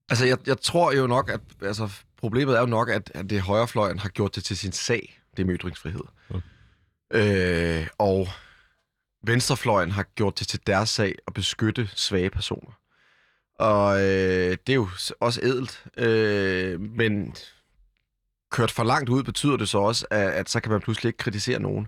Altså, 0.09 0.26
jeg, 0.26 0.38
jeg 0.46 0.61
tror 0.61 0.92
jo 0.92 1.07
nok, 1.07 1.30
at 1.30 1.40
altså, 1.62 1.90
problemet 2.16 2.57
er 2.57 2.61
jo 2.61 2.66
nok, 2.66 2.88
at, 2.88 3.11
at 3.14 3.30
det 3.30 3.40
højrefløjen 3.40 3.98
har 3.98 4.09
gjort 4.09 4.35
det 4.35 4.44
til 4.44 4.57
sin 4.57 4.72
sag, 4.72 5.20
det 5.37 5.46
med 5.46 5.54
ytringsfrihed. 5.54 6.04
Ja. 6.30 7.80
Øh, 7.80 7.87
og 7.98 8.28
venstrefløjen 9.26 9.90
har 9.90 10.02
gjort 10.02 10.38
det 10.38 10.48
til 10.48 10.61
deres 10.66 10.88
sag 10.88 11.14
at 11.26 11.35
beskytte 11.35 11.90
svage 11.94 12.30
personer. 12.30 12.72
Og 13.59 14.00
øh, 14.00 14.57
det 14.66 14.68
er 14.68 14.74
jo 14.74 14.88
også 15.20 15.40
ædelt, 15.42 15.85
øh, 15.98 16.80
men 16.80 17.35
kørt 18.54 18.70
for 18.70 18.84
langt 18.84 19.08
ud 19.08 19.22
betyder 19.22 19.56
det 19.56 19.68
så 19.68 19.78
også, 19.78 20.06
at, 20.10 20.28
at 20.28 20.50
så 20.50 20.60
kan 20.60 20.72
man 20.72 20.80
pludselig 20.80 21.08
ikke 21.08 21.16
kritisere 21.16 21.58
nogen. 21.58 21.86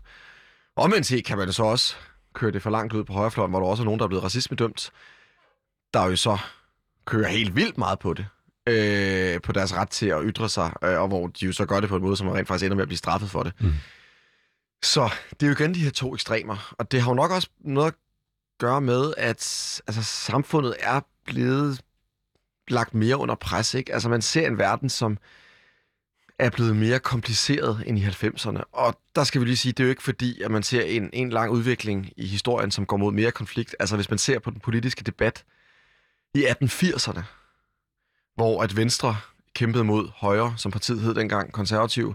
Omvendt 0.76 1.06
set 1.06 1.24
kan 1.24 1.38
man 1.38 1.52
så 1.52 1.62
også 1.62 1.96
køre 2.34 2.50
det 2.50 2.62
for 2.62 2.70
langt 2.70 2.92
ud 2.92 3.04
på 3.04 3.12
højrefløjen, 3.12 3.50
hvor 3.50 3.60
der 3.60 3.66
også 3.66 3.82
er 3.82 3.84
nogen, 3.84 3.98
der 3.98 4.04
er 4.04 4.08
blevet 4.08 4.24
racismedømt, 4.24 4.90
der 5.94 6.04
jo 6.04 6.16
så 6.16 6.38
kører 7.04 7.28
helt 7.28 7.56
vildt 7.56 7.78
meget 7.78 7.98
på 7.98 8.14
det. 8.14 8.26
Øh, 8.68 9.40
på 9.40 9.52
deres 9.52 9.74
ret 9.74 9.88
til 9.88 10.06
at 10.06 10.20
ytre 10.24 10.48
sig, 10.48 10.72
øh, 10.84 11.00
og 11.00 11.08
hvor 11.08 11.26
de 11.26 11.46
jo 11.46 11.52
så 11.52 11.66
gør 11.66 11.80
det 11.80 11.88
på 11.88 11.96
en 11.96 12.02
måde, 12.02 12.16
som 12.16 12.28
rent 12.28 12.48
faktisk 12.48 12.64
ender 12.64 12.76
med 12.76 12.82
at 12.82 12.88
blive 12.88 12.98
straffet 12.98 13.30
for 13.30 13.42
det. 13.42 13.52
Mm. 13.60 13.72
Så 14.82 15.10
det 15.30 15.42
er 15.42 15.46
jo 15.46 15.52
igen 15.52 15.74
de 15.74 15.80
her 15.80 15.90
to 15.90 16.14
ekstremer, 16.14 16.74
og 16.78 16.92
det 16.92 17.02
har 17.02 17.10
jo 17.10 17.14
nok 17.14 17.30
også 17.30 17.48
noget 17.60 17.86
at 17.86 17.94
gøre 18.58 18.80
med, 18.80 19.14
at 19.16 19.80
altså, 19.86 20.02
samfundet 20.02 20.76
er 20.78 21.00
blevet 21.24 21.80
lagt 22.68 22.94
mere 22.94 23.16
under 23.16 23.34
pres. 23.34 23.74
Ikke? 23.74 23.94
Altså 23.94 24.08
man 24.08 24.22
ser 24.22 24.46
en 24.46 24.58
verden, 24.58 24.88
som 24.88 25.18
er 26.38 26.50
blevet 26.50 26.76
mere 26.76 26.98
kompliceret 26.98 27.82
end 27.86 27.98
i 27.98 28.06
90'erne. 28.06 28.62
Og 28.72 29.00
der 29.14 29.24
skal 29.24 29.40
vi 29.40 29.46
lige 29.46 29.56
sige, 29.56 29.72
det 29.72 29.80
er 29.80 29.84
jo 29.84 29.90
ikke 29.90 30.02
fordi, 30.02 30.42
at 30.42 30.50
man 30.50 30.62
ser 30.62 30.82
en, 30.82 31.10
en 31.12 31.30
lang 31.30 31.50
udvikling 31.50 32.12
i 32.16 32.26
historien, 32.26 32.70
som 32.70 32.86
går 32.86 32.96
mod 32.96 33.12
mere 33.12 33.30
konflikt. 33.30 33.76
Altså 33.80 33.96
hvis 33.96 34.10
man 34.10 34.18
ser 34.18 34.38
på 34.38 34.50
den 34.50 34.60
politiske 34.60 35.04
debat 35.04 35.44
i 36.34 36.44
1880'erne, 36.44 37.20
hvor 38.34 38.62
at 38.62 38.76
Venstre 38.76 39.16
kæmpede 39.54 39.84
mod 39.84 40.08
Højre, 40.16 40.54
som 40.56 40.72
partiet 40.72 41.00
hed 41.00 41.14
dengang, 41.14 41.52
konservativ, 41.52 42.14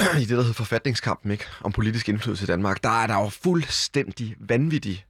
i 0.22 0.24
det, 0.24 0.28
der 0.38 0.42
hed 0.42 0.54
forfatningskampen, 0.54 1.30
ikke? 1.30 1.44
om 1.60 1.72
politisk 1.72 2.08
indflydelse 2.08 2.44
i 2.44 2.46
Danmark, 2.46 2.82
der 2.82 3.02
er 3.02 3.06
der 3.06 3.20
jo 3.20 3.28
fuldstændig 3.28 4.36
vanvittige, 4.38 5.04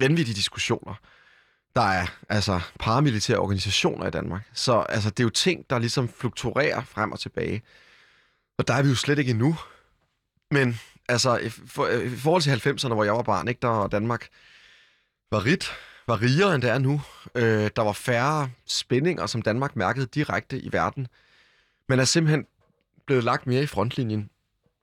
vanvittige 0.00 0.34
diskussioner. 0.34 0.94
Der 1.76 1.82
er 1.82 2.06
altså 2.28 2.60
paramilitære 2.78 3.38
organisationer 3.38 4.06
i 4.06 4.10
Danmark. 4.10 4.42
Så 4.52 4.78
altså, 4.88 5.10
det 5.10 5.20
er 5.20 5.24
jo 5.24 5.30
ting, 5.30 5.70
der 5.70 5.78
ligesom 5.78 6.08
fluktuerer 6.08 6.84
frem 6.84 7.12
og 7.12 7.20
tilbage. 7.20 7.62
Og 8.58 8.68
der 8.68 8.74
er 8.74 8.82
vi 8.82 8.88
jo 8.88 8.94
slet 8.94 9.18
ikke 9.18 9.30
endnu. 9.30 9.56
Men 10.50 10.80
altså, 11.08 11.36
i, 11.36 11.48
for, 11.48 11.84
øh, 11.84 12.12
i 12.12 12.16
forhold 12.16 12.42
til 12.42 12.50
90'erne, 12.50 12.94
hvor 12.94 13.04
jeg 13.04 13.14
var 13.14 13.22
barn, 13.22 13.48
ikke, 13.48 13.58
der 13.62 13.68
var 13.68 13.86
Danmark 13.86 14.28
var 15.30 15.44
rigt, 15.44 15.72
var 16.06 16.22
rigere, 16.22 16.54
end 16.54 16.62
det 16.62 16.70
er 16.70 16.78
nu. 16.78 17.00
Øh, 17.34 17.70
der 17.76 17.82
var 17.82 17.92
færre 17.92 18.50
spændinger, 18.66 19.26
som 19.26 19.42
Danmark 19.42 19.76
mærkede 19.76 20.06
direkte 20.06 20.58
i 20.58 20.72
verden. 20.72 21.06
Men 21.88 22.00
er 22.00 22.04
simpelthen 22.04 22.46
blevet 23.06 23.24
lagt 23.24 23.46
mere 23.46 23.62
i 23.62 23.66
frontlinjen. 23.66 24.30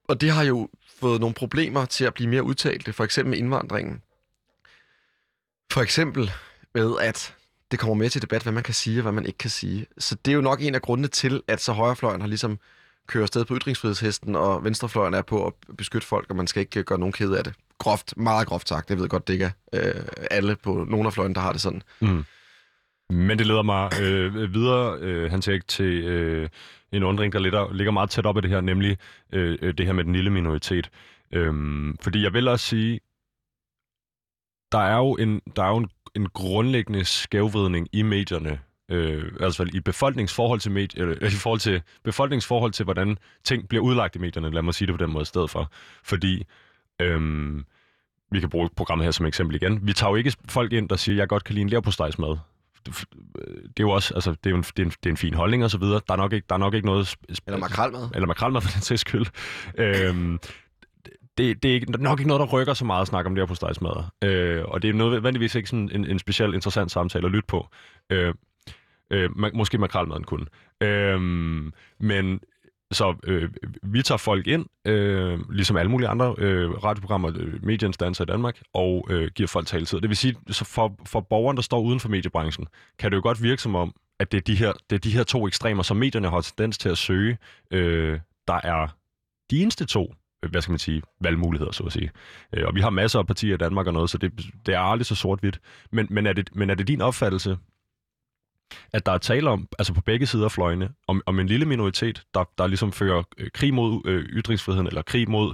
Og 0.08 0.22
det 0.22 0.32
har 0.32 0.44
jo 0.44 0.70
fået 1.00 1.20
nogle 1.20 1.34
problemer 1.34 1.86
til 1.86 2.06
at 2.06 2.14
blive 2.14 2.30
mere 2.30 2.44
udtalte, 2.44 2.94
for 2.94 3.04
eksempel 3.04 3.30
med 3.30 3.38
indvandringen. 3.38 4.02
For 5.72 5.82
eksempel 5.82 6.32
med, 6.76 6.96
at 7.02 7.36
det 7.72 7.80
kommer 7.80 7.96
med 7.96 8.10
til 8.10 8.22
debat, 8.22 8.44
hvad 8.44 8.54
man 8.54 8.64
kan 8.64 8.74
sige 8.74 9.00
og 9.00 9.02
hvad 9.02 9.12
man 9.12 9.26
ikke 9.26 9.38
kan 9.38 9.50
sige. 9.50 9.86
Så 9.98 10.16
det 10.26 10.32
er 10.32 10.36
jo 10.36 10.42
nok 10.42 10.62
en 10.62 10.76
af 10.76 10.82
grundene 10.82 11.08
til, 11.08 11.42
at 11.48 11.62
så 11.62 11.74
højrefløjen 11.74 12.22
har 12.22 12.28
ligesom 12.28 12.60
kører 13.08 13.24
afsted 13.24 13.46
på 13.46 13.56
ytringsfrihedshesten, 13.56 14.36
og 14.36 14.64
venstrefløjen 14.64 15.14
er 15.14 15.22
på 15.22 15.48
at 15.48 15.54
beskytte 15.78 16.08
folk, 16.08 16.30
og 16.30 16.36
man 16.36 16.48
skal 16.48 16.60
ikke 16.60 16.84
gøre 16.84 17.00
nogen 17.00 17.14
kede 17.14 17.38
af 17.38 17.44
det. 17.44 17.54
Groft, 17.78 18.18
meget 18.18 18.48
groft 18.48 18.70
sagt. 18.70 18.90
Jeg 18.90 18.98
ved 19.00 19.10
godt, 19.10 19.28
det 19.28 19.34
ikke 19.34 19.54
er 19.74 19.98
øh, 19.98 20.06
alle 20.32 20.56
på 20.56 20.86
nogen 20.90 21.06
af 21.06 21.14
fløjen, 21.14 21.36
der 21.36 21.42
har 21.42 21.52
det 21.52 21.62
sådan. 21.62 21.82
Mm. 22.00 22.26
Men 23.10 23.40
det 23.40 23.48
leder 23.48 23.62
mig 23.62 24.02
øh, 24.02 24.54
videre, 24.54 24.98
øh, 25.00 25.32
Hans 25.32 25.48
Erik, 25.48 25.68
til 25.68 26.04
øh, 26.04 26.50
en 26.92 27.04
undring, 27.04 27.34
der 27.34 27.40
ligger, 27.40 27.74
ligger 27.74 27.92
meget 27.92 28.10
tæt 28.10 28.26
op 28.26 28.36
af 28.36 28.42
det 28.42 28.52
her, 28.52 28.62
nemlig 28.62 28.98
øh, 29.34 29.58
øh, 29.62 29.74
det 29.78 29.86
her 29.86 29.94
med 29.94 30.04
den 30.04 30.14
lille 30.14 30.30
minoritet. 30.30 30.90
Øhm, 31.34 31.98
fordi 32.02 32.24
jeg 32.24 32.34
vil 32.34 32.48
også 32.48 32.66
sige, 32.66 33.00
der 34.72 34.80
er 34.80 34.98
jo 34.98 35.16
en, 35.16 35.42
der 35.56 35.64
er 35.64 35.70
jo 35.70 35.78
en, 35.78 35.90
en 36.16 36.30
grundlæggende 36.30 37.06
skævvridning 37.06 37.88
i 37.92 38.02
medierne, 38.02 38.60
øh, 38.90 39.32
altså 39.40 39.70
i 39.74 39.80
befolkningsforhold 39.80 40.60
til 40.60 40.72
medie, 40.72 41.02
eller, 41.02 41.28
i 41.28 41.30
forhold 41.30 41.60
til 41.60 41.82
befolkningsforhold 42.04 42.72
til, 42.72 42.84
hvordan 42.84 43.18
ting 43.44 43.70
bliver 43.70 43.84
udlagt 43.84 44.16
i 44.16 44.20
medierne, 44.20 44.52
lad 44.52 44.62
mig 44.62 44.74
sige 44.74 44.88
det 44.88 45.00
på 45.00 45.06
den 45.06 45.14
måde 45.14 45.22
i 45.22 45.26
stedet 45.26 45.50
for. 45.50 45.72
Fordi 46.04 46.46
øhm, 47.02 47.66
vi 48.32 48.40
kan 48.40 48.50
bruge 48.50 48.70
programmet 48.76 49.06
her 49.06 49.12
som 49.12 49.26
eksempel 49.26 49.56
igen. 49.56 49.88
Vi 49.88 49.94
tager 49.94 50.12
jo 50.12 50.16
ikke 50.16 50.34
folk 50.50 50.74
ind, 50.74 50.90
der 50.90 50.96
siger, 50.96 51.16
jeg 51.16 51.28
godt 51.28 51.44
kan 51.44 51.56
lide 51.56 51.62
en 51.62 51.70
lærpostejsmad 51.70 52.38
det 52.86 53.80
er 53.80 53.82
jo 53.82 53.90
også, 53.90 54.14
altså, 54.14 54.36
det 54.44 54.52
er 54.52 54.56
en, 54.56 54.62
det 54.62 54.80
er 54.80 54.84
en, 54.84 54.90
det 54.90 55.06
er 55.06 55.10
en 55.10 55.18
fin 55.18 55.34
holdning 55.34 55.64
og 55.64 55.72
så 55.72 55.78
videre. 55.78 56.02
Der 56.08 56.14
er 56.14 56.18
nok 56.18 56.34
ikke, 56.34 56.46
der 56.50 56.56
er 56.56 56.60
nok 56.60 56.74
ikke 56.74 56.86
noget... 56.86 57.16
Eller 57.48 57.60
makralmad. 57.60 58.10
Eller 58.14 58.28
makralmad, 58.28 58.62
for 58.62 58.72
den 58.72 58.82
sags 58.82 59.02
skyld. 59.02 59.26
øhm, 59.78 60.40
det, 61.38 61.64
det 61.64 61.72
er 61.72 61.76
ikke, 61.76 61.92
nok 61.92 62.20
ikke 62.20 62.28
noget, 62.28 62.40
der 62.40 62.58
rykker 62.58 62.74
så 62.74 62.86
meget 62.86 63.02
at 63.02 63.08
snakke 63.08 63.28
om 63.28 63.36
det 63.36 63.42
her 63.42 63.48
på 63.48 63.56
stegsmadder. 63.56 64.14
Øh, 64.24 64.64
og 64.66 64.82
det 64.82 64.90
er 64.90 64.94
nødvendigvis 64.94 65.56
ikke 65.56 65.70
sådan 65.70 65.90
en, 65.94 66.06
en 66.06 66.20
speciel 66.20 66.54
interessant 66.54 66.92
samtale 66.92 67.26
at 67.26 67.32
lytte 67.32 67.48
på. 67.48 67.68
Øh, 68.10 68.34
øh, 69.12 69.30
måske 69.54 69.78
makralmaden 69.78 70.24
kunne. 70.24 70.46
Øh, 70.82 71.22
men 72.00 72.40
så 72.92 73.16
øh, 73.24 73.50
vi 73.84 74.02
tager 74.02 74.18
folk 74.18 74.48
ind, 74.48 74.66
øh, 74.86 75.40
ligesom 75.52 75.78
alle 75.78 75.92
mulige 75.92 76.10
andre 76.10 76.36
øh, 76.38 76.72
radioprogrammer, 76.72 77.32
øh, 77.36 77.66
medieinstanser 77.66 78.24
i 78.24 78.26
Danmark, 78.26 78.62
og 78.74 79.08
øh, 79.10 79.32
giver 79.36 79.48
folk 79.48 79.68
taletid. 79.68 80.02
Det 80.02 80.10
vil 80.10 80.18
sige, 80.18 80.36
så 80.50 80.66
for, 80.66 80.96
for 81.06 81.20
borgeren, 81.20 81.58
der 81.58 81.64
står 81.64 81.82
uden 81.82 82.00
for 82.00 82.10
mediebranchen, 82.10 82.68
kan 83.00 83.12
det 83.12 83.18
jo 83.18 83.22
godt 83.22 83.44
virke 83.44 83.62
som 83.62 83.76
om, 83.76 83.94
at 84.20 84.32
det 84.32 84.38
er 84.38 84.42
de 84.42 84.56
her, 84.56 84.74
det 84.90 84.96
er 84.96 85.00
de 85.00 85.12
her 85.12 85.24
to 85.24 85.48
ekstremer, 85.48 85.84
som 85.84 85.98
medierne 85.98 86.30
har 86.30 86.42
tendens 86.42 86.78
til 86.78 86.90
at 86.90 86.98
søge, 86.98 87.38
øh, 87.72 88.20
der 88.48 88.60
er 88.64 88.88
de 89.52 89.62
eneste 89.62 89.86
to 89.86 90.14
hvad 90.50 90.62
skal 90.62 90.72
man 90.72 90.80
sige, 90.80 91.02
valgmuligheder, 91.22 91.72
så 91.72 91.84
at 91.84 91.92
sige. 91.92 92.12
Øh, 92.54 92.68
og 92.68 92.76
vi 92.76 92.82
har 92.82 92.90
masser 92.90 93.20
af 93.20 93.28
partier 93.28 93.54
i 93.54 93.58
Danmark 93.58 93.88
og 93.88 93.94
noget, 93.94 94.10
så 94.10 94.18
det, 94.18 94.32
det 94.66 94.76
er 94.76 94.80
aldrig 94.80 95.06
så 95.06 95.16
sort-hvidt. 95.16 95.60
Men, 95.92 96.08
men, 96.10 96.28
er 96.28 96.34
det, 96.34 96.50
men 96.56 96.70
er 96.70 96.76
det 96.76 96.88
din 96.88 97.02
opfattelse, 97.02 97.58
at 98.94 99.06
der 99.06 99.12
er 99.12 99.18
tale 99.18 99.50
om, 99.50 99.68
altså 99.80 99.94
på 99.94 100.02
begge 100.02 100.26
sider 100.26 100.46
af 100.46 100.52
fløjene, 100.52 100.90
om, 101.08 101.22
om 101.26 101.40
en 101.40 101.48
lille 101.48 101.66
minoritet, 101.66 102.24
der, 102.34 102.44
der 102.58 102.68
ligesom 102.68 102.92
fører 102.92 103.24
øh, 103.38 103.50
krig 103.54 103.74
mod 103.74 104.02
øh, 104.06 104.24
ytringsfriheden, 104.24 104.88
eller 104.88 105.02
krig 105.02 105.30
mod, 105.30 105.54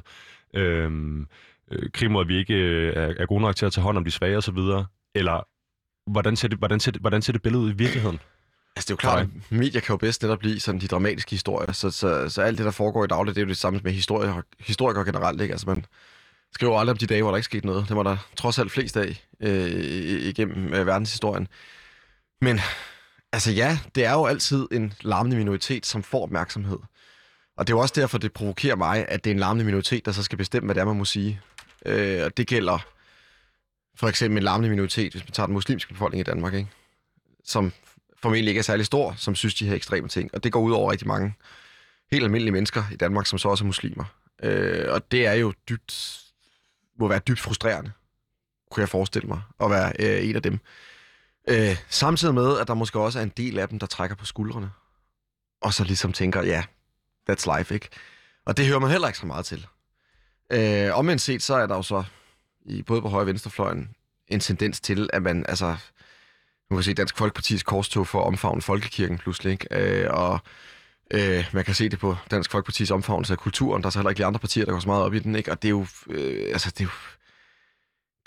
øh, 0.53 0.91
øh, 1.71 1.89
krig 1.93 2.11
mod, 2.11 2.21
at 2.21 2.27
vi 2.27 2.37
ikke 2.37 2.53
øh, 2.53 2.93
er, 2.95 3.13
er 3.17 3.25
gode 3.25 3.41
nok 3.41 3.55
til 3.55 3.65
at 3.65 3.71
tage 3.71 3.83
hånd 3.83 3.97
om 3.97 4.03
de 4.03 4.11
svage 4.11 4.37
osv., 4.37 4.57
eller 5.15 5.47
hvordan 6.11 6.35
ser, 6.35 6.47
det, 6.47 6.57
hvordan, 6.57 6.79
ser 6.79 6.91
det, 6.91 7.01
hvordan 7.01 7.21
ser 7.21 7.33
det 7.33 7.41
billede 7.41 7.63
ud 7.63 7.69
i 7.69 7.75
virkeligheden? 7.75 8.19
Altså, 8.77 8.85
det 8.85 8.89
er 8.89 8.93
jo 8.93 9.11
klart, 9.11 9.19
at 9.19 9.57
medier 9.57 9.81
kan 9.81 9.93
jo 9.93 9.97
bedst 9.97 10.21
netop 10.21 10.39
blive 10.39 10.59
sådan 10.59 10.81
de 10.81 10.87
dramatiske 10.87 11.31
historier, 11.31 11.71
så, 11.71 11.91
så, 11.91 12.29
så 12.29 12.41
alt 12.41 12.57
det, 12.57 12.65
der 12.65 12.71
foregår 12.71 13.03
i 13.03 13.07
dagligt, 13.07 13.35
det 13.35 13.41
er 13.41 13.45
jo 13.45 13.49
det 13.49 13.57
samme 13.57 13.79
med 13.83 13.91
historier, 13.91 14.41
historikere 14.59 15.05
generelt, 15.05 15.41
ikke? 15.41 15.51
Altså, 15.51 15.69
man 15.69 15.85
skriver 16.53 16.79
aldrig 16.79 16.91
om 16.91 16.97
de 16.97 17.07
dage, 17.07 17.21
hvor 17.21 17.31
der 17.31 17.37
ikke 17.37 17.45
skete 17.45 17.65
noget. 17.65 17.87
Det 17.87 17.95
var 17.95 18.03
der 18.03 18.17
trods 18.35 18.59
alt 18.59 18.71
flest 18.71 18.97
af 18.97 19.23
øh, 19.39 19.71
igennem 20.21 20.73
øh, 20.73 20.87
verdenshistorien. 20.87 21.47
Men 22.41 22.59
Altså 23.31 23.51
ja, 23.51 23.79
det 23.95 24.05
er 24.05 24.11
jo 24.13 24.25
altid 24.25 24.67
en 24.71 24.93
larmende 25.01 25.37
minoritet, 25.37 25.85
som 25.85 26.03
får 26.03 26.23
opmærksomhed. 26.23 26.77
Og 27.57 27.67
det 27.67 27.73
er 27.73 27.77
jo 27.77 27.81
også 27.81 27.93
derfor, 27.97 28.17
det 28.17 28.33
provokerer 28.33 28.75
mig, 28.75 29.05
at 29.09 29.23
det 29.23 29.29
er 29.29 29.33
en 29.33 29.39
larmende 29.39 29.65
minoritet, 29.65 30.05
der 30.05 30.11
så 30.11 30.23
skal 30.23 30.37
bestemme, 30.37 30.67
hvad 30.67 30.75
det 30.75 30.81
er, 30.81 30.85
man 30.85 30.97
må 30.97 31.05
sige. 31.05 31.41
Øh, 31.85 32.25
og 32.25 32.37
det 32.37 32.47
gælder 32.47 32.85
for 33.95 34.07
eksempel 34.07 34.37
en 34.37 34.43
larmende 34.43 34.69
minoritet, 34.69 35.13
hvis 35.13 35.23
man 35.23 35.31
tager 35.31 35.47
den 35.47 35.53
muslimske 35.53 35.93
befolkning 35.93 36.19
i 36.19 36.23
Danmark, 36.23 36.53
ikke? 36.53 36.69
som 37.43 37.71
formentlig 38.21 38.49
ikke 38.49 38.59
er 38.59 38.63
særlig 38.63 38.85
stor, 38.85 39.13
som 39.17 39.35
synes, 39.35 39.55
de 39.55 39.67
her 39.67 39.75
ekstreme 39.75 40.07
ting. 40.07 40.29
Og 40.33 40.43
det 40.43 40.51
går 40.51 40.61
ud 40.61 40.71
over 40.71 40.91
rigtig 40.91 41.07
mange 41.07 41.35
helt 42.11 42.23
almindelige 42.23 42.51
mennesker 42.51 42.83
i 42.91 42.95
Danmark, 42.95 43.25
som 43.25 43.39
så 43.39 43.49
også 43.49 43.63
er 43.63 43.65
muslimer. 43.65 44.03
Øh, 44.43 44.85
og 44.93 45.11
det 45.11 45.25
er 45.25 45.33
jo 45.33 45.53
dybt, 45.69 46.21
må 46.99 47.07
være 47.07 47.19
dybt 47.19 47.39
frustrerende, 47.39 47.91
kunne 48.71 48.81
jeg 48.81 48.89
forestille 48.89 49.27
mig, 49.27 49.41
at 49.59 49.69
være 49.69 49.93
øh, 49.99 50.29
en 50.29 50.35
af 50.35 50.43
dem. 50.43 50.59
Øh, 51.47 51.77
samtidig 51.89 52.33
med, 52.33 52.59
at 52.59 52.67
der 52.67 52.73
måske 52.73 52.99
også 52.99 53.19
er 53.19 53.23
en 53.23 53.33
del 53.37 53.59
af 53.59 53.69
dem, 53.69 53.79
der 53.79 53.87
trækker 53.87 54.15
på 54.15 54.25
skuldrene. 54.25 54.71
Og 55.61 55.73
så 55.73 55.83
ligesom 55.83 56.13
tænker, 56.13 56.43
ja, 56.43 56.63
that's 57.29 57.57
life, 57.57 57.73
ikke? 57.73 57.89
Og 58.45 58.57
det 58.57 58.65
hører 58.65 58.79
man 58.79 58.91
heller 58.91 59.07
ikke 59.07 59.19
så 59.19 59.25
meget 59.25 59.45
til. 59.45 59.67
Øh, 60.51 60.97
omvendt 60.97 61.21
set, 61.21 61.43
så 61.43 61.55
er 61.55 61.67
der 61.67 61.75
jo 61.75 61.81
så, 61.81 62.03
i, 62.65 62.81
både 62.81 63.01
på 63.01 63.09
højre 63.09 63.23
og 63.23 63.27
venstrefløjen, 63.27 63.89
en 64.27 64.39
tendens 64.39 64.79
til, 64.79 65.09
at 65.13 65.23
man, 65.23 65.45
altså, 65.49 65.77
nu 66.69 66.75
kan 66.77 66.83
se 66.83 66.93
Dansk 66.93 67.21
Folkeparti's 67.21 67.63
korstog 67.63 68.07
for 68.07 68.21
omfavne 68.21 68.61
folkekirken 68.61 69.17
pludselig, 69.17 69.51
ikke? 69.51 69.67
Øh, 69.71 70.07
og 70.09 70.39
øh, 71.11 71.45
man 71.53 71.65
kan 71.65 71.73
se 71.73 71.89
det 71.89 71.99
på 71.99 72.15
Dansk 72.31 72.55
Folkeparti's 72.55 72.91
omfavnelse 72.91 73.33
af 73.33 73.39
kulturen. 73.39 73.83
Der 73.83 73.87
er 73.87 73.91
så 73.91 73.99
heller 73.99 74.09
ikke 74.09 74.19
de 74.19 74.25
andre 74.25 74.39
partier, 74.39 74.65
der 74.65 74.71
går 74.71 74.79
så 74.79 74.87
meget 74.87 75.03
op 75.03 75.13
i 75.13 75.19
den, 75.19 75.35
ikke? 75.35 75.51
Og 75.51 75.61
det 75.61 75.67
er 75.67 75.69
jo, 75.69 75.85
øh, 76.09 76.49
altså, 76.51 76.69
det 76.69 76.79
er 76.79 76.83
jo, 76.83 76.89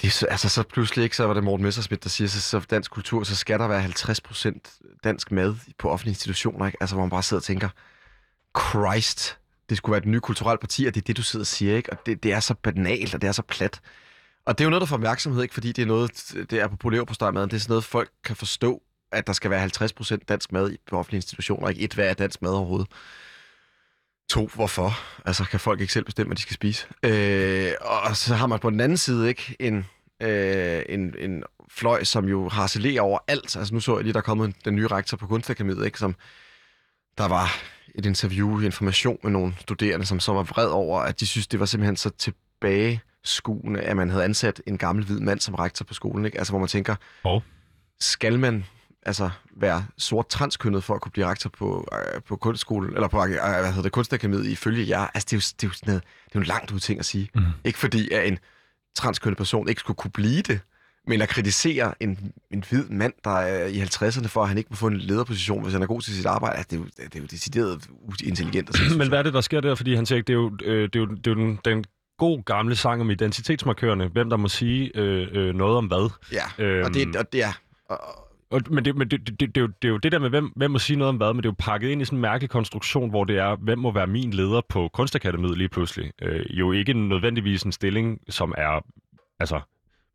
det 0.02 0.06
er 0.06 0.10
så, 0.10 0.26
altså 0.26 0.48
så 0.48 0.62
pludselig 0.62 1.02
ikke, 1.02 1.16
så 1.16 1.26
var 1.26 1.34
det 1.34 1.44
Morten 1.44 1.64
Messersmith, 1.64 2.02
der 2.02 2.08
siger, 2.08 2.28
så, 2.28 2.40
så 2.40 2.60
dansk 2.70 2.90
kultur, 2.90 3.24
så 3.24 3.36
skal 3.36 3.58
der 3.58 3.68
være 3.68 3.84
50% 3.84 4.98
dansk 5.04 5.32
mad 5.32 5.54
på 5.78 5.90
offentlige 5.90 6.12
institutioner, 6.12 6.66
ikke? 6.66 6.78
Altså 6.80 6.96
hvor 6.96 7.04
man 7.04 7.10
bare 7.10 7.22
sidder 7.22 7.40
og 7.40 7.44
tænker, 7.44 7.68
Christ, 8.58 9.38
det 9.68 9.76
skulle 9.76 9.92
være 9.92 10.02
et 10.02 10.08
nyt 10.08 10.22
kulturelt 10.22 10.60
parti, 10.60 10.86
og 10.86 10.94
det 10.94 11.00
er 11.00 11.04
det, 11.04 11.16
du 11.16 11.22
sidder 11.22 11.42
og 11.42 11.46
siger, 11.46 11.76
ikke? 11.76 11.92
Og 11.92 12.06
det, 12.06 12.22
det 12.22 12.32
er 12.32 12.40
så 12.40 12.54
banalt, 12.54 13.14
og 13.14 13.22
det 13.22 13.28
er 13.28 13.32
så 13.32 13.42
plat. 13.42 13.80
Og 14.46 14.58
det 14.58 14.64
er 14.64 14.66
jo 14.66 14.70
noget, 14.70 14.80
der 14.80 14.86
får 14.86 14.96
opmærksomhed, 14.96 15.42
ikke? 15.42 15.54
Fordi 15.54 15.72
det 15.72 15.82
er 15.82 15.86
noget, 15.86 16.34
det 16.50 16.60
er 16.60 16.68
på 16.68 16.76
polio 16.76 17.04
på 17.04 17.14
startmaden, 17.14 17.50
det 17.50 17.56
er 17.56 17.60
sådan 17.60 17.72
noget, 17.72 17.84
folk 17.84 18.10
kan 18.24 18.36
forstå, 18.36 18.82
at 19.12 19.26
der 19.26 19.32
skal 19.32 19.50
være 19.50 19.66
50% 19.66 20.16
dansk 20.28 20.52
mad 20.52 20.72
i 20.72 20.76
offentlige 20.92 21.18
institutioner, 21.18 21.68
ikke 21.68 21.80
et, 21.80 21.94
hvad 21.94 22.08
er 22.08 22.14
dansk 22.14 22.42
mad 22.42 22.50
overhovedet? 22.50 22.88
To, 24.30 24.50
hvorfor? 24.54 24.98
Altså, 25.26 25.44
kan 25.44 25.60
folk 25.60 25.80
ikke 25.80 25.92
selv 25.92 26.04
bestemme, 26.04 26.28
hvad 26.28 26.36
de 26.36 26.42
skal 26.42 26.54
spise? 26.54 26.86
Øh, 27.02 27.72
og 27.80 28.16
så 28.16 28.34
har 28.34 28.46
man 28.46 28.58
på 28.58 28.70
den 28.70 28.80
anden 28.80 28.98
side 28.98 29.28
ikke 29.28 29.56
en, 29.60 29.86
øh, 30.20 30.82
en, 30.88 31.14
en 31.18 31.44
fløj, 31.68 32.04
som 32.04 32.28
jo 32.28 32.48
harcelerer 32.48 33.02
over 33.02 33.18
alt. 33.28 33.56
Altså, 33.56 33.74
nu 33.74 33.80
så 33.80 33.96
jeg 33.96 34.02
lige, 34.02 34.12
der 34.12 34.18
er 34.18 34.22
kommet 34.22 34.54
den 34.64 34.76
nye 34.76 34.86
rektor 34.86 35.16
på 35.16 35.26
Kunstakademiet, 35.26 35.86
ikke? 35.86 35.98
Som, 35.98 36.14
der 37.18 37.28
var 37.28 37.56
et 37.94 38.06
interview 38.06 38.60
Information 38.60 39.18
med 39.22 39.30
nogle 39.30 39.54
studerende, 39.58 40.06
som 40.06 40.20
så 40.20 40.32
var 40.32 40.42
vred 40.42 40.68
over, 40.68 41.00
at 41.00 41.20
de 41.20 41.26
synes, 41.26 41.46
det 41.46 41.60
var 41.60 41.66
simpelthen 41.66 41.96
så 41.96 42.10
til 42.10 42.34
tilbageskuende, 42.60 43.80
at 43.80 43.96
man 43.96 44.10
havde 44.10 44.24
ansat 44.24 44.62
en 44.66 44.78
gammel 44.78 45.04
hvid 45.04 45.20
mand 45.20 45.40
som 45.40 45.54
rektor 45.54 45.84
på 45.84 45.94
skolen. 45.94 46.24
Ikke? 46.24 46.38
Altså, 46.38 46.52
hvor 46.52 46.60
man 46.60 46.68
tænker, 46.68 46.96
oh. 47.24 47.40
skal 48.00 48.38
man 48.38 48.64
altså 49.02 49.30
være 49.56 49.84
sort 49.98 50.28
transkønnet 50.28 50.84
for 50.84 50.94
at 50.94 51.00
kunne 51.00 51.12
blive 51.12 51.26
rektor 51.26 51.50
på, 51.50 51.88
øh, 51.92 52.22
på 52.22 52.36
kunstskolen, 52.36 52.94
eller 52.94 53.08
på 53.08 53.24
øh, 53.24 53.28
hvad 53.28 53.66
hedder 53.66 53.82
det, 53.82 53.92
kunstakademiet 53.92 54.46
ifølge 54.46 54.88
jer. 54.88 55.06
Altså, 55.14 55.26
det 55.30 55.32
er 55.32 55.36
jo, 55.36 55.40
det 55.60 55.64
er 55.64 55.68
jo, 55.68 55.72
sådan 55.72 55.86
noget, 55.86 56.02
det 56.02 56.34
er 56.34 56.38
jo 56.38 56.40
en 56.40 56.46
langt 56.46 56.72
ud 56.72 56.80
ting 56.80 56.98
at 56.98 57.06
sige. 57.06 57.28
Mm. 57.34 57.42
Ikke 57.64 57.78
fordi, 57.78 58.10
at 58.10 58.28
en 58.28 58.38
transkønnet 58.94 59.36
person 59.36 59.68
ikke 59.68 59.80
skulle 59.80 59.96
kunne 59.96 60.10
blive 60.10 60.42
det, 60.42 60.60
Men 61.06 61.22
at 61.22 61.28
kritisere 61.28 61.94
en, 62.00 62.32
en 62.50 62.64
hvid 62.70 62.84
mand, 62.84 63.12
der 63.24 63.30
er 63.30 63.66
i 63.66 63.80
50'erne, 63.80 64.28
for 64.28 64.42
at 64.42 64.48
han 64.48 64.58
ikke 64.58 64.70
må 64.70 64.76
få 64.76 64.86
en 64.86 64.98
lederposition, 64.98 65.62
hvis 65.62 65.72
han 65.72 65.82
er 65.82 65.86
god 65.86 66.00
til 66.00 66.14
sit 66.14 66.26
arbejde, 66.26 66.56
altså, 66.56 66.68
det 66.70 66.76
er 66.76 66.80
jo, 66.80 66.86
det 67.06 67.16
er 67.16 67.20
jo 67.20 67.26
decideret 67.26 67.88
intelligent. 68.24 68.68
Og 68.68 68.74
Men 68.98 69.08
hvad 69.08 69.18
er 69.18 69.22
det, 69.22 69.34
der 69.34 69.40
sker 69.40 69.60
der? 69.60 69.74
Fordi 69.74 69.94
han 69.94 70.06
siger, 70.06 70.22
det 70.22 70.30
er 70.30 70.34
jo, 70.34 70.56
øh, 70.64 70.82
det 70.82 70.96
er 70.96 71.00
jo, 71.00 71.06
det 71.06 71.26
er 71.26 71.30
jo 71.30 71.34
den, 71.34 71.58
den 71.64 71.84
god 72.20 72.44
gamle 72.44 72.76
sang 72.76 73.00
om 73.00 73.10
identitetsmarkørerne. 73.10 74.06
Hvem 74.06 74.30
der 74.30 74.36
må 74.36 74.48
sige 74.48 74.90
øh, 74.94 75.28
øh, 75.32 75.54
noget 75.54 75.76
om 75.76 75.86
hvad. 75.86 76.10
Ja, 76.32 76.64
Øhm. 76.64 76.84
og 76.86 76.94
det, 76.94 77.14
er... 77.42 77.52
Og, 77.88 77.98
Og, 78.50 78.60
men 78.70 78.84
det, 78.84 78.96
men 78.96 79.10
det, 79.10 79.26
det, 79.26 79.40
det, 79.40 79.54
det, 79.54 79.56
er 79.56 79.60
jo, 79.60 79.66
det 79.82 79.88
er 79.88 79.92
jo 79.92 79.98
det 79.98 80.12
der 80.12 80.18
med, 80.18 80.30
hvem, 80.30 80.52
hvem 80.56 80.70
må 80.70 80.78
sige 80.78 80.96
noget 80.96 81.08
om 81.08 81.16
hvad, 81.16 81.34
men 81.34 81.42
det 81.42 81.48
er 81.48 81.52
jo 81.52 81.54
pakket 81.58 81.88
ind 81.88 82.02
i 82.02 82.04
sådan 82.04 82.16
en 82.16 82.20
mærkelig 82.20 82.50
konstruktion, 82.50 83.10
hvor 83.10 83.24
det 83.24 83.38
er, 83.38 83.56
hvem 83.56 83.78
må 83.78 83.92
være 83.92 84.06
min 84.06 84.30
leder 84.30 84.60
på 84.68 84.88
Kunstakademiet 84.92 85.58
lige 85.58 85.68
pludselig. 85.68 86.12
Øh, 86.22 86.46
jo 86.50 86.72
ikke 86.72 86.92
nødvendigvis 87.08 87.62
en 87.62 87.72
stilling, 87.72 88.20
som 88.28 88.54
er, 88.58 88.84
altså 89.40 89.60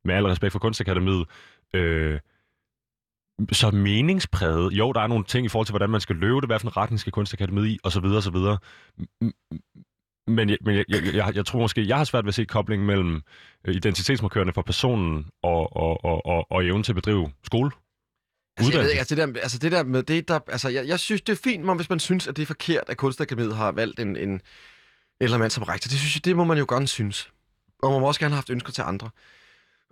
med 0.05 0.15
al 0.15 0.25
respekt 0.25 0.51
for 0.51 0.59
Kunstakademiet, 0.59 1.25
øh, 1.73 2.19
så 3.51 3.71
meningspræget. 3.71 4.73
Jo, 4.73 4.91
der 4.93 5.01
er 5.01 5.07
nogle 5.07 5.23
ting 5.23 5.45
i 5.45 5.49
forhold 5.49 5.65
til, 5.65 5.73
hvordan 5.73 5.89
man 5.89 6.01
skal 6.01 6.15
løbe 6.15 6.41
det, 6.41 6.49
hvad 6.49 6.59
for 6.59 6.67
en 6.67 6.77
retning 6.77 6.99
skal 6.99 7.11
Kunstakademiet 7.11 7.67
i, 7.67 7.79
og 7.83 7.91
så 7.91 7.99
Men, 10.27 10.49
jeg, 10.49 10.57
men 10.61 10.75
jeg, 10.75 10.85
jeg, 10.89 11.13
jeg, 11.13 11.35
jeg 11.35 11.45
tror 11.45 11.59
måske, 11.59 11.87
jeg 11.87 11.97
har 11.97 12.03
svært 12.03 12.25
ved 12.25 12.29
at 12.29 12.35
se 12.35 12.45
koblingen 12.45 12.87
mellem 12.87 13.21
øh, 13.67 13.75
identitetsmarkørerne 13.75 14.53
for 14.53 14.61
personen 14.61 15.25
og, 15.43 15.75
og, 15.77 16.05
og, 16.05 16.25
og, 16.25 16.51
og 16.51 16.65
evnen 16.65 16.83
til 16.83 16.91
at 16.91 16.95
bedrive 16.95 17.31
skole. 17.43 17.71
Altså, 18.57 18.71
jeg 18.71 18.83
ved 18.83 18.91
altså, 18.91 19.15
det 19.15 19.35
der, 19.35 19.41
altså 19.41 19.57
det 19.57 19.71
der 19.71 19.83
med 19.83 20.03
det, 20.03 20.27
der, 20.27 20.39
altså 20.47 20.69
jeg, 20.69 20.87
jeg 20.87 20.99
synes, 20.99 21.21
det 21.21 21.33
er 21.33 21.41
fint, 21.43 21.63
man, 21.63 21.75
hvis 21.75 21.89
man 21.89 21.99
synes, 21.99 22.27
at 22.27 22.35
det 22.35 22.41
er 22.41 22.47
forkert, 22.47 22.83
at 22.87 22.97
Kunstakademiet 22.97 23.55
har 23.55 23.71
valgt 23.71 23.99
en, 23.99 24.15
en 24.17 24.41
eller 25.19 25.37
mand 25.37 25.51
som 25.51 25.63
rektor. 25.63 25.89
Det 25.89 25.99
synes 25.99 26.15
jeg, 26.15 26.25
det 26.25 26.35
må 26.35 26.43
man 26.43 26.57
jo 26.57 26.65
godt 26.67 26.89
synes. 26.89 27.29
Og 27.83 27.91
man 27.91 28.01
må 28.01 28.07
også 28.07 28.19
gerne 28.19 28.33
have 28.33 28.37
haft 28.37 28.49
ønsker 28.49 28.71
til 28.71 28.81
andre. 28.81 29.09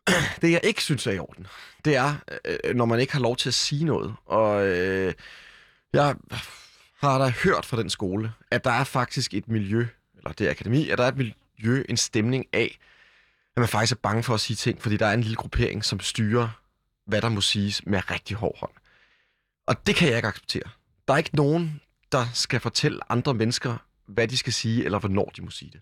Det, 0.41 0.51
jeg 0.51 0.61
ikke 0.63 0.83
synes 0.83 1.07
er 1.07 1.11
i 1.11 1.19
orden, 1.19 1.47
det 1.85 1.95
er, 1.95 2.15
øh, 2.45 2.75
når 2.75 2.85
man 2.85 2.99
ikke 2.99 3.13
har 3.13 3.19
lov 3.19 3.35
til 3.35 3.49
at 3.49 3.53
sige 3.53 3.85
noget. 3.85 4.15
Og 4.25 4.67
øh, 4.67 5.13
jeg 5.93 6.15
har 7.01 7.17
da 7.17 7.33
hørt 7.43 7.65
fra 7.65 7.77
den 7.77 7.89
skole, 7.89 8.33
at 8.51 8.63
der 8.63 8.71
er 8.71 8.83
faktisk 8.83 9.33
et 9.33 9.47
miljø, 9.47 9.87
eller 10.23 10.33
det 10.33 10.49
akademi, 10.49 10.89
at 10.89 10.97
der 10.97 11.03
er 11.03 11.07
et 11.07 11.17
miljø, 11.17 11.83
en 11.89 11.97
stemning 11.97 12.45
af, 12.53 12.79
at 13.55 13.59
man 13.59 13.67
faktisk 13.67 13.93
er 13.93 13.99
bange 14.03 14.23
for 14.23 14.33
at 14.33 14.39
sige 14.39 14.57
ting, 14.57 14.81
fordi 14.81 14.97
der 14.97 15.05
er 15.05 15.13
en 15.13 15.21
lille 15.21 15.36
gruppering, 15.36 15.86
som 15.86 15.99
styrer 15.99 16.49
hvad 17.05 17.21
der 17.21 17.29
må 17.29 17.41
siges 17.41 17.86
med 17.86 18.12
rigtig 18.12 18.38
hård 18.38 18.59
hånd. 18.59 18.71
Og 19.67 19.88
det 19.88 19.95
kan 19.95 20.07
jeg 20.07 20.15
ikke 20.15 20.27
acceptere. 20.27 20.69
Der 21.07 21.13
er 21.13 21.17
ikke 21.17 21.36
nogen, 21.36 21.81
der 22.12 22.25
skal 22.33 22.59
fortælle 22.59 22.99
andre 23.12 23.33
mennesker, 23.33 23.77
hvad 24.07 24.27
de 24.27 24.38
skal 24.38 24.53
sige, 24.53 24.86
eller 24.86 24.99
hvornår 24.99 25.31
de 25.38 25.41
må 25.41 25.49
sige 25.49 25.71
det. 25.71 25.81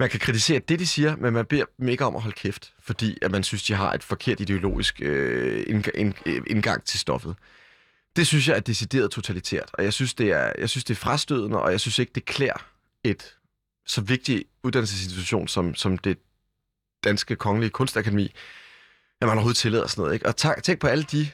Man 0.00 0.10
kan 0.10 0.20
kritisere 0.20 0.58
det, 0.58 0.78
de 0.78 0.86
siger, 0.86 1.16
men 1.16 1.32
man 1.32 1.46
beder 1.46 1.64
dem 1.78 1.88
ikke 1.88 2.04
om 2.04 2.16
at 2.16 2.22
holde 2.22 2.36
kæft, 2.36 2.74
fordi 2.80 3.18
at 3.22 3.30
man 3.30 3.42
synes, 3.42 3.62
de 3.62 3.74
har 3.74 3.92
et 3.92 4.02
forkert 4.02 4.40
ideologisk 4.40 5.02
øh, 5.02 5.82
øh 6.26 6.42
indgang 6.46 6.84
til 6.84 7.00
stoffet. 7.00 7.36
Det 8.16 8.26
synes 8.26 8.48
jeg 8.48 8.56
er 8.56 8.60
decideret 8.60 9.10
totalitært, 9.10 9.70
og 9.72 9.84
jeg 9.84 9.92
synes, 9.92 10.14
det 10.14 10.32
er, 10.32 10.52
jeg 10.58 10.70
synes, 10.70 10.84
det 10.84 10.94
er 10.94 10.98
frastødende, 10.98 11.62
og 11.62 11.70
jeg 11.70 11.80
synes 11.80 11.98
ikke, 11.98 12.12
det 12.14 12.24
klæder 12.24 12.66
et 13.04 13.36
så 13.86 14.00
vigtig 14.00 14.44
uddannelsesinstitution 14.62 15.48
som, 15.48 15.74
som 15.74 15.98
det 15.98 16.18
danske 17.04 17.36
kongelige 17.36 17.70
kunstakademi, 17.70 18.34
at 19.20 19.26
man 19.26 19.30
overhovedet 19.36 19.56
tillader 19.56 19.86
sådan 19.86 20.02
noget. 20.02 20.14
Ikke? 20.14 20.26
Og 20.26 20.36
tænk, 20.36 20.62
tænk 20.62 20.80
på 20.80 20.86
alle 20.86 21.04
de 21.04 21.28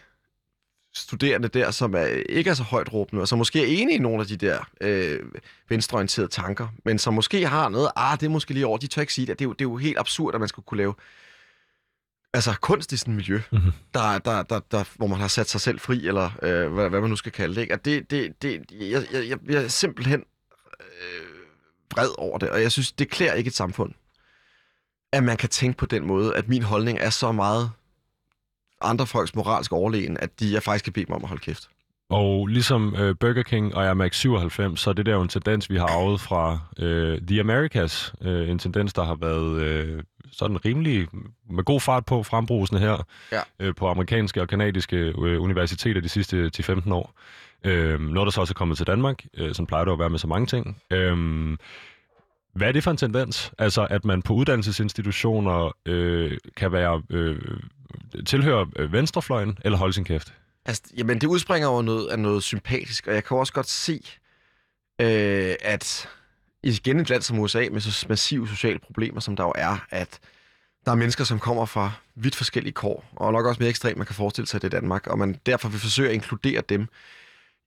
studerende 0.95 1.49
der, 1.49 1.71
som 1.71 1.95
er, 1.95 2.05
ikke 2.29 2.51
er 2.51 2.55
så 2.55 2.63
højt 2.63 2.93
råbende, 2.93 3.23
og 3.23 3.29
som 3.29 3.39
måske 3.39 3.63
er 3.63 3.67
enige 3.83 3.97
i 3.97 3.99
nogle 3.99 4.21
af 4.21 4.27
de 4.27 4.37
der 4.37 4.69
øh, 4.81 5.21
venstreorienterede 5.69 6.31
tanker, 6.31 6.69
men 6.85 6.99
som 6.99 7.15
måske 7.15 7.47
har 7.47 7.69
noget, 7.69 7.91
ah, 7.97 8.21
det 8.21 8.27
er 8.27 8.31
måske 8.31 8.55
lige 8.55 8.67
over, 8.67 8.79
de 8.79 8.87
tør 8.87 9.01
ikke 9.01 9.15
sige 9.15 9.27
det. 9.27 9.39
Det 9.39 9.45
er 9.45 9.49
jo, 9.49 9.53
det 9.53 9.61
er 9.61 9.69
jo 9.71 9.77
helt 9.77 9.99
absurd, 9.99 10.35
at 10.35 10.41
man 10.41 10.49
skulle 10.49 10.67
kunne 10.67 10.79
lave 10.79 10.95
altså 12.35 12.55
kunst 12.61 12.93
i 12.93 12.97
sådan 12.97 13.15
et 13.15 13.17
miljø, 13.17 13.41
Mhm. 13.53 13.73
der, 13.95 14.19
der, 14.19 14.43
der, 14.43 14.61
der, 14.71 14.85
hvor 14.97 15.07
man 15.07 15.19
har 15.21 15.29
sat 15.29 15.49
sig 15.49 15.61
selv 15.61 15.79
fri, 15.81 16.07
eller 16.07 16.31
øh, 16.43 16.73
hvad, 16.73 16.89
hvad 16.91 17.01
man 17.01 17.11
nu 17.11 17.17
skal 17.17 17.33
kalde 17.33 17.55
det. 17.55 17.61
Ikke? 17.61 17.75
At 17.75 17.85
det, 17.85 18.11
det, 18.11 18.43
det 18.43 18.65
jeg, 18.73 19.07
jeg, 19.13 19.29
jeg, 19.29 19.39
jeg 19.49 19.65
er 19.65 19.69
simpelthen 19.69 20.25
øh, 20.81 21.30
vred 21.95 22.09
over 22.19 22.39
det, 22.39 22.51
og 22.51 22.63
jeg 22.63 22.73
synes, 22.73 22.93
det 22.93 23.11
klæder 23.11 23.33
ikke 23.33 23.49
et 23.49 23.55
samfund, 23.55 23.93
at 25.13 25.23
man 25.25 25.37
kan 25.37 25.49
tænke 25.49 25.79
på 25.79 25.87
den 25.87 26.07
måde, 26.07 26.37
at 26.37 26.49
min 26.49 26.63
holdning 26.63 26.99
er 26.99 27.11
så 27.11 27.33
meget 27.33 27.71
andre 28.81 29.07
folks 29.07 29.35
moralsk 29.35 29.73
overlegen, 29.73 30.17
at 30.21 30.41
de 30.41 30.53
jeg 30.53 30.63
faktisk 30.63 30.85
kan 30.85 30.93
bede 30.93 31.07
mig 31.09 31.17
om 31.17 31.23
at 31.23 31.29
holde 31.29 31.43
kæft. 31.43 31.69
Og 32.11 32.47
ligesom 32.47 32.95
øh, 32.97 33.15
Burger 33.21 33.43
King 33.43 33.75
og 33.75 33.97
Max 33.97 34.17
97, 34.17 34.81
så 34.81 34.91
er 34.91 34.95
det 34.95 35.07
der 35.07 35.13
jo 35.13 35.23
en 35.23 35.29
tendens, 35.29 35.71
vi 35.71 35.77
har 35.77 35.87
arvet 35.87 36.21
fra 36.21 36.59
øh, 36.79 37.21
The 37.21 37.41
Americas. 37.41 38.13
Øh, 38.23 38.49
en 38.51 38.59
tendens, 38.59 38.93
der 38.93 39.05
har 39.05 39.15
været 39.15 39.63
øh, 39.63 40.03
sådan 40.33 40.65
rimelig 40.65 41.09
med 41.51 41.65
god 41.65 41.81
fart 41.81 42.05
på 42.05 42.23
frembrusende 42.23 42.81
her 42.81 43.07
Ja. 43.33 43.41
øh, 43.61 43.75
på 43.75 43.89
amerikanske 43.89 44.41
og 44.41 44.49
kanadiske 44.49 44.97
øh, 44.97 45.43
universiteter 45.43 46.01
de 46.01 46.09
sidste 46.09 46.51
10-15 46.59 46.93
år. 46.95 47.13
Øhm, 47.65 48.03
noget, 48.03 48.27
der 48.27 48.31
så 48.31 48.41
også 48.41 48.53
er 48.53 48.55
kommet 48.55 48.77
til 48.77 48.87
Danmark. 48.87 49.25
Øh, 49.37 49.55
sådan 49.55 49.67
plejer 49.67 49.85
det 49.85 49.93
at 49.93 49.99
være 49.99 50.11
med 50.11 50.19
så 50.19 50.27
mange 50.27 50.47
ting. 50.47 50.83
øhm, 50.91 51.59
hvad 52.55 52.69
er 52.69 52.73
det 52.73 52.85
for 52.85 52.91
en 52.91 52.97
tendens? 52.97 53.53
Altså, 53.59 53.87
at 53.91 54.05
man 54.05 54.23
på 54.23 54.35
uddannelsesinstitutioner 54.35 55.77
øh, 55.87 56.39
kan 56.57 56.73
være 56.73 57.03
øh, 57.11 57.39
tilhøre 58.27 58.67
øh, 58.77 58.93
venstrefløjen 58.93 59.59
eller 59.65 59.79
holde 59.79 59.93
sin 59.93 60.05
kæft? 60.05 60.35
Altså, 60.65 60.83
jamen, 60.97 61.21
det 61.21 61.27
udspringer 61.27 61.69
over 61.69 61.83
noget, 61.83 62.09
af 62.09 62.19
noget 62.19 62.43
sympatisk, 62.43 63.07
og 63.07 63.15
jeg 63.15 63.25
kan 63.25 63.37
også 63.37 63.53
godt 63.53 63.69
se, 63.69 64.03
øh, 65.01 65.55
at 65.61 66.09
igen 66.63 67.01
et 67.01 67.11
land 67.11 67.23
som 67.23 67.39
USA 67.39 67.67
med 67.73 67.81
så 67.81 68.07
massive 68.09 68.49
sociale 68.49 68.79
problemer, 68.79 69.21
som 69.21 69.37
der 69.37 69.45
jo 69.45 69.53
er, 69.55 69.87
at 69.91 70.19
der 70.85 70.93
er 70.93 70.97
mennesker, 70.97 71.25
som 71.25 71.39
kommer 71.39 71.67
fra 71.67 71.93
vidt 72.15 72.37
forskellige 72.37 72.73
kår, 72.73 73.05
og 73.17 73.33
nok 73.33 73.47
også 73.47 73.63
mere 73.63 73.71
ekstremt, 73.71 73.97
man 73.97 74.07
kan 74.07 74.15
forestille 74.15 74.47
sig 74.47 74.63
det 74.63 74.69
i 74.69 74.71
Danmark, 74.71 75.07
og 75.07 75.19
man 75.19 75.41
derfor 75.47 75.69
vil 75.69 75.81
forsøge 75.81 76.09
at 76.09 76.15
inkludere 76.15 76.63
dem 76.69 76.89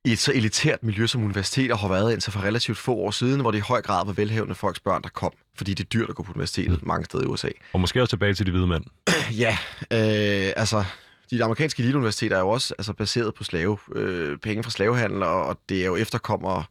i 0.05 0.11
et 0.11 0.19
så 0.19 0.31
elitært 0.33 0.83
miljø, 0.83 1.07
som 1.07 1.23
universiteter 1.23 1.77
har 1.77 1.87
været 1.87 2.13
indtil 2.13 2.31
for 2.31 2.43
relativt 2.43 2.77
få 2.77 2.93
år 2.95 3.11
siden, 3.11 3.41
hvor 3.41 3.51
det 3.51 3.57
i 3.57 3.61
høj 3.61 3.81
grad 3.81 4.05
var 4.05 4.13
velhævende 4.13 4.55
folks 4.55 4.79
børn, 4.79 5.01
der 5.01 5.09
kom, 5.09 5.31
fordi 5.55 5.73
det 5.73 5.83
er 5.83 5.87
dyrt 5.87 6.09
at 6.09 6.15
gå 6.15 6.23
på 6.23 6.31
universitetet 6.31 6.85
mange 6.85 7.05
steder 7.05 7.23
i 7.23 7.27
USA. 7.27 7.49
Og 7.73 7.79
måske 7.79 8.01
også 8.01 8.09
tilbage 8.09 8.33
til 8.33 8.45
de 8.45 8.51
hvide 8.51 8.67
mænd. 8.67 8.83
Ja, 9.37 9.57
øh, 9.81 10.53
altså, 10.55 10.83
de 11.31 11.43
amerikanske 11.43 11.79
eliteuniversiteter 11.83 12.35
er 12.35 12.39
jo 12.39 12.49
også 12.49 12.73
altså, 12.77 12.93
baseret 12.93 13.33
på 13.35 13.43
slave, 13.43 13.77
øh, 13.95 14.37
penge 14.37 14.63
fra 14.63 14.71
slavehandel, 14.71 15.23
og, 15.23 15.59
det 15.69 15.81
er 15.81 15.85
jo 15.85 15.95
efterkommere, 15.95 16.63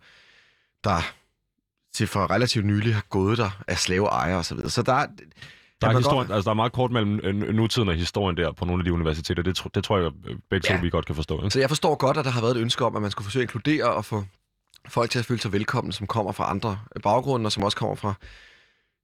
der 0.84 1.14
til 1.94 2.06
for 2.06 2.30
relativt 2.30 2.66
nylig 2.66 2.94
har 2.94 3.04
gået 3.08 3.38
der 3.38 3.62
af 3.68 3.78
slaveejere 3.78 4.38
osv. 4.38 4.44
Så, 4.44 4.54
videre. 4.54 4.70
så 4.70 4.82
der 4.82 4.92
er... 4.92 5.06
Der 5.86 5.92
er, 5.92 5.96
historien, 5.98 6.26
godt- 6.26 6.34
altså, 6.34 6.44
der 6.44 6.50
er 6.50 6.54
meget 6.54 6.72
kort 6.72 6.90
mellem 6.90 7.20
øh, 7.22 7.54
nutiden 7.54 7.88
og 7.88 7.94
historien 7.94 8.36
der 8.36 8.52
på 8.52 8.64
nogle 8.64 8.80
af 8.80 8.84
de 8.84 8.92
universiteter. 8.92 9.42
Det, 9.42 9.62
det 9.74 9.84
tror 9.84 9.98
jeg 9.98 10.10
øh, 10.26 10.36
begge 10.50 10.66
to 10.68 10.74
Ja. 10.74 10.80
vi 10.80 10.90
godt 10.90 11.06
kan 11.06 11.14
forstå. 11.14 11.38
Ikke? 11.38 11.50
Så 11.50 11.60
jeg 11.60 11.68
forstår 11.70 11.94
godt, 11.94 12.16
at 12.16 12.24
der 12.24 12.30
har 12.30 12.40
været 12.40 12.56
et 12.56 12.60
ønske 12.60 12.84
om, 12.84 12.96
at 12.96 13.02
man 13.02 13.10
skulle 13.10 13.24
forsøge 13.26 13.42
at 13.42 13.44
inkludere 13.44 13.92
og 13.94 14.04
få 14.04 14.24
folk 14.88 15.10
til 15.10 15.18
at 15.18 15.24
føle 15.24 15.40
sig 15.40 15.52
velkommen, 15.52 15.92
som 15.92 16.06
kommer 16.06 16.32
fra 16.32 16.50
andre 16.50 16.78
baggrunde, 17.02 17.46
og 17.46 17.52
som 17.52 17.62
også 17.62 17.76
kommer 17.76 17.94
fra 17.94 18.14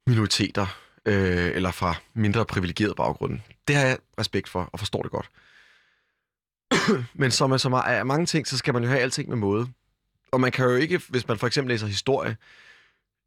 minoriteter, 0.07 0.67
øh, 1.07 1.51
eller 1.55 1.71
fra 1.71 1.95
mindre 2.14 2.45
privilegerede 2.45 2.95
baggrunde. 2.95 3.41
Det 3.69 3.77
har 3.77 3.83
jeg 3.87 3.99
respekt 4.21 4.49
for, 4.49 4.69
og 4.73 4.79
forstår 4.79 5.03
det 5.03 5.11
godt. 5.11 5.31
Men 7.21 7.31
som 7.31 7.53
er 7.53 7.57
så 7.57 7.69
meget, 7.69 7.95
af 7.99 8.07
mange 8.07 8.27
ting, 8.27 8.47
så 8.47 8.57
skal 8.59 8.75
man 8.75 8.83
jo 8.83 8.88
have 8.88 9.01
alting 9.01 9.29
med 9.29 9.37
måde. 9.37 9.69
Og 10.33 10.41
man 10.41 10.53
kan 10.53 10.64
jo 10.64 10.75
ikke, 10.75 11.01
hvis 11.09 11.29
man 11.29 11.38
for 11.38 11.47
eksempel 11.47 11.73
læser 11.75 11.87
historie, 11.87 12.37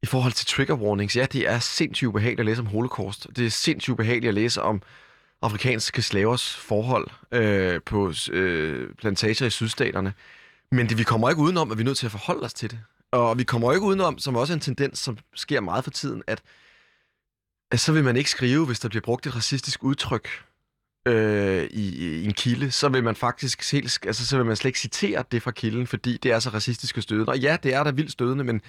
i 0.04 0.06
forhold 0.06 0.34
til 0.34 0.46
trigger 0.46 0.76
warnings, 0.76 1.16
ja, 1.16 1.26
det 1.26 1.50
er 1.50 1.60
sindssygt 1.60 2.08
ubehageligt 2.08 2.40
at 2.40 2.46
læse 2.46 2.62
om 2.62 2.66
holocaust. 2.66 3.28
Det 3.36 3.46
er 3.46 3.50
sindssygt 3.50 3.94
ubehageligt 3.94 4.28
at 4.28 4.34
læse 4.34 4.62
om 4.62 4.82
afrikanske 5.42 6.02
slavers 6.02 6.56
forhold 6.56 7.08
øh, 7.32 7.82
på 7.86 8.14
øh, 8.32 8.94
plantager 8.96 9.46
i 9.46 9.50
sydstaterne. 9.50 10.14
Men 10.72 10.90
det, 10.90 10.98
vi 10.98 11.04
kommer 11.04 11.30
ikke 11.30 11.42
udenom, 11.42 11.72
at 11.72 11.78
vi 11.78 11.82
er 11.82 11.86
nødt 11.86 11.98
til 11.98 12.06
at 12.06 12.12
forholde 12.12 12.44
os 12.44 12.54
til 12.54 12.72
det. 12.72 12.80
Og 13.12 13.38
vi 13.38 13.44
kommer 13.44 13.74
ikke 13.74 13.86
udenom, 13.86 14.20
som 14.20 14.36
også 14.36 14.54
er 14.54 14.56
en 14.56 14.62
tendens, 14.62 15.00
som 15.00 15.18
sker 15.36 15.60
meget 15.60 15.84
for 15.84 15.92
tiden, 15.92 16.24
at, 16.28 16.42
at 17.72 17.80
så 17.80 17.92
vil 17.92 18.04
man 18.04 18.18
ikke 18.18 18.30
skrive, 18.30 18.66
hvis 18.66 18.80
der 18.80 18.90
bliver 18.90 19.02
brugt 19.02 19.28
et 19.28 19.36
racistisk 19.36 19.84
udtryk 19.84 20.30
øh, 21.08 21.64
i, 21.64 22.22
i 22.22 22.26
en 22.26 22.34
kilde, 22.34 22.72
så 22.72 22.90
vil 22.90 23.04
man 23.04 23.16
faktisk 23.16 23.72
helt, 23.72 24.00
altså, 24.06 24.28
så 24.28 24.38
vil 24.38 24.46
man 24.46 24.56
slet 24.56 24.70
ikke 24.70 24.80
citere 24.80 25.24
det 25.32 25.42
fra 25.42 25.52
kilden, 25.52 25.88
fordi 25.88 26.18
det 26.18 26.32
er 26.32 26.40
så 26.40 26.50
racistisk 26.50 26.98
og 26.98 27.04
stødende. 27.04 27.30
Og 27.30 27.40
ja, 27.40 27.58
det 27.64 27.74
er 27.74 27.84
da 27.84 27.92
vildt 27.92 28.12
stødende, 28.12 28.44
men 28.44 28.62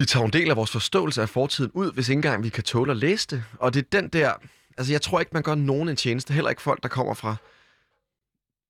vi 0.00 0.04
tager 0.04 0.24
en 0.24 0.32
del 0.32 0.50
af 0.50 0.56
vores 0.56 0.70
forståelse 0.70 1.22
af 1.22 1.28
fortiden 1.28 1.70
ud, 1.74 1.92
hvis 1.92 2.08
ikke 2.08 2.18
engang 2.18 2.44
vi 2.44 2.48
kan 2.48 2.64
tåle 2.64 2.90
at 2.90 2.96
læse 2.96 3.26
det. 3.30 3.44
Og 3.58 3.74
det 3.74 3.80
er 3.80 4.00
den 4.00 4.08
der... 4.08 4.32
Altså, 4.78 4.92
jeg 4.92 5.02
tror 5.02 5.20
ikke, 5.20 5.30
man 5.34 5.42
gør 5.42 5.54
nogen 5.54 5.88
en 5.88 5.96
tjeneste. 5.96 6.34
Heller 6.34 6.50
ikke 6.50 6.62
folk, 6.62 6.82
der 6.82 6.88
kommer 6.88 7.14
fra 7.14 7.36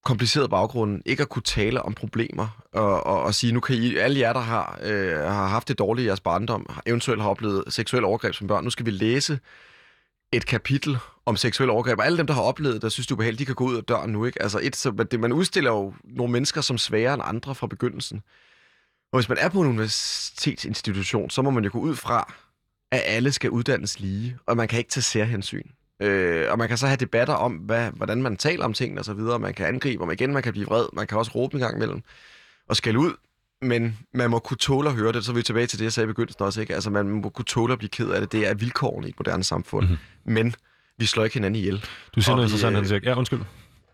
kompliceret 0.04 0.50
baggrunden, 0.50 1.02
ikke 1.06 1.22
at 1.22 1.28
kunne 1.28 1.42
tale 1.42 1.82
om 1.82 1.94
problemer 1.94 2.62
og, 2.72 3.06
og, 3.06 3.22
og 3.22 3.34
sige, 3.34 3.52
nu 3.52 3.60
kan 3.60 3.76
I, 3.76 3.96
alle 3.96 4.20
jer, 4.20 4.32
der 4.32 4.40
har, 4.40 4.78
øh, 4.82 5.18
har 5.18 5.46
haft 5.46 5.68
det 5.68 5.78
dårligt 5.78 6.04
i 6.04 6.06
jeres 6.06 6.20
barndom, 6.20 6.66
eventuelt 6.86 7.22
har 7.22 7.28
oplevet 7.28 7.64
seksuel 7.68 8.04
overgreb 8.04 8.34
som 8.34 8.46
børn, 8.46 8.64
nu 8.64 8.70
skal 8.70 8.86
vi 8.86 8.90
læse 8.90 9.38
et 10.32 10.46
kapitel 10.46 10.98
om 11.26 11.36
seksuel 11.36 11.70
overgreb. 11.70 11.98
Og 11.98 12.06
alle 12.06 12.18
dem, 12.18 12.26
der 12.26 12.34
har 12.34 12.42
oplevet 12.42 12.82
det, 12.82 12.92
synes, 12.92 13.06
det 13.06 13.12
er 13.12 13.16
ubehageligt, 13.16 13.38
de 13.38 13.46
kan 13.46 13.54
gå 13.54 13.64
ud 13.64 13.76
af 13.76 13.84
døren 13.84 14.12
nu. 14.12 14.24
Ikke? 14.24 14.42
Altså 14.42 14.60
et, 14.62 14.76
så, 14.76 14.90
det, 14.90 15.20
man 15.20 15.32
udstiller 15.32 15.70
jo 15.70 15.94
nogle 16.04 16.32
mennesker 16.32 16.60
som 16.60 16.78
sværere 16.78 17.14
end 17.14 17.22
andre 17.24 17.54
fra 17.54 17.66
begyndelsen. 17.66 18.22
Og 19.12 19.18
hvis 19.18 19.28
man 19.28 19.38
er 19.38 19.48
på 19.48 19.60
en 19.60 19.68
universitetsinstitution, 19.68 21.30
så 21.30 21.42
må 21.42 21.50
man 21.50 21.64
jo 21.64 21.70
gå 21.72 21.78
ud 21.78 21.96
fra, 21.96 22.34
at 22.92 23.02
alle 23.04 23.32
skal 23.32 23.50
uddannes 23.50 24.00
lige, 24.00 24.36
og 24.46 24.56
man 24.56 24.68
kan 24.68 24.78
ikke 24.78 24.90
tage 24.90 25.02
særhensyn. 25.02 25.68
Øh, 26.02 26.52
og 26.52 26.58
man 26.58 26.68
kan 26.68 26.78
så 26.78 26.86
have 26.86 26.96
debatter 26.96 27.34
om, 27.34 27.52
hvad, 27.52 27.90
hvordan 27.90 28.22
man 28.22 28.36
taler 28.36 28.64
om 28.64 28.72
tingene 28.72 29.16
videre. 29.16 29.38
Man 29.38 29.54
kan 29.54 29.66
angribe, 29.66 30.04
og 30.04 30.12
igen, 30.12 30.32
man 30.32 30.42
kan 30.42 30.52
blive 30.52 30.66
vred. 30.66 30.86
Man 30.92 31.06
kan 31.06 31.18
også 31.18 31.30
råbe 31.34 31.54
en 31.54 31.60
gang 31.60 31.76
imellem 31.76 32.02
og 32.68 32.76
skælde 32.76 32.98
ud. 32.98 33.12
Men 33.62 33.98
man 34.14 34.30
må 34.30 34.38
kunne 34.38 34.56
tåle 34.56 34.88
at 34.88 34.94
høre 34.94 35.12
det. 35.12 35.24
Så 35.24 35.32
er 35.32 35.34
vi 35.34 35.42
tilbage 35.42 35.66
til 35.66 35.78
det, 35.78 35.84
jeg 35.84 35.92
sagde 35.92 36.04
i 36.04 36.06
begyndelsen 36.06 36.44
også. 36.44 36.60
Ikke? 36.60 36.74
Altså, 36.74 36.90
man 36.90 37.08
må 37.08 37.28
kunne 37.28 37.44
tåle 37.44 37.72
at 37.72 37.78
blive 37.78 37.88
ked 37.88 38.08
af 38.10 38.20
det. 38.20 38.32
Det 38.32 38.48
er 38.48 38.54
vilkårene 38.54 39.06
i 39.06 39.10
et 39.10 39.16
moderne 39.18 39.44
samfund. 39.44 39.86
Mhm. 39.86 39.92
Mm-hmm. 40.24 40.34
Men 40.34 40.54
vi 40.98 41.06
slår 41.06 41.24
ikke 41.24 41.34
hinanden 41.34 41.60
ihjel. 41.60 41.84
Du 42.14 42.20
siger 42.20 42.32
Og 42.32 42.36
noget 42.36 42.48
interessant, 42.48 42.72
øh, 42.72 42.76
Hans 42.76 42.90
Erik. 42.90 43.04
Ja, 43.04 43.18
undskyld. 43.18 43.40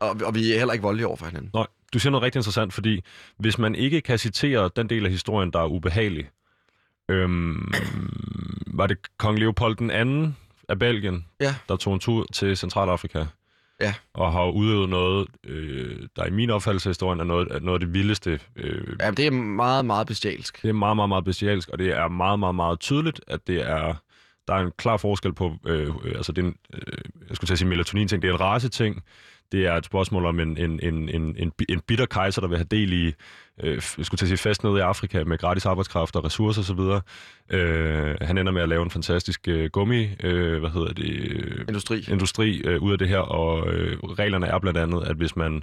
Og, 0.00 0.20
og 0.24 0.34
vi 0.34 0.52
er 0.52 0.58
heller 0.58 0.72
ikke 0.72 0.82
voldelige 0.82 1.06
over 1.06 1.16
for 1.16 1.26
hinanden. 1.26 1.50
Nej, 1.54 1.66
du 1.97 2.01
siger 2.01 2.11
noget 2.11 2.22
rigtig 2.22 2.38
interessant, 2.38 2.72
fordi 2.72 3.01
hvis 3.38 3.59
man 3.59 3.74
ikke 3.74 4.01
kan 4.01 4.18
citere 4.18 4.70
den 4.76 4.88
del 4.90 5.05
af 5.05 5.11
historien, 5.11 5.51
der 5.53 5.61
er 5.61 5.66
ubehagelig, 5.66 6.28
øhm, 7.09 7.72
var 8.66 8.86
det 8.86 8.99
kong 9.18 9.38
Leopold 9.38 9.76
den 9.76 9.90
anden 9.90 10.36
af 10.68 10.78
Belgien, 10.78 11.24
Ja. 11.40 11.55
der 11.68 11.76
tog 11.76 11.94
en 11.94 12.01
tur 12.01 12.26
til 12.32 12.57
Centralafrika, 12.57 13.24
Ja. 13.80 13.94
og 14.14 14.32
har 14.32 14.51
udøvet 14.51 14.88
noget, 14.88 15.28
øh, 15.44 15.99
der 16.16 16.26
i 16.26 16.30
min 16.30 16.51
opfattelse 16.51 16.88
af 16.88 16.90
historien 16.90 17.20
er 17.20 17.24
noget, 17.24 17.49
er 17.51 17.61
noget 17.61 17.80
af 17.82 17.86
det 17.86 17.94
vildeste. 17.94 18.40
Øh, 18.57 18.97
Ja, 19.01 19.11
det 19.11 19.26
er 19.26 19.30
meget, 19.30 19.84
meget 19.84 20.07
bestialsk. 20.07 20.62
det 20.62 20.68
er 20.68 20.72
meget, 20.72 20.97
meget, 20.97 21.09
meget 21.09 21.24
bestialsk, 21.24 21.68
og 21.68 21.78
det 21.78 21.88
er 21.88 22.09
meget, 22.09 22.38
meget, 22.38 22.55
meget 22.55 22.80
tydeligt, 22.80 23.20
at 23.26 23.47
det 23.47 23.68
er 23.70 23.94
der 24.49 24.55
er 24.55 24.59
en 24.59 24.72
klar 24.78 24.97
forskel 24.97 25.32
på, 25.34 25.57
øh, 25.66 25.88
øh, 26.05 26.12
altså 26.16 26.32
det 26.32 26.42
er 26.44 26.47
en, 26.49 26.57
øh, 26.74 26.80
jeg 27.28 27.36
skulle 27.36 27.49
til 27.49 27.55
at 27.55 27.59
sige 27.59 27.68
melatonin-ting, 27.68 28.22
det 28.22 28.28
er 28.30 28.34
en 28.34 28.40
race-ting, 28.40 29.03
det 29.53 29.66
er 29.66 29.72
et 29.72 29.84
spørgsmål 29.84 30.24
om 30.24 30.40
en, 30.40 30.59
en, 30.59 30.80
en, 30.82 31.09
en, 31.09 31.36
en, 31.38 31.53
en 31.68 31.80
bitter 31.80 32.07
kejser, 32.07 32.40
der 32.40 32.49
vil 32.49 32.59
have 32.59 32.66
del 32.70 32.92
i, 32.92 33.12
øh, 33.62 33.80
skulle 33.80 34.18
til 34.18 34.24
at 34.24 34.28
sige, 34.28 34.38
fest 34.38 34.64
nede 34.64 34.76
i 34.76 34.80
Afrika 34.80 35.24
med 35.24 35.38
gratis 35.38 35.66
arbejdskraft 35.66 36.16
og 36.16 36.24
ressourcer 36.24 36.62
osv. 36.62 36.80
Øh, 37.57 38.16
han 38.20 38.38
ender 38.38 38.53
med 38.53 38.62
at 38.62 38.68
lave 38.68 38.82
en 38.82 38.90
fantastisk 38.90 39.49
øh, 39.49 39.70
gummi, 39.70 40.09
øh, 40.22 40.61
hvad 40.61 40.70
hedder 40.70 40.92
det, 40.92 41.05
øh, 41.07 41.64
Industri. 41.68 42.05
industri 42.11 42.61
øh, 42.61 42.82
ud 42.82 42.92
af 42.92 42.99
det 42.99 43.09
her, 43.09 43.18
og 43.18 43.72
øh, 43.72 43.99
reglerne 43.99 44.47
er 44.47 44.59
blandt 44.59 44.78
andet, 44.78 45.03
at 45.03 45.16
hvis 45.16 45.36
man 45.36 45.62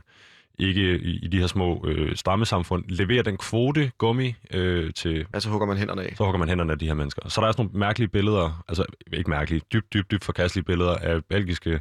ikke 0.59 0.99
i, 0.99 1.19
i 1.23 1.27
de 1.27 1.39
her 1.39 1.47
små 1.47 1.85
øh, 1.87 2.15
stammesamfund 2.15 2.83
leverer 2.87 3.23
den 3.23 3.37
kvote 3.37 3.91
gummi 3.97 4.35
øh, 4.53 4.93
til 4.93 5.25
Altså 5.33 5.49
hugger 5.49 5.67
man 5.67 5.77
hænderne 5.77 6.03
af. 6.03 6.13
så 6.17 6.23
hugger 6.23 6.39
man 6.39 6.49
hænderne 6.49 6.71
af 6.71 6.79
de 6.79 6.87
her 6.87 6.93
mennesker. 6.93 7.29
Så 7.29 7.41
der 7.41 7.47
er 7.47 7.51
sådan 7.51 7.65
nogle 7.65 7.79
mærkelige 7.79 8.07
billeder, 8.07 8.63
altså 8.67 8.85
ikke 9.13 9.29
mærkelige, 9.29 9.61
dybt, 9.73 9.93
dybt, 9.93 10.11
dybt 10.11 10.23
forkastelige 10.23 10.65
billeder 10.65 10.95
af 10.95 11.25
belgiske 11.25 11.79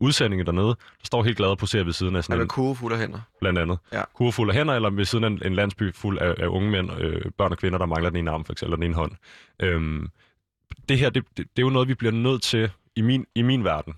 udsendinge 0.00 0.44
dernede, 0.44 0.66
der 0.66 1.04
står 1.04 1.22
helt 1.22 1.36
glade 1.36 1.50
og 1.50 1.58
poserer 1.58 1.84
ved 1.84 1.92
siden 1.92 2.16
af 2.16 2.24
sådan 2.24 2.40
en, 2.40 2.48
kurve 2.48 2.76
fuld 2.76 2.92
af 2.92 2.98
hænder. 2.98 3.20
blandt 3.40 3.58
andet. 3.58 3.78
Ja. 3.92 4.02
Kurve 4.14 4.32
fuld 4.32 4.50
af 4.50 4.56
hænder, 4.56 4.74
eller 4.74 4.90
ved 4.90 5.04
siden 5.04 5.24
af 5.24 5.28
en, 5.28 5.42
en 5.44 5.54
landsby 5.54 5.94
fuld 5.94 6.18
af, 6.18 6.34
af 6.38 6.46
unge 6.46 6.70
mænd, 6.70 6.90
øh, 7.00 7.22
børn 7.38 7.52
og 7.52 7.58
kvinder, 7.58 7.78
der 7.78 7.86
mangler 7.86 8.10
den 8.10 8.18
ene 8.18 8.30
arm, 8.30 8.44
for 8.44 8.52
eksempel, 8.52 8.72
eller 8.72 8.76
den 8.76 8.84
ene 8.84 8.94
hånd. 8.94 9.12
Øhm, 9.62 10.08
det 10.88 10.98
her, 10.98 11.10
det, 11.10 11.24
det, 11.36 11.46
det 11.56 11.62
er 11.62 11.66
jo 11.66 11.70
noget, 11.70 11.88
vi 11.88 11.94
bliver 11.94 12.12
nødt 12.12 12.42
til 12.42 12.70
i 12.96 13.02
min, 13.02 13.26
i 13.34 13.42
min 13.42 13.64
verden 13.64 13.94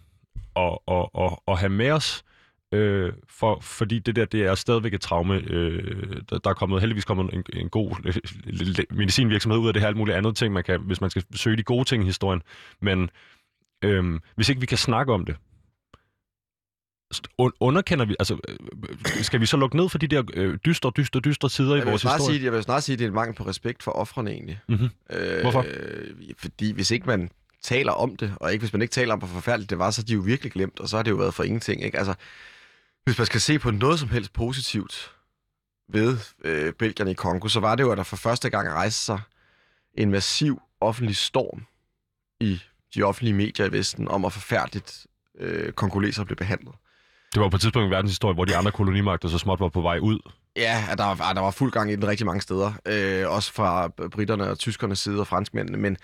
at, 0.56 0.78
at, 0.88 1.08
at, 1.18 1.38
at 1.48 1.58
have 1.58 1.70
med 1.70 1.90
os, 1.90 2.24
øh, 2.72 3.12
for, 3.28 3.58
fordi 3.60 3.98
det 3.98 4.16
der, 4.16 4.24
det 4.24 4.42
er 4.42 4.54
stadigvæk 4.54 4.94
et 4.94 5.00
traume. 5.00 5.34
Øh, 5.34 6.22
der, 6.30 6.38
der 6.38 6.50
er 6.50 6.54
kommet, 6.54 6.80
heldigvis 6.80 7.04
kommet 7.04 7.34
en, 7.34 7.44
en 7.52 7.68
god 7.68 7.96
øh, 8.06 8.84
medicinvirksomhed 8.90 9.58
ud 9.58 9.66
af 9.66 9.72
det 9.72 9.82
her, 9.82 9.88
alt 9.88 9.96
muligt 9.96 10.16
andet 10.16 10.36
ting, 10.36 10.54
man 10.54 10.64
kan, 10.64 10.80
hvis 10.80 11.00
man 11.00 11.10
skal 11.10 11.24
søge 11.34 11.56
de 11.56 11.62
gode 11.62 11.84
ting 11.84 12.02
i 12.02 12.06
historien. 12.06 12.42
Men 12.80 13.10
øh, 13.82 14.20
hvis 14.34 14.48
ikke 14.48 14.60
vi 14.60 14.66
kan 14.66 14.78
snakke 14.78 15.12
om 15.12 15.24
det, 15.24 15.36
underkender 17.60 18.04
vi, 18.04 18.16
altså, 18.18 18.38
øh, 18.48 18.56
skal 19.22 19.40
vi 19.40 19.46
så 19.46 19.56
lukke 19.56 19.76
ned 19.76 19.88
for 19.88 19.98
de 19.98 20.06
der 20.06 20.22
øh, 20.34 20.58
dystre, 20.66 20.92
dystre, 20.96 21.20
dystre 21.20 21.50
sider 21.50 21.74
i 21.74 21.76
Jeg 21.76 21.84
vil, 21.84 21.90
vores 21.90 22.02
historie? 22.02 22.34
sige, 22.34 22.44
jeg 22.44 22.52
vil 22.52 22.62
snart 22.62 22.82
sige, 22.82 22.92
at 22.94 22.98
det 22.98 23.04
er 23.04 23.08
en 23.08 23.14
mangel 23.14 23.36
på 23.36 23.46
respekt 23.46 23.82
for 23.82 23.92
offrene 23.92 24.30
egentlig. 24.30 24.60
Mm-hmm. 24.68 24.88
Øh, 25.10 25.40
Hvorfor? 25.40 25.66
Fordi 26.38 26.72
hvis 26.72 26.90
ikke 26.90 27.06
man 27.06 27.30
taler 27.62 27.92
om 27.92 28.16
det, 28.16 28.34
og 28.36 28.52
ikke 28.52 28.62
hvis 28.62 28.72
man 28.72 28.82
ikke 28.82 28.92
taler 28.92 29.12
om, 29.12 29.18
hvor 29.18 29.28
forfærdeligt 29.28 29.70
det 29.70 29.78
var, 29.78 29.90
så 29.90 30.00
er 30.00 30.04
de 30.04 30.12
jo 30.12 30.20
virkelig 30.20 30.52
glemt, 30.52 30.80
og 30.80 30.88
så 30.88 30.96
har 30.96 31.02
det 31.02 31.10
jo 31.10 31.16
været 31.16 31.34
for 31.34 31.42
ingenting. 31.42 31.84
Ikke? 31.84 31.98
Altså, 31.98 32.14
hvis 33.04 33.18
man 33.18 33.26
skal 33.26 33.40
se 33.40 33.58
på 33.58 33.70
noget 33.70 33.98
som 33.98 34.08
helst 34.08 34.32
positivt 34.32 35.10
ved 35.88 36.18
øh, 36.44 36.72
Belgierne 36.72 37.10
i 37.10 37.14
Kongo, 37.14 37.48
så 37.48 37.60
var 37.60 37.74
det 37.74 37.82
jo, 37.84 37.90
at 37.92 37.98
der 37.98 38.04
for 38.04 38.16
første 38.16 38.50
gang 38.50 38.68
rejste 38.70 39.04
sig 39.04 39.20
en 39.94 40.10
massiv 40.10 40.62
offentlig 40.80 41.16
storm 41.16 41.66
i 42.40 42.60
de 42.94 43.02
offentlige 43.02 43.34
medier 43.34 43.66
i 43.66 43.72
Vesten 43.72 44.08
om, 44.08 44.20
hvor 44.20 44.28
forfærdeligt 44.30 45.06
øh, 45.38 45.72
kongoleser 45.72 46.24
blev 46.24 46.36
behandlet. 46.36 46.74
Det 47.34 47.40
var 47.42 47.48
på 47.48 47.56
et 47.56 47.60
tidspunkt 47.60 47.88
i 47.88 47.90
verdenshistorien, 47.90 48.34
hvor 48.34 48.44
de 48.44 48.56
andre 48.56 48.72
kolonimagter 48.72 49.28
så 49.28 49.38
småt 49.38 49.60
var 49.60 49.68
på 49.68 49.80
vej 49.80 49.98
ud. 49.98 50.18
Ja, 50.56 50.84
der 50.98 51.04
var, 51.04 51.32
der 51.32 51.40
var 51.40 51.50
fuld 51.50 51.72
gang 51.72 51.92
i 51.92 51.96
den 51.96 52.08
rigtig 52.08 52.26
mange 52.26 52.40
steder. 52.40 52.72
Øh, 52.86 53.30
også 53.30 53.52
fra 53.52 53.88
britterne 53.88 54.50
og 54.50 54.58
tyskernes 54.58 54.98
side 54.98 55.20
og 55.20 55.26
franskmændene. 55.26 55.78
Men 55.78 55.96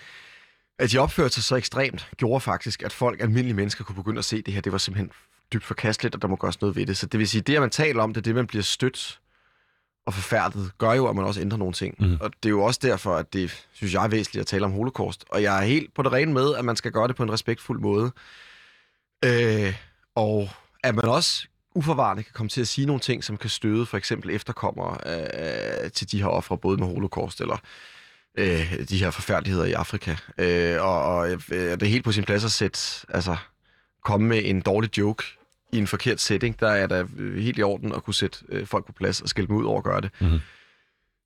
at 0.79 0.93
de 0.93 0.99
opførte 0.99 1.35
sig 1.35 1.45
så 1.45 1.57
ekstremt, 1.57 2.09
gjorde 2.17 2.41
faktisk, 2.41 2.83
at 2.83 2.93
folk, 2.93 3.21
almindelige 3.21 3.55
mennesker, 3.55 3.85
kunne 3.85 3.97
begynde 3.97 4.19
at 4.19 4.25
se 4.25 4.43
det 4.43 4.55
her. 4.55 4.61
Det 4.61 4.73
var 4.73 4.79
simpelthen 4.79 5.11
dybt 5.53 5.65
forkasteligt, 5.65 6.15
og 6.15 6.23
der 6.23 6.29
må 6.29 6.37
gøres 6.37 6.61
noget 6.61 6.77
ved 6.77 6.87
det. 6.87 6.97
Så 6.97 7.07
det 7.07 7.21
vil 7.21 7.29
sige, 7.29 7.41
det, 7.41 7.55
at 7.55 7.61
man 7.61 7.71
taler 7.71 8.03
om 8.03 8.15
det, 8.15 8.25
det, 8.25 8.35
man 8.35 8.47
bliver 8.47 8.63
stødt 8.63 9.21
og 10.07 10.15
forfærdet, 10.15 10.73
gør 10.79 10.93
jo, 10.93 11.07
at 11.07 11.17
man 11.17 11.25
også 11.25 11.41
ændrer 11.41 11.59
nogle 11.59 11.73
ting. 11.73 11.95
Mm. 11.99 12.17
Og 12.21 12.31
det 12.43 12.49
er 12.49 12.51
jo 12.51 12.63
også 12.63 12.81
derfor, 12.83 13.17
at 13.17 13.33
det, 13.33 13.67
synes 13.73 13.95
jeg, 13.95 14.05
er 14.05 14.09
væsentligt 14.09 14.41
at 14.41 14.47
tale 14.47 14.65
om 14.65 14.73
holocaust. 14.73 15.25
Og 15.31 15.43
jeg 15.43 15.63
er 15.63 15.67
helt 15.67 15.95
på 15.95 16.03
det 16.03 16.13
rene 16.13 16.33
med, 16.33 16.55
at 16.55 16.65
man 16.65 16.77
skal 16.77 16.93
gøre 16.93 17.09
det 17.09 17.17
på 17.17 17.23
en 17.23 17.33
respektfuld 17.33 17.81
måde. 17.81 18.13
Øh, 19.25 19.75
og 20.15 20.49
at 20.85 20.95
man 20.95 21.05
også 21.05 21.47
uforvarende 21.75 22.23
kan 22.23 22.33
komme 22.33 22.51
til 22.51 22.61
at 22.61 22.69
sige 22.69 22.87
nogle 22.87 23.01
ting, 23.01 23.25
som 23.25 23.37
kan 23.37 23.51
støde 23.51 23.87
for 23.87 23.97
eksempel 23.97 24.31
efterkommere 24.31 24.97
øh, 25.07 25.91
til 25.91 26.13
de 26.13 26.19
her 26.19 26.27
ofre, 26.29 26.59
både 26.59 26.79
med 26.79 26.87
holocaust 26.87 27.41
eller 27.41 27.57
øh, 28.39 28.89
de 28.89 28.99
her 28.99 29.11
forfærdeligheder 29.11 29.65
i 29.65 29.73
Afrika. 29.73 30.17
Øh, 30.39 30.83
og, 30.83 31.03
og 31.03 31.31
øh, 31.31 31.41
det 31.51 31.83
er 31.83 31.87
helt 31.87 32.05
på 32.05 32.13
sin 32.13 32.25
plads 32.25 32.45
at 32.45 32.53
sætte, 32.53 32.81
altså, 33.09 33.37
komme 34.05 34.29
med 34.29 34.43
en 34.45 34.61
dårlig 34.61 34.99
joke 34.99 35.25
i 35.73 35.79
en 35.79 35.87
forkert 35.87 36.21
setting. 36.21 36.61
Der 36.61 36.69
er 36.69 36.87
da 36.87 37.05
øh, 37.17 37.43
helt 37.43 37.59
i 37.59 37.63
orden 37.63 37.93
at 37.93 38.05
kunne 38.05 38.15
sætte 38.15 38.39
øh, 38.49 38.67
folk 38.67 38.87
på 38.87 38.93
plads 38.93 39.21
og 39.21 39.29
skælde 39.29 39.49
dem 39.49 39.57
ud 39.57 39.65
over 39.65 39.79
at 39.79 39.85
gøre 39.85 40.01
det. 40.01 40.11
Mhm. 40.21 40.39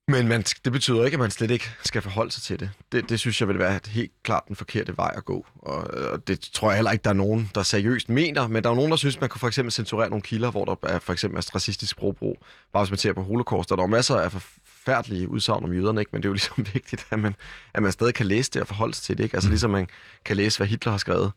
Men 0.07 0.27
man, 0.27 0.41
det 0.41 0.71
betyder 0.71 1.05
ikke, 1.05 1.15
at 1.15 1.19
man 1.19 1.31
slet 1.31 1.51
ikke 1.51 1.69
skal 1.83 2.01
forholde 2.01 2.31
sig 2.31 2.43
til 2.43 2.59
det. 2.59 2.71
Det, 2.91 3.09
det 3.09 3.19
synes 3.19 3.41
jeg 3.41 3.47
vil 3.47 3.59
være 3.59 3.79
helt 3.87 4.11
klart 4.23 4.43
den 4.47 4.55
forkerte 4.55 4.97
vej 4.97 5.13
at 5.17 5.25
gå. 5.25 5.45
Og, 5.61 5.77
og 6.11 6.27
det 6.27 6.39
tror 6.39 6.69
jeg 6.69 6.77
heller 6.77 6.91
ikke, 6.91 7.03
der 7.03 7.09
er 7.09 7.13
nogen, 7.13 7.49
der 7.55 7.63
seriøst 7.63 8.09
mener. 8.09 8.47
Men 8.47 8.63
der 8.63 8.69
er 8.69 8.75
nogen, 8.75 8.91
der 8.91 8.97
synes, 8.97 9.21
man 9.21 9.29
kunne 9.29 9.39
for 9.39 9.47
eksempel 9.47 9.71
censurere 9.71 10.09
nogle 10.09 10.21
kilder, 10.21 10.51
hvor 10.51 10.65
der 10.65 10.75
er 10.89 10.99
for 10.99 11.13
eksempel 11.13 11.37
er 11.37 11.55
racistisk 11.55 11.91
sprogbrug. 11.91 12.37
Bare 12.73 12.83
hvis 12.83 12.91
man 12.91 12.97
ser 12.97 13.13
på 13.13 13.21
holocaust, 13.21 13.69
der 13.69 13.75
er 13.75 13.87
masser 13.87 14.15
af 14.15 14.31
forfærdelige 14.31 15.29
udsagn 15.29 15.63
om 15.63 15.73
jøderne, 15.73 16.01
ikke? 16.01 16.09
men 16.13 16.23
det 16.23 16.27
er 16.27 16.29
jo 16.29 16.33
ligesom 16.33 16.65
vigtigt, 16.73 17.07
at 17.11 17.19
man, 17.19 17.35
at 17.73 17.83
man 17.83 17.91
stadig 17.91 18.13
kan 18.13 18.25
læse 18.25 18.51
det 18.51 18.61
og 18.61 18.67
forholde 18.67 18.93
sig 18.93 19.03
til 19.03 19.17
det. 19.17 19.23
Ikke? 19.23 19.35
Altså 19.35 19.49
ligesom 19.49 19.71
man 19.71 19.87
kan 20.25 20.37
læse, 20.37 20.59
hvad 20.59 20.67
Hitler 20.67 20.91
har 20.91 20.97
skrevet, 20.97 21.31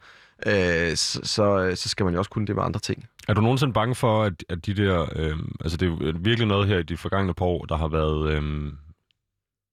øh, 0.46 0.96
så, 0.96 1.20
så, 1.22 1.72
så 1.74 1.88
skal 1.88 2.04
man 2.04 2.14
jo 2.14 2.18
også 2.18 2.30
kunne 2.30 2.46
det 2.46 2.56
med 2.56 2.64
andre 2.64 2.80
ting. 2.80 3.08
Er 3.28 3.34
du 3.34 3.40
nogensinde 3.40 3.72
bange 3.72 3.94
for, 3.94 4.22
at, 4.22 4.44
at 4.48 4.66
de 4.66 4.74
der... 4.74 5.08
Øh, 5.16 5.36
altså, 5.60 5.76
det 5.76 5.88
er 5.88 5.96
øh, 6.00 6.24
virkelig 6.24 6.48
noget 6.48 6.68
her 6.68 6.78
i 6.78 6.82
de 6.82 6.96
forgangne 6.96 7.34
par 7.34 7.46
år, 7.46 7.64
der 7.64 7.76
har 7.76 7.88
været... 7.88 8.30
Øh, 8.32 8.72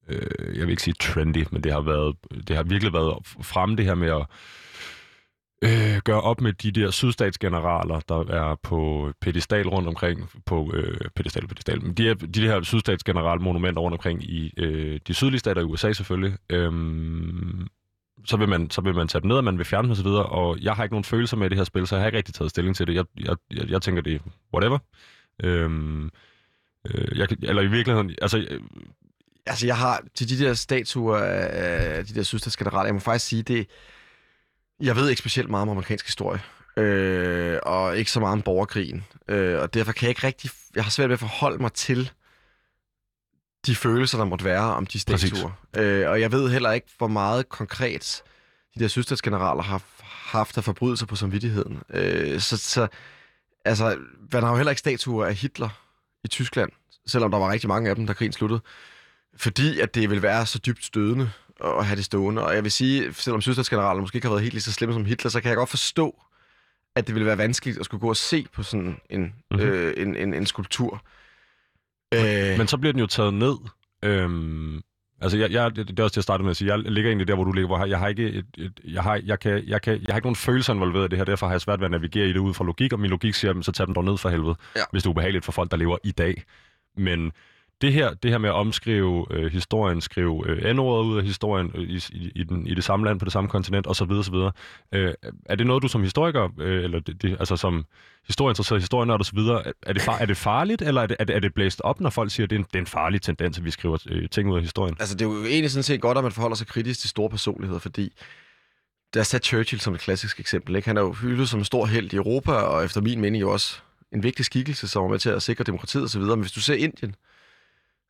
øh, 0.09 0.57
jeg 0.57 0.61
vil 0.61 0.69
ikke 0.69 0.83
sige 0.83 0.95
trendy, 0.99 1.45
men 1.51 1.63
det 1.63 1.71
har, 1.71 1.81
været, 1.81 2.15
det 2.47 2.55
har 2.55 2.63
virkelig 2.63 2.93
været 2.93 3.17
fremme 3.41 3.75
det 3.75 3.85
her 3.85 3.95
med 3.95 4.09
at 4.09 4.25
øh, 5.63 6.01
gøre 6.03 6.21
op 6.21 6.41
med 6.41 6.53
de 6.53 6.71
der 6.71 6.91
sydstatsgeneraler, 6.91 7.99
der 7.99 8.25
er 8.29 8.55
på 8.63 9.11
pedestal 9.21 9.69
rundt 9.69 9.87
omkring, 9.87 10.29
på 10.45 10.71
øh, 10.73 10.97
pedestal, 11.15 11.47
pedestal, 11.47 11.83
men 11.83 11.93
de, 11.93 12.09
er, 12.09 12.13
de 12.13 12.47
her 12.47 12.61
sydstatsgeneralmonumenter 12.63 13.81
rundt 13.81 13.93
omkring 13.93 14.23
i 14.23 14.53
øh, 14.57 14.99
de 15.07 15.13
sydlige 15.13 15.39
stater 15.39 15.61
i 15.61 15.65
USA 15.65 15.93
selvfølgelig. 15.93 16.37
øh, 16.49 16.71
så 18.25 18.37
vil, 18.37 18.49
man, 18.49 18.69
så 18.69 18.81
vil 18.81 18.95
man 18.95 19.07
tage 19.07 19.21
dem 19.21 19.27
ned, 19.27 19.37
og 19.37 19.43
man 19.43 19.57
vil 19.57 19.65
fjerne 19.65 19.83
dem 19.83 19.91
osv., 19.91 20.07
og 20.07 20.59
jeg 20.61 20.73
har 20.73 20.83
ikke 20.83 20.93
nogen 20.93 21.03
følelser 21.03 21.37
med 21.37 21.49
det 21.49 21.57
her 21.57 21.65
spil, 21.65 21.87
så 21.87 21.95
jeg 21.95 22.01
har 22.01 22.07
ikke 22.07 22.17
rigtig 22.17 22.35
taget 22.35 22.51
stilling 22.51 22.75
til 22.75 22.87
det. 22.87 22.95
Jeg, 22.95 23.05
jeg, 23.19 23.35
jeg, 23.53 23.69
jeg 23.69 23.81
tænker, 23.81 24.01
det 24.01 24.15
er 24.15 24.19
whatever. 24.53 24.79
Øhm, 25.43 26.09
øh, 26.87 27.17
jeg, 27.19 27.27
eller 27.41 27.61
i 27.61 27.67
virkeligheden, 27.67 28.15
altså, 28.21 28.37
øh, 28.37 28.61
Altså, 29.45 29.65
jeg 29.65 29.77
har 29.77 30.03
til 30.15 30.29
de 30.29 30.45
der 30.45 30.53
statuer 30.53 31.23
øh, 31.23 32.07
de 32.07 32.15
der 32.15 32.23
sydstatsgeneraler, 32.23 32.85
jeg 32.85 32.93
må 32.93 32.99
faktisk 32.99 33.27
sige, 33.27 33.43
det... 33.43 33.67
Jeg 34.79 34.95
ved 34.95 35.09
ikke 35.09 35.19
specielt 35.19 35.49
meget 35.49 35.61
om 35.61 35.69
amerikansk 35.69 36.05
historie, 36.05 36.41
øh, 36.77 37.59
og 37.63 37.97
ikke 37.97 38.11
så 38.11 38.19
meget 38.19 38.33
om 38.33 38.41
borgerkrigen. 38.41 39.05
Øh, 39.27 39.59
og 39.59 39.73
derfor 39.73 39.91
kan 39.91 40.03
jeg 40.03 40.09
ikke 40.09 40.27
rigtig... 40.27 40.51
Jeg 40.75 40.83
har 40.83 40.91
svært 40.91 41.09
ved 41.09 41.13
at 41.13 41.19
forholde 41.19 41.61
mig 41.61 41.73
til 41.73 42.11
de 43.65 43.75
følelser, 43.75 44.17
der 44.17 44.25
måtte 44.25 44.45
være 44.45 44.61
om 44.73 44.85
de 44.85 44.99
statuer. 44.99 45.51
Øh, 45.77 46.09
og 46.09 46.21
jeg 46.21 46.31
ved 46.31 46.49
heller 46.49 46.71
ikke, 46.71 46.87
hvor 46.97 47.07
meget 47.07 47.49
konkret 47.49 48.23
de 48.75 48.79
der 48.79 48.87
sydstatsgeneraler 48.87 49.63
har 49.63 49.81
haft 50.31 50.57
af 50.57 50.63
forbrydelser 50.63 51.05
på 51.05 51.15
samvittigheden. 51.15 51.79
Øh, 51.93 52.39
så, 52.39 52.57
så 52.57 52.87
altså, 53.65 53.97
man 54.33 54.43
har 54.43 54.49
jo 54.49 54.55
heller 54.55 54.71
ikke 54.71 54.79
statuer 54.79 55.25
af 55.25 55.35
Hitler 55.35 55.69
i 56.23 56.27
Tyskland, 56.27 56.69
selvom 57.07 57.31
der 57.31 57.37
var 57.37 57.51
rigtig 57.51 57.67
mange 57.67 57.89
af 57.89 57.95
dem, 57.95 58.07
da 58.07 58.13
krigen 58.13 58.33
sluttede. 58.33 58.61
Fordi 59.37 59.79
at 59.79 59.95
det 59.95 60.09
vil 60.09 60.21
være 60.21 60.45
så 60.45 60.59
dybt 60.59 60.85
stødende 60.85 61.31
at 61.63 61.85
have 61.85 61.95
det 61.95 62.05
stående. 62.05 62.45
Og 62.45 62.55
jeg 62.55 62.63
vil 62.63 62.71
sige, 62.71 63.13
selvom 63.13 63.41
sydstatsgeneralen 63.41 64.01
måske 64.01 64.15
ikke 64.15 64.27
har 64.27 64.33
været 64.33 64.41
helt 64.43 64.53
lige 64.53 64.63
så 64.63 64.71
slemme 64.71 64.93
som 64.95 65.05
Hitler, 65.05 65.31
så 65.31 65.41
kan 65.41 65.49
jeg 65.49 65.57
godt 65.57 65.69
forstå, 65.69 66.21
at 66.95 67.07
det 67.07 67.15
ville 67.15 67.25
være 67.25 67.37
vanskeligt 67.37 67.77
at 67.79 67.85
skulle 67.85 68.01
gå 68.01 68.09
og 68.09 68.17
se 68.17 68.47
på 68.53 68.63
sådan 68.63 68.97
en, 69.09 69.21
Mhm. 69.21 69.31
mm-hmm. 69.51 69.67
øh, 69.69 69.93
en, 69.97 70.15
en, 70.15 70.33
en 70.33 70.45
skulptur. 70.45 71.01
Øh, 72.51 72.57
Men 72.57 72.67
så 72.67 72.77
bliver 72.77 72.93
den 72.93 72.99
jo 72.99 73.07
taget 73.07 73.33
ned. 73.33 73.55
Øhm, 74.03 74.81
Altså, 75.21 75.37
jeg, 75.37 75.51
jeg, 75.51 75.75
det 75.75 75.99
er 75.99 76.03
også 76.03 76.13
til 76.13 76.19
at 76.19 76.23
starte 76.23 76.43
med 76.43 76.51
at 76.51 76.57
sige, 76.57 76.71
jeg 76.71 76.79
ligger 76.79 77.09
egentlig 77.09 77.27
der, 77.27 77.35
hvor 77.35 77.43
du 77.43 77.51
ligger, 77.51 77.67
hvor 77.67 77.85
jeg 77.85 77.99
har 77.99 78.07
ikke, 78.07 78.29
et, 78.29 78.45
et, 78.57 78.79
jeg 78.87 79.03
har, 79.03 79.21
jeg 79.25 79.39
kan, 79.39 79.63
jeg 79.67 79.81
kan, 79.81 79.93
jeg 79.93 80.13
har 80.13 80.15
ikke 80.17 80.25
nogen 80.25 80.35
følelser 80.35 80.73
involveret 80.73 81.05
i 81.05 81.07
det 81.09 81.17
her, 81.17 81.25
derfor 81.25 81.45
har 81.47 81.53
jeg 81.53 81.61
svært 81.61 81.79
ved 81.79 81.85
at 81.85 81.91
navigere 81.91 82.25
i 82.27 82.33
det 82.33 82.37
ud 82.39 82.53
fra 82.53 82.63
logik, 82.65 82.93
og 82.93 82.99
min 82.99 83.09
logik 83.09 83.33
siger, 83.33 83.61
så 83.61 83.71
tag 83.71 83.85
dem 83.87 83.93
dog 83.95 84.03
ned 84.05 84.17
for 84.17 84.29
helvede, 84.29 84.55
Ja. 84.75 84.81
hvis 84.91 85.03
det 85.03 85.07
er 85.07 85.11
ubehageligt 85.11 85.45
for 85.45 85.51
folk, 85.51 85.71
der 85.71 85.77
lever 85.77 85.97
i 86.03 86.11
dag. 86.11 86.43
Men 86.97 87.31
det 87.83 87.93
her, 87.93 88.13
det 88.13 88.31
her 88.31 88.37
med 88.37 88.49
at 88.49 88.55
omskrive 88.55 89.25
øh, 89.31 89.51
historien, 89.51 90.01
skrive 90.01 90.49
øh, 90.49 90.75
n-ordet 90.75 91.05
ud 91.05 91.17
af 91.17 91.23
historien 91.23 91.71
øh, 91.75 91.83
i, 91.83 92.03
i, 92.11 92.31
i, 92.35 92.43
den, 92.43 92.67
i 92.67 92.73
det 92.73 92.83
samme 92.83 93.05
land 93.05 93.19
på 93.19 93.25
det 93.25 93.33
samme 93.33 93.49
kontinent 93.49 93.87
osv. 93.87 94.11
osv. 94.11 94.35
Øh, 94.91 95.13
er 95.45 95.55
det 95.55 95.67
noget, 95.67 95.83
du 95.83 95.87
som 95.87 96.01
historiker, 96.01 96.49
øh, 96.59 96.83
eller 96.83 96.99
det, 96.99 97.21
det, 97.21 97.37
altså 97.39 97.55
som 97.55 97.85
historieinteresseret 98.27 98.81
historienørd 98.81 99.19
osv., 99.19 99.37
er, 99.37 99.71
er, 99.81 99.93
det 99.93 100.01
far, 100.01 100.17
er 100.17 100.25
det 100.25 100.37
farligt, 100.37 100.81
eller 100.81 101.01
er 101.01 101.07
det, 101.07 101.17
er, 101.19 101.23
det, 101.23 101.35
er 101.35 101.39
det 101.39 101.53
blæst 101.53 101.81
op, 101.81 101.99
når 102.01 102.09
folk 102.09 102.31
siger, 102.31 102.45
at 102.45 102.49
det 102.49 102.55
er 102.55 102.59
en, 102.59 102.65
det 102.65 102.75
er 102.75 102.79
en 102.79 102.87
farlig 102.87 103.21
tendens, 103.21 103.57
at 103.57 103.65
vi 103.65 103.71
skriver 103.71 103.97
øh, 104.09 104.29
ting 104.29 104.49
ud 104.49 104.55
af 104.55 104.61
historien? 104.61 104.95
Altså, 104.99 105.15
det 105.15 105.25
er 105.25 105.29
jo 105.29 105.45
egentlig 105.45 105.71
sådan 105.71 105.83
set 105.83 106.01
godt, 106.01 106.17
at 106.17 106.23
man 106.23 106.31
forholder 106.31 106.55
sig 106.55 106.67
kritisk 106.67 106.99
til 106.99 107.09
store 107.09 107.29
personligheder, 107.29 107.79
fordi 107.79 108.13
der 109.13 109.19
er 109.19 109.23
sat 109.23 109.45
Churchill 109.45 109.81
som 109.81 109.93
et 109.93 109.99
klassisk 109.99 110.39
eksempel. 110.39 110.75
Ikke? 110.75 110.87
Han 110.87 110.97
er 110.97 111.01
jo 111.01 111.11
hyldet 111.11 111.49
som 111.49 111.59
en 111.59 111.65
stor 111.65 111.85
held 111.85 112.13
i 112.13 112.15
Europa, 112.15 112.51
og 112.51 112.85
efter 112.85 113.01
min 113.01 113.21
mening 113.21 113.41
jo 113.41 113.51
også 113.51 113.79
en 114.13 114.23
vigtig 114.23 114.45
skikkelse, 114.45 114.87
som 114.87 115.03
var 115.03 115.09
med 115.09 115.19
til 115.19 115.29
at 115.29 115.43
sikre 115.43 115.63
demokratiet 115.63 116.03
osv. 116.03 116.21
Men 116.21 116.39
hvis 116.39 116.51
du 116.51 116.61
ser 116.61 116.73
Indien, 116.73 117.15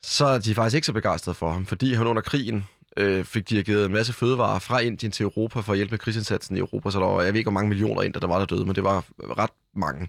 så 0.04 0.26
er 0.26 0.39
de 0.39 0.56
faktisk 0.56 0.76
ikke 0.76 0.86
så 0.86 0.93
begejstrede 0.93 1.36
for 1.36 1.51
ham, 1.51 1.66
fordi 1.66 1.93
han 1.93 2.08
under 2.08 2.22
krigen 2.22 2.68
øh, 2.97 3.26
fik 3.26 3.49
dirigeret 3.49 3.86
en 3.86 3.91
masse 3.91 4.14
fødevarer 4.14 4.60
fra 4.60 4.80
Indien 4.80 5.12
til 5.12 5.24
Europa 5.24 5.60
for 5.60 5.72
at 5.72 5.78
hjælpe 5.78 5.91
med 5.91 5.99
krigsindsatsen 5.99 6.56
i 6.56 6.60
Europa. 6.60 6.91
Så 6.91 6.99
der 6.99 7.06
var, 7.06 7.22
jeg 7.22 7.34
ved 7.34 7.38
ikke, 7.38 7.49
hvor 7.49 7.60
mange 7.60 7.70
millioner 7.70 8.01
inder, 8.01 8.20
der 8.20 8.28
var 8.28 8.39
der 8.39 8.45
døde, 8.45 8.66
men 8.66 8.76
det 8.76 8.84
var 8.84 9.06
ret 9.20 9.49
mange. 9.76 10.08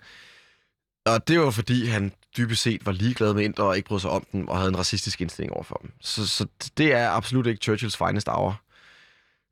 Og 1.07 1.29
det 1.29 1.41
var 1.41 1.51
fordi, 1.51 1.87
han 1.87 2.13
dybest 2.37 2.63
set 2.63 2.87
var 2.87 2.93
ligeglad 2.93 3.35
med 3.35 3.45
indre 3.45 3.65
og 3.65 3.77
ikke 3.77 3.89
brød 3.89 4.01
sig 4.01 4.11
om 4.11 4.27
dem, 4.33 4.49
og 4.49 4.57
havde 4.57 4.69
en 4.69 4.79
racistisk 4.79 5.21
indstilling 5.21 5.53
overfor 5.53 5.75
dem. 5.83 5.93
Så, 6.01 6.27
så 6.27 6.47
det 6.79 6.93
er 6.93 7.11
absolut 7.11 7.47
ikke 7.47 7.63
Churchills 7.63 7.97
finest 7.97 8.29
hour, 8.29 8.61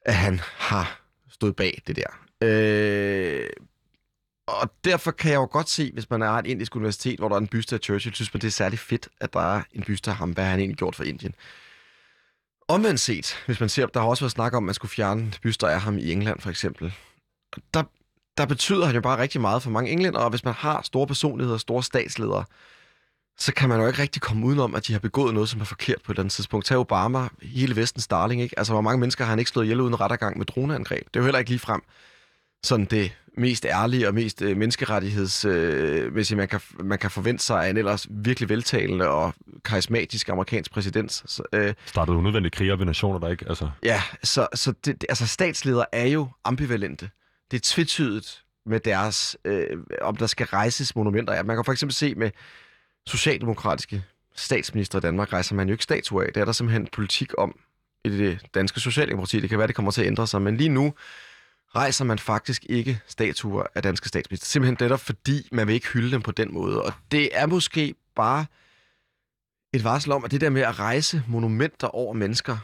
at 0.06 0.14
han 0.14 0.40
har 0.56 1.00
stået 1.30 1.56
bag 1.56 1.82
det 1.86 1.96
der. 1.96 2.18
Øh, 2.42 3.48
og 4.46 4.72
derfor 4.84 5.10
kan 5.10 5.30
jeg 5.30 5.36
jo 5.36 5.48
godt 5.50 5.68
se, 5.68 5.90
hvis 5.92 6.10
man 6.10 6.22
er 6.22 6.30
et 6.30 6.46
indisk 6.46 6.76
universitet, 6.76 7.18
hvor 7.18 7.28
der 7.28 7.36
er 7.36 7.40
en 7.40 7.48
byste 7.48 7.74
af 7.74 7.80
Churchill, 7.80 8.14
synes 8.14 8.34
man, 8.34 8.40
det 8.40 8.46
er 8.46 8.50
særlig 8.50 8.78
fedt, 8.78 9.08
at 9.20 9.32
der 9.32 9.40
er 9.40 9.62
en 9.72 9.82
byste 9.82 10.10
af 10.10 10.16
ham. 10.16 10.30
Hvad 10.30 10.44
har 10.44 10.50
han 10.50 10.60
egentlig 10.60 10.78
gjort 10.78 10.96
for 10.96 11.04
Indien? 11.04 11.34
Omvendt 12.68 13.00
set, 13.00 13.36
hvis 13.46 13.60
man 13.60 13.68
ser, 13.68 13.86
der 13.86 14.00
har 14.00 14.08
også 14.08 14.24
været 14.24 14.32
snak 14.32 14.52
om, 14.54 14.64
at 14.64 14.66
man 14.66 14.74
skulle 14.74 14.90
fjerne 14.90 15.32
byster 15.42 15.68
af 15.68 15.80
ham 15.80 15.98
i 15.98 16.12
England, 16.12 16.40
for 16.40 16.50
eksempel. 16.50 16.94
Der, 17.74 17.82
der 18.38 18.46
betyder 18.46 18.86
han 18.86 18.94
jo 18.94 19.00
bare 19.00 19.18
rigtig 19.18 19.40
meget 19.40 19.62
for 19.62 19.70
mange 19.70 19.90
englænder, 19.90 20.20
og 20.20 20.30
hvis 20.30 20.44
man 20.44 20.54
har 20.54 20.82
store 20.82 21.06
personligheder, 21.06 21.58
store 21.58 21.82
statsledere, 21.82 22.44
så 23.38 23.54
kan 23.54 23.68
man 23.68 23.80
jo 23.80 23.86
ikke 23.86 24.02
rigtig 24.02 24.22
komme 24.22 24.46
udenom, 24.46 24.74
at 24.74 24.86
de 24.86 24.92
har 24.92 25.00
begået 25.00 25.34
noget, 25.34 25.48
som 25.48 25.60
er 25.60 25.64
forkert 25.64 26.02
på 26.02 26.12
et 26.12 26.14
eller 26.14 26.22
andet 26.22 26.32
tidspunkt. 26.34 26.66
Tag 26.66 26.78
Obama, 26.78 27.28
hele 27.42 27.76
vestens 27.76 28.06
darling, 28.06 28.42
ikke? 28.42 28.58
Altså, 28.58 28.72
hvor 28.72 28.80
mange 28.80 29.00
mennesker 29.00 29.24
har 29.24 29.30
han 29.30 29.38
ikke 29.38 29.50
slået 29.50 29.64
ihjel 29.64 29.80
uden 29.80 30.00
rettergang 30.00 30.38
med 30.38 30.46
droneangreb? 30.46 31.04
Det 31.06 31.16
er 31.16 31.20
jo 31.20 31.24
heller 31.24 31.38
ikke 31.38 31.50
lige 31.50 31.58
frem 31.58 31.82
sådan 32.64 32.86
det 32.86 33.12
mest 33.36 33.64
ærlige 33.64 34.08
og 34.08 34.14
mest 34.14 34.42
øh, 34.42 34.56
menneskerettighedsmæssige, 34.56 36.34
øh, 36.34 36.38
man, 36.38 36.48
kan, 36.48 36.60
man 36.80 36.98
kan 36.98 37.10
forvente 37.10 37.44
sig 37.44 37.66
af 37.66 37.70
en 37.70 37.76
ellers 37.76 38.06
virkelig 38.10 38.48
veltalende 38.48 39.08
og 39.08 39.34
karismatisk 39.64 40.28
amerikansk 40.28 40.72
præsident. 40.72 41.12
Så, 41.12 41.42
øh, 41.52 41.74
Startede 41.86 42.16
unødvendige 42.16 42.50
kriger 42.50 42.76
ved 42.76 42.86
nationer, 42.86 43.18
der 43.18 43.28
ikke... 43.28 43.44
Altså, 43.48 43.70
Ja, 43.82 44.02
så, 44.22 44.46
så 44.54 44.72
det, 44.84 45.04
altså 45.08 45.26
statsledere 45.26 45.86
er 45.92 46.06
jo 46.06 46.28
ambivalente. 46.44 47.10
Det 47.50 47.56
er 47.56 47.60
tvetydigt 47.64 48.42
med 48.66 48.80
deres, 48.80 49.36
øh, 49.44 49.66
om 50.00 50.16
der 50.16 50.26
skal 50.26 50.46
rejses 50.46 50.96
monumenter. 50.96 51.34
Ja, 51.34 51.42
man 51.42 51.56
kan 51.56 51.64
for 51.64 51.72
eksempel 51.72 51.94
se 51.94 52.14
med 52.14 52.30
socialdemokratiske 53.06 54.04
statsminister 54.34 54.98
i 54.98 55.00
Danmark, 55.00 55.32
rejser 55.32 55.54
man 55.54 55.68
jo 55.68 55.72
ikke 55.72 55.84
statuer 55.84 56.22
af. 56.22 56.32
Det 56.34 56.40
er 56.40 56.44
der 56.44 56.52
simpelthen 56.52 56.88
politik 56.92 57.32
om 57.38 57.58
i 58.04 58.08
det 58.08 58.38
danske 58.54 58.80
socialdemokrati. 58.80 59.40
Det 59.40 59.50
kan 59.50 59.58
være, 59.58 59.66
det 59.66 59.76
kommer 59.76 59.90
til 59.90 60.00
at 60.00 60.06
ændre 60.06 60.26
sig, 60.26 60.42
men 60.42 60.56
lige 60.56 60.68
nu 60.68 60.94
rejser 61.76 62.04
man 62.04 62.18
faktisk 62.18 62.66
ikke 62.68 63.00
statuer 63.06 63.66
af 63.74 63.82
danske 63.82 64.08
statsminister. 64.08 64.46
Simpelthen 64.46 64.76
netop 64.80 65.00
fordi, 65.00 65.48
man 65.52 65.66
vil 65.66 65.74
ikke 65.74 65.88
hylde 65.88 66.10
dem 66.10 66.22
på 66.22 66.32
den 66.32 66.54
måde. 66.54 66.82
Og 66.82 66.92
det 67.12 67.28
er 67.32 67.46
måske 67.46 67.94
bare 68.16 68.46
et 69.72 69.84
varsel 69.84 70.12
om, 70.12 70.24
at 70.24 70.30
det 70.30 70.40
der 70.40 70.50
med 70.50 70.62
at 70.62 70.78
rejse 70.78 71.22
monumenter 71.28 71.86
over 71.86 72.14
mennesker, 72.14 72.56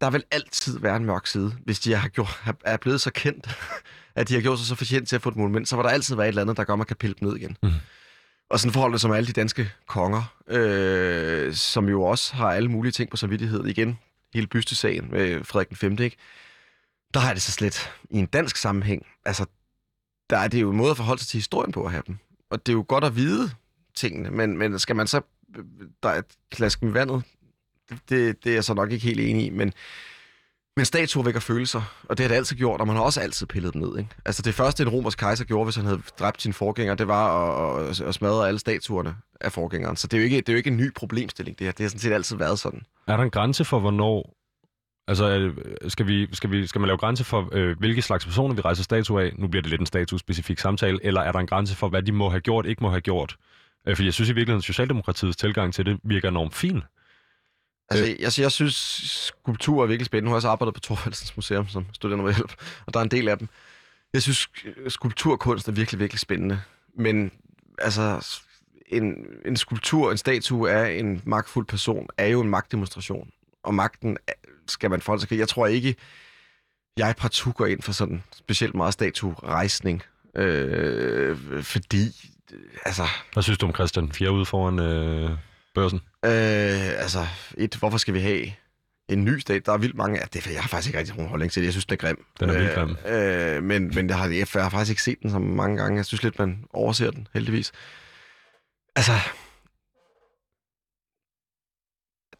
der 0.00 0.10
vil 0.10 0.24
altid 0.30 0.78
være 0.78 0.96
en 0.96 1.04
mørk 1.04 1.26
side, 1.26 1.52
hvis 1.64 1.80
de 1.80 1.94
har 1.94 2.08
gjort, 2.08 2.42
er 2.64 2.76
blevet 2.76 3.00
så 3.00 3.10
kendt, 3.10 3.58
at 4.14 4.28
de 4.28 4.34
har 4.34 4.40
gjort 4.40 4.58
sig 4.58 4.68
så 4.68 4.74
fortjent 4.74 5.08
til 5.08 5.16
at 5.16 5.22
få 5.22 5.28
et 5.28 5.36
monument, 5.36 5.68
så 5.68 5.76
vil 5.76 5.84
der 5.84 5.90
altid 5.90 6.16
være 6.16 6.26
et 6.26 6.28
eller 6.28 6.42
andet, 6.42 6.56
der 6.56 6.64
gør, 6.64 6.72
at 6.72 6.78
man 6.78 6.86
kan 6.86 6.96
pille 6.96 7.16
dem 7.20 7.28
ned 7.28 7.36
igen. 7.36 7.56
Mhm. 7.62 7.72
Og 8.50 8.60
sådan 8.60 8.72
forholder 8.72 8.94
det 8.94 9.00
som 9.00 9.12
alle 9.12 9.26
de 9.26 9.32
danske 9.32 9.72
konger, 9.86 10.34
øh, 10.48 11.54
som 11.54 11.88
jo 11.88 12.02
også 12.02 12.34
har 12.34 12.52
alle 12.52 12.68
mulige 12.70 12.92
ting 12.92 13.10
på 13.10 13.16
samvittighed. 13.16 13.64
Igen, 13.64 13.98
hele 14.34 14.46
bystesagen 14.46 15.08
med 15.10 15.44
Frederik 15.44 15.68
den 15.68 15.76
5. 15.76 15.98
Ikke? 16.00 16.16
Der 17.14 17.20
har 17.20 17.28
jeg 17.28 17.34
det 17.34 17.42
så 17.42 17.52
slet 17.52 17.90
i 18.10 18.18
en 18.18 18.26
dansk 18.26 18.56
sammenhæng. 18.56 19.06
Altså, 19.24 19.46
der 20.30 20.38
er 20.38 20.48
det 20.48 20.60
jo 20.60 20.70
en 20.70 20.76
måde 20.76 20.90
at 20.90 20.96
forholde 20.96 21.20
sig 21.20 21.28
til 21.28 21.38
historien 21.38 21.72
på 21.72 21.84
at 21.84 21.90
have 21.90 22.02
dem. 22.06 22.18
Og 22.50 22.66
det 22.66 22.72
er 22.72 22.76
jo 22.76 22.84
godt 22.88 23.04
at 23.04 23.16
vide 23.16 23.50
tingene, 23.94 24.30
men, 24.30 24.58
men 24.58 24.78
skal 24.78 24.96
man 24.96 25.06
så 25.06 25.20
der 26.02 26.08
er 26.08 26.18
et 26.18 26.24
klask 26.50 26.82
med 26.82 26.92
vandet, 26.92 27.22
det, 28.08 28.44
det 28.44 28.50
er 28.50 28.54
jeg 28.54 28.64
så 28.64 28.74
nok 28.74 28.92
ikke 28.92 29.06
helt 29.06 29.20
enig 29.20 29.46
i, 29.46 29.50
men, 29.50 29.72
men 30.76 30.84
statuer 30.84 31.24
vækker 31.24 31.40
følelser, 31.40 31.82
og 32.08 32.18
det 32.18 32.24
har 32.24 32.28
det 32.28 32.36
altid 32.36 32.56
gjort, 32.56 32.80
og 32.80 32.86
man 32.86 32.96
har 32.96 33.02
også 33.02 33.20
altid 33.20 33.46
pillet 33.46 33.74
dem 33.74 33.82
ned. 33.82 33.98
Ikke? 33.98 34.10
Altså 34.24 34.42
det 34.42 34.54
første, 34.54 34.82
en 34.82 34.88
romersk 34.88 35.18
kejser 35.18 35.44
gjorde, 35.44 35.64
hvis 35.64 35.76
han 35.76 35.84
havde 35.84 36.02
dræbt 36.18 36.42
sin 36.42 36.52
forgænger, 36.52 36.94
det 36.94 37.08
var 37.08 37.48
at, 37.76 37.88
at, 37.88 38.00
at 38.00 38.14
smadre 38.14 38.48
alle 38.48 38.58
statuerne 38.60 39.16
af 39.40 39.52
forgængeren. 39.52 39.96
Så 39.96 40.06
det 40.06 40.16
er, 40.16 40.20
jo 40.20 40.24
ikke, 40.24 40.36
det 40.36 40.48
er 40.48 40.52
jo 40.52 40.56
ikke 40.56 40.70
en 40.70 40.76
ny 40.76 40.92
problemstilling, 40.94 41.58
det 41.58 41.66
her. 41.66 41.72
Det 41.72 41.84
har 41.84 41.88
sådan 41.88 42.00
set 42.00 42.12
altid 42.12 42.36
været 42.36 42.58
sådan. 42.58 42.82
er 43.12 43.16
der 43.16 43.24
en 43.24 43.30
grænse 43.30 43.64
for, 43.64 43.78
hvornår... 43.78 44.34
Altså, 45.08 45.38
det- 45.38 45.92
skal, 45.92 46.06
vi, 46.06 46.28
skal, 46.34 46.50
vi, 46.50 46.66
skal 46.66 46.80
man 46.80 46.86
lave 46.88 46.98
grænse 46.98 47.24
for, 47.24 47.48
øh, 47.52 47.78
hvilke 47.78 48.02
slags 48.02 48.24
personer 48.24 48.54
vi 48.54 48.60
rejser 48.60 48.82
statue 48.82 49.22
af? 49.22 49.32
Nu 49.38 49.48
bliver 49.48 49.62
det 49.62 49.70
lidt 49.70 49.80
en 49.80 49.86
status-specifik 49.86 50.58
samtale. 50.58 50.98
Eller 51.02 51.20
er 51.20 51.32
der 51.32 51.38
en 51.38 51.46
grænse 51.46 51.76
for, 51.76 51.88
hvad 51.88 52.02
de 52.02 52.12
må 52.12 52.28
have 52.28 52.40
gjort, 52.40 52.66
ikke 52.66 52.82
må 52.82 52.90
have 52.90 53.00
gjort? 53.00 53.36
Øh, 53.88 53.96
fordi 53.96 54.06
jeg 54.06 54.14
synes 54.14 54.30
i 54.30 54.32
virkeligheden, 54.32 54.58
at 54.58 54.64
Socialdemokratiets 54.64 55.36
tilgang 55.36 55.74
til 55.74 55.86
det 55.86 55.98
virker 56.04 56.28
enormt 56.28 56.54
fin. 56.54 56.82
Altså, 57.90 58.16
jeg, 58.20 58.44
jeg 58.44 58.52
synes, 58.52 58.74
skulptur 59.32 59.82
er 59.82 59.86
virkelig 59.86 60.06
spændende. 60.06 60.24
Nu 60.24 60.30
har 60.30 60.34
jeg 60.34 60.36
også 60.38 60.48
arbejdet 60.48 60.74
på 60.74 60.80
Thorvaldsens 60.80 61.36
Museum 61.36 61.68
som 61.68 61.86
studerende 61.92 62.24
med 62.24 62.34
hjælp, 62.34 62.54
og 62.86 62.94
der 62.94 63.00
er 63.00 63.04
en 63.04 63.10
del 63.10 63.28
af 63.28 63.38
dem. 63.38 63.48
Jeg 64.14 64.22
synes, 64.22 64.48
skulpturkunst 64.88 65.68
er 65.68 65.72
virkelig, 65.72 66.00
virkelig 66.00 66.20
spændende. 66.20 66.60
Men 66.98 67.30
altså, 67.78 68.26
en, 68.86 69.14
en 69.44 69.56
skulptur, 69.56 70.10
en 70.10 70.16
statue 70.18 70.70
af 70.70 70.92
en 70.98 71.22
magtfuld 71.24 71.66
person, 71.66 72.06
er 72.18 72.26
jo 72.26 72.40
en 72.40 72.48
magtdemonstration. 72.50 73.30
Og 73.64 73.74
magten 73.74 74.16
er- 74.26 74.32
skal 74.68 74.90
man 74.90 75.00
forholde 75.00 75.20
sig 75.20 75.28
til. 75.28 75.38
Jeg 75.38 75.48
tror 75.48 75.66
ikke, 75.66 75.96
jeg 76.96 77.14
partout 77.18 77.54
går 77.54 77.66
ind 77.66 77.82
for 77.82 77.92
sådan 77.92 78.22
specielt 78.36 78.74
meget 78.74 78.92
statuerejsning. 78.92 80.02
Øh, 80.36 81.62
fordi, 81.62 82.30
altså, 82.84 83.02
Hvad 83.32 83.42
synes 83.42 83.58
du 83.58 83.66
om 83.66 83.74
Christian 83.74 84.12
4 84.12 84.30
ude 84.32 84.46
foran 84.46 84.78
øh, 84.78 85.30
børsen? 85.74 85.98
Øh, 86.24 87.02
altså, 87.02 87.26
et, 87.58 87.74
hvorfor 87.76 87.98
skal 87.98 88.14
vi 88.14 88.20
have 88.20 88.46
en 89.08 89.24
ny 89.24 89.38
stat? 89.38 89.66
Der 89.66 89.72
er 89.72 89.78
vildt 89.78 89.96
mange 89.96 90.20
af 90.20 90.28
det. 90.28 90.46
Jeg 90.46 90.60
har 90.62 90.68
faktisk 90.68 90.88
ikke 90.88 90.98
rigtig 90.98 91.14
nogen 91.16 91.28
holdning 91.30 91.52
til 91.52 91.62
det. 91.62 91.66
Jeg 91.66 91.72
synes, 91.72 91.86
den 91.86 91.92
er 91.92 91.96
grim. 91.96 92.24
Den 92.40 92.50
er 92.50 92.58
vildt 92.58 92.74
grim. 92.74 92.96
Øh, 93.12 93.62
men 93.62 93.92
men 93.94 94.08
jeg 94.08 94.18
har, 94.18 94.28
jeg 94.28 94.46
har 94.54 94.68
faktisk 94.70 94.90
ikke 94.90 95.02
set 95.02 95.18
den 95.22 95.30
så 95.30 95.38
mange 95.38 95.76
gange. 95.76 95.96
Jeg 95.96 96.04
synes 96.06 96.22
lidt, 96.22 96.38
man 96.38 96.64
overser 96.72 97.10
den, 97.10 97.28
heldigvis. 97.34 97.72
Altså, 98.96 99.12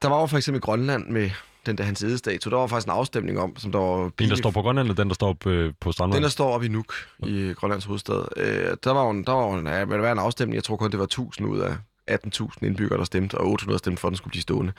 der 0.05 0.11
var 0.11 0.21
jo 0.21 0.27
for 0.27 0.37
eksempel 0.37 0.59
i 0.59 0.61
Grønland 0.61 1.07
med 1.09 1.31
den 1.67 1.79
der 1.79 1.85
hans 1.85 2.03
edestatue. 2.03 2.51
Der 2.51 2.57
var 2.57 2.67
faktisk 2.67 2.87
en 2.87 2.93
afstemning 2.93 3.41
om, 3.41 3.57
som 3.57 3.73
der 3.73 3.79
var... 3.79 4.11
Den, 4.19 4.31
der 4.31 4.37
står 4.37 4.51
på 4.51 4.63
Grønland, 4.63 4.87
eller 4.89 4.95
den, 4.95 5.09
der 5.09 5.15
står 5.15 5.33
på, 5.33 5.51
øh, 5.51 5.73
på 5.81 5.93
Strandvejen? 5.93 6.17
Den, 6.17 6.23
der 6.23 6.29
står 6.29 6.55
oppe 6.55 6.67
i 6.67 6.69
Nuuk, 6.69 6.95
i 7.27 7.53
Grønlands 7.57 7.85
hovedstad. 7.85 8.25
Øh, 8.37 8.77
der 8.85 8.91
var 8.91 9.05
jo 9.05 9.11
en, 9.11 9.25
der 9.25 9.33
var 9.33 9.59
en, 9.59 9.67
ja, 9.67 9.85
være 9.85 10.13
en 10.13 10.19
afstemning. 10.19 10.55
Jeg 10.55 10.65
tror 10.65 10.77
kun, 10.77 10.91
det 10.91 10.99
var 10.99 11.05
1000 11.05 11.49
ud 11.49 11.59
af 11.59 11.77
18.000 12.11 12.49
indbyggere, 12.63 12.99
der 12.99 13.05
stemte, 13.05 13.39
og 13.39 13.47
800 13.47 13.79
stemte 13.79 14.01
for, 14.01 14.09
at 14.09 14.11
den 14.11 14.17
skulle 14.17 14.31
blive 14.31 14.43
stående. 14.43 14.73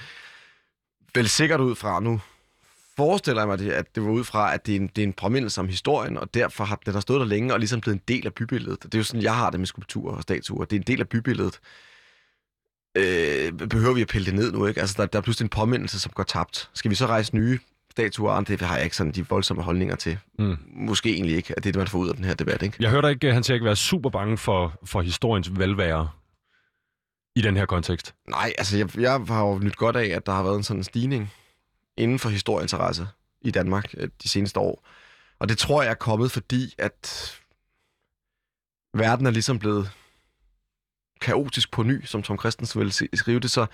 Vel 1.16 1.30
sikkert 1.30 1.60
ud 1.60 1.76
fra 1.76 2.00
nu, 2.00 2.22
forestiller 2.98 3.42
jeg 3.42 3.48
mig, 3.48 3.60
det, 3.60 3.72
at 3.72 3.96
det 3.96 4.04
var 4.04 4.10
ud 4.10 4.24
fra, 4.24 4.54
at 4.54 4.66
det 4.66 4.76
er, 4.76 4.80
en, 4.80 4.88
det 4.88 4.98
er 4.98 5.08
en 5.08 5.14
påmindelse 5.14 5.62
om 5.62 5.68
historien, 5.68 6.18
og 6.18 6.34
derfor 6.34 6.64
har 6.64 6.80
den 6.86 6.94
har 6.94 7.02
stået 7.02 7.20
der 7.20 7.26
længe, 7.26 7.54
og 7.54 7.60
ligesom 7.60 7.82
blevet 7.82 7.96
en 7.96 8.04
del 8.08 8.26
af 8.26 8.34
bybilledet. 8.34 8.84
Det 8.84 8.94
er 8.94 8.98
jo 8.98 9.04
sådan, 9.04 9.22
jeg 9.22 9.36
har 9.36 9.50
det 9.50 9.60
med 9.60 9.68
skulpturer 9.68 10.16
og 10.16 10.22
statuer. 10.22 10.66
Det 10.66 10.76
er 10.76 10.80
en 10.80 10.88
del 10.88 11.00
af 11.00 11.10
bybilledet. 11.10 11.60
Øh, 12.96 13.54
behøver 13.54 13.93
vi 13.93 14.02
at 14.02 14.08
pille 14.08 14.26
det 14.26 14.36
ned 14.36 14.52
nu, 14.52 14.66
ikke? 14.66 14.82
Altså, 14.82 14.96
der, 14.98 15.06
der 15.06 15.20
er 15.20 15.22
pludselig 15.24 15.46
en 15.46 15.50
påmindelse, 15.50 16.00
som 16.00 16.12
går 16.16 16.24
tabt. 16.24 16.70
Skal 16.74 16.91
vi 16.91 16.96
så 16.96 17.06
rejse 17.06 17.36
nye 17.36 17.60
statuer? 17.91 18.41
Det 18.41 18.62
har 18.62 18.76
jeg 18.76 18.84
ikke 18.84 18.96
sådan 18.96 19.12
de 19.12 19.30
voldsomme 19.30 19.64
holdninger 19.64 19.96
til. 19.96 20.18
Mm. 20.39 20.58
Måske 20.68 21.14
egentlig 21.14 21.36
ikke, 21.36 21.54
at 21.58 21.64
det 21.64 21.70
er 21.70 21.72
det, 21.72 21.80
man 21.80 21.88
får 21.88 22.00
ud 22.00 22.10
af 22.10 22.16
den 22.16 22.26
her 22.26 22.34
debat, 22.34 22.62
ikke? 22.62 22.78
Jeg 22.80 22.89
hørte 22.89 23.10
ikke, 23.10 23.34
han 23.34 23.43
siger 23.43 23.56
ikke 23.56 23.66
være 23.66 23.76
super 23.76 24.10
bange 24.10 24.38
for, 24.38 24.80
for 24.84 25.02
historiens 25.02 25.60
velvære 25.60 26.10
i 27.36 27.41
den 27.41 27.58
her 27.58 27.66
kontekst. 27.66 28.16
Nej, 28.30 28.54
altså 28.58 28.78
jeg, 28.78 29.00
jeg 29.00 29.12
har 29.28 29.46
jo 29.46 29.60
nyt 29.60 29.76
godt 29.76 29.96
af, 29.96 30.06
at 30.06 30.26
der 30.26 30.32
har 30.32 30.43
været 30.43 30.58
en 30.58 30.64
sådan 30.64 30.84
stigning 30.84 31.34
inden 31.98 32.20
for 32.20 32.30
historieinteresse 32.30 33.08
i 33.41 33.52
Danmark 33.52 33.93
øh, 33.98 34.10
de 34.24 34.30
seneste 34.30 34.60
år. 34.60 34.88
Og 35.39 35.50
det 35.50 35.58
tror 35.58 35.84
jeg 35.84 35.91
er 35.91 35.96
kommet, 35.96 36.32
fordi 36.32 36.76
at 36.78 37.34
verden 38.93 39.26
er 39.26 39.32
ligesom 39.32 39.60
blevet 39.60 39.91
kaotisk 41.22 41.72
på 41.72 41.84
ny, 41.84 42.05
som 42.05 42.24
Tom 42.24 42.39
Christensen 42.39 42.80
ville 42.80 42.93
skrive 43.13 43.39
det, 43.39 43.51
så 43.51 43.66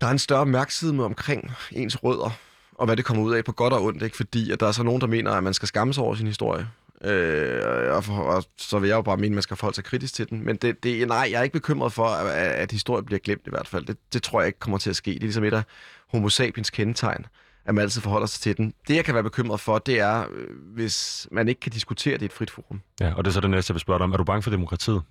der 0.00 0.06
er 0.06 0.10
en 0.10 0.18
større 0.18 0.40
opmærksomhed 0.40 1.04
omkring 1.04 1.52
ens 1.72 2.04
rødder, 2.04 2.30
og 2.72 2.86
hvad 2.86 2.96
det 2.96 3.04
kommer 3.04 3.22
ud 3.22 3.34
af 3.34 3.44
på 3.44 3.52
godt 3.52 3.72
og 3.72 3.82
ondt, 3.82 4.02
ikke? 4.02 4.16
fordi 4.16 4.50
at 4.50 4.60
der 4.60 4.66
er 4.66 4.72
så 4.72 4.82
nogen, 4.82 5.00
der 5.00 5.06
mener, 5.06 5.30
at 5.30 5.44
man 5.44 5.54
skal 5.54 5.68
skamme 5.68 5.94
sig 5.94 6.04
over 6.04 6.14
sin 6.14 6.26
historie. 6.26 6.68
Øh, 7.04 7.94
og, 7.96 8.04
for, 8.04 8.14
og 8.14 8.44
så 8.58 8.78
vil 8.78 8.88
jeg 8.88 8.96
jo 8.96 9.02
bare 9.02 9.16
mene, 9.16 9.26
at 9.26 9.32
man 9.32 9.42
skal 9.42 9.56
forholde 9.56 9.74
sig 9.74 9.84
kritisk 9.84 10.14
til 10.14 10.30
den. 10.30 10.44
Men 10.44 10.56
det, 10.56 10.82
det, 10.82 11.08
nej, 11.08 11.28
jeg 11.30 11.38
er 11.38 11.42
ikke 11.42 11.52
bekymret 11.52 11.92
for, 11.92 12.06
at, 12.06 12.36
at 12.36 12.72
historien 12.72 13.04
bliver 13.04 13.18
glemt 13.18 13.42
i 13.46 13.50
hvert 13.50 13.68
fald. 13.68 13.84
Det, 13.84 13.96
det 14.12 14.22
tror 14.22 14.40
jeg 14.40 14.46
ikke 14.46 14.58
kommer 14.58 14.78
til 14.78 14.90
at 14.90 14.96
ske. 14.96 15.10
Det 15.10 15.16
er 15.16 15.20
ligesom 15.20 15.44
et 15.44 15.54
af 15.54 15.62
homo 16.08 16.28
sapiens 16.28 16.70
kendetegn, 16.70 17.26
at 17.64 17.74
man 17.74 17.82
altid 17.82 18.00
forholder 18.00 18.26
sig 18.26 18.40
til 18.40 18.56
den. 18.56 18.74
Det, 18.88 18.96
jeg 18.96 19.04
kan 19.04 19.14
være 19.14 19.22
bekymret 19.22 19.60
for, 19.60 19.78
det 19.78 20.00
er, 20.00 20.26
øh, 20.32 20.48
hvis 20.74 21.28
man 21.30 21.48
ikke 21.48 21.60
kan 21.60 21.72
diskutere 21.72 22.14
det 22.14 22.22
i 22.22 22.24
et 22.24 22.32
frit 22.32 22.50
forum. 22.50 22.80
Ja, 23.00 23.14
og 23.14 23.24
det 23.24 23.30
er 23.30 23.32
så 23.32 23.40
det 23.40 23.50
næste, 23.50 23.70
jeg 23.70 23.74
vil 23.74 23.80
spørge 23.80 23.98
dig 23.98 24.04
om. 24.04 24.12
Er 24.12 24.16
du 24.16 24.24
bange 24.24 24.42
for 24.42 24.50
demokratiet? 24.50 25.02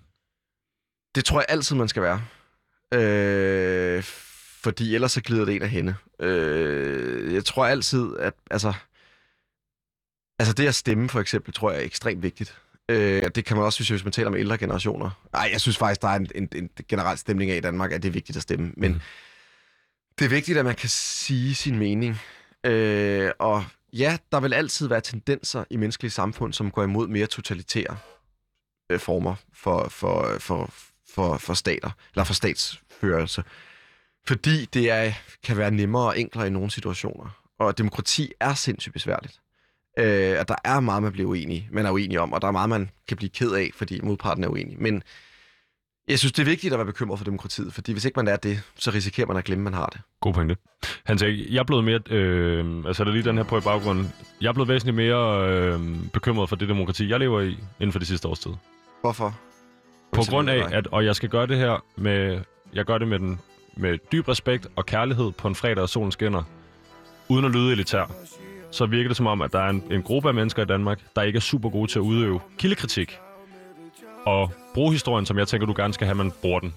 Det 1.16 1.26
tror 1.26 1.40
jeg 1.40 1.46
altid, 1.50 1.76
man 1.76 1.88
skal 1.88 2.02
være. 2.02 2.22
Øh, 2.94 4.04
fordi 4.64 4.96
ellers 4.96 5.12
så 5.12 5.22
glider 5.22 5.46
det 5.46 5.56
en 5.56 5.62
af 5.62 5.70
hende. 5.70 5.96
Øh, 6.20 7.34
jeg 7.34 7.46
tror 7.46 7.66
altid, 7.66 8.18
at 8.20 8.34
altså, 8.52 8.74
altså 10.40 10.54
det 10.54 10.68
at 10.68 10.76
stemme 10.76 11.10
for 11.10 11.20
eksempel, 11.20 11.54
tror 11.54 11.72
jeg 11.72 11.82
er 11.82 11.86
ekstremt 11.86 12.24
vigtigt. 12.24 12.58
Øh, 12.90 13.24
det 13.36 13.46
kan 13.46 13.58
man 13.58 13.66
også, 13.66 13.94
hvis 13.94 14.04
man 14.04 14.12
taler 14.12 14.28
om 14.28 14.36
ældre 14.36 14.58
generationer. 14.58 15.10
Nej, 15.34 15.50
jeg 15.52 15.62
synes 15.62 15.78
faktisk, 15.78 16.02
der 16.02 16.08
er 16.08 16.16
en, 16.16 16.28
en, 16.36 16.50
en 16.56 16.70
generel 16.88 17.18
stemning 17.18 17.52
af 17.52 17.58
i 17.58 17.60
Danmark, 17.60 17.92
at 17.92 18.04
det 18.04 18.10
er 18.10 18.14
vigtigt 18.14 18.36
at 18.36 18.42
stemme. 18.42 18.72
Men 18.78 18.92
mm. 18.92 19.00
det 20.20 20.26
er 20.26 20.30
vigtigt, 20.30 20.58
at 20.58 20.66
man 20.66 20.76
kan 20.76 20.90
sige 20.90 21.56
sin 21.56 21.80
mening. 21.80 22.20
Øh, 22.64 23.32
og 23.40 23.66
ja, 23.94 24.18
der 24.32 24.40
vil 24.40 24.54
altid 24.54 24.88
være 24.88 25.02
tendenser 25.02 25.64
i 25.70 25.78
menneskelige 25.78 26.12
samfund, 26.12 26.54
som 26.54 26.72
går 26.72 26.84
imod 26.84 27.08
mere 27.08 27.28
totalitære 27.28 27.98
øh, 28.90 29.00
former 29.00 29.36
for, 29.54 29.88
for, 29.90 30.38
for, 30.40 30.74
for, 31.14 31.38
for 31.38 31.54
stater, 31.54 31.90
eller 32.14 32.24
for 32.24 32.34
statsførelse. 32.34 33.44
Fordi 34.28 34.66
det 34.66 34.92
er, 34.92 35.12
kan 35.44 35.58
være 35.58 35.72
nemmere 35.72 36.08
og 36.08 36.20
enklere 36.20 36.48
i 36.48 36.50
nogle 36.50 36.72
situationer. 36.72 37.40
Og 37.60 37.78
demokrati 37.78 38.32
er 38.40 38.54
sindssygt 38.54 38.94
besværligt. 38.94 39.40
Øh, 40.00 40.40
at 40.40 40.48
der 40.48 40.56
er 40.64 40.80
meget, 40.80 41.04
man 41.04 41.12
bliver 41.12 41.30
uenig, 41.30 41.70
man 41.72 41.86
er 41.86 41.92
uenig 41.92 42.20
om, 42.20 42.34
og 42.34 42.42
der 42.42 42.48
er 42.48 42.52
meget, 42.52 42.70
man 42.70 42.90
kan 43.08 43.18
blive 43.18 43.30
ked 43.30 43.52
af, 43.52 43.70
fordi 43.76 44.00
modparten 44.04 44.44
er 44.44 44.48
uenig. 44.48 44.82
Men 44.82 45.04
jeg 46.08 46.20
synes, 46.20 46.32
det 46.32 46.42
er 46.42 46.46
vigtigt 46.46 46.74
at 46.74 46.80
være 46.80 46.86
bekymret 46.86 47.20
for 47.20 47.26
demokratiet, 47.26 47.74
fordi 47.74 47.92
hvis 47.92 48.06
ikke 48.06 48.16
man 48.16 48.28
er 48.28 48.36
det, 48.36 48.62
så 48.76 48.92
risikerer 48.92 49.28
man 49.28 49.38
at 49.38 49.44
glemme, 49.44 49.62
at 49.62 49.64
man 49.64 49.74
har 49.74 49.86
det. 49.86 50.02
God 50.22 50.34
pointe. 50.34 50.58
Han 51.04 51.18
sagde, 51.18 51.46
jeg 51.50 51.60
er 51.60 51.64
blevet 51.64 51.84
mere, 51.84 52.00
øh, 52.10 52.84
altså 52.86 53.04
der 53.04 53.10
er 53.10 53.14
lige 53.14 53.24
den 53.24 53.38
her 53.38 53.44
på 53.44 53.58
i 53.58 53.62
baggrunden, 53.62 54.14
jeg 54.42 54.48
er 54.48 54.54
blevet 54.54 54.70
væsentligt 54.70 54.96
mere 54.96 55.50
øh, 55.50 55.80
bekymret 56.14 56.50
for 56.50 56.56
det 56.56 56.70
demokrati, 56.70 57.10
jeg 57.10 57.20
lever 57.20 57.42
i 57.42 57.58
inden 57.80 57.92
for 57.92 58.00
de 58.00 58.06
sidste 58.06 58.28
års 58.28 58.40
tid. 58.40 58.52
Hvorfor? 59.02 59.40
På 60.14 60.22
grund 60.30 60.50
af, 60.50 60.64
at, 60.72 60.88
og 60.88 61.06
jeg 61.06 61.16
skal 61.16 61.30
gøre 61.30 61.48
det 61.48 61.58
her 61.58 61.84
med, 61.96 62.40
jeg 62.74 62.86
gør 62.86 62.98
det 62.98 63.08
med, 63.08 63.20
den, 63.20 63.40
med 63.78 63.98
dyb 64.12 64.28
respekt 64.28 64.68
og 64.76 64.86
kærlighed 64.86 65.32
på 65.32 65.48
en 65.48 65.56
fredag, 65.56 65.82
og 65.84 65.90
solen 65.90 66.12
skinner, 66.12 66.44
uden 67.28 67.46
at 67.46 67.52
lyde 67.52 67.72
elitær, 67.72 68.12
så 68.72 68.86
virker 68.86 69.10
det 69.10 69.18
som 69.18 69.28
om, 69.28 69.42
at 69.42 69.54
der 69.54 69.60
er 69.60 69.70
en, 69.70 69.84
en 69.92 70.02
gruppe 70.02 70.30
af 70.30 70.36
mennesker 70.36 70.62
i 70.62 70.66
Danmark, 70.66 71.00
der 71.16 71.22
ikke 71.22 71.38
er 71.38 71.42
super 71.42 71.70
gode 71.70 71.92
til 71.92 72.00
at 72.00 72.04
udøve 72.04 72.40
kildekritik 72.58 73.20
og 74.26 74.52
bruge 74.74 74.92
historien, 74.92 75.26
som 75.26 75.38
jeg 75.38 75.48
tænker, 75.48 75.68
du 75.68 75.74
gerne 75.78 75.94
skal 75.94 76.08
have, 76.08 76.16
man 76.16 76.32
bruger 76.42 76.60
den. 76.60 76.74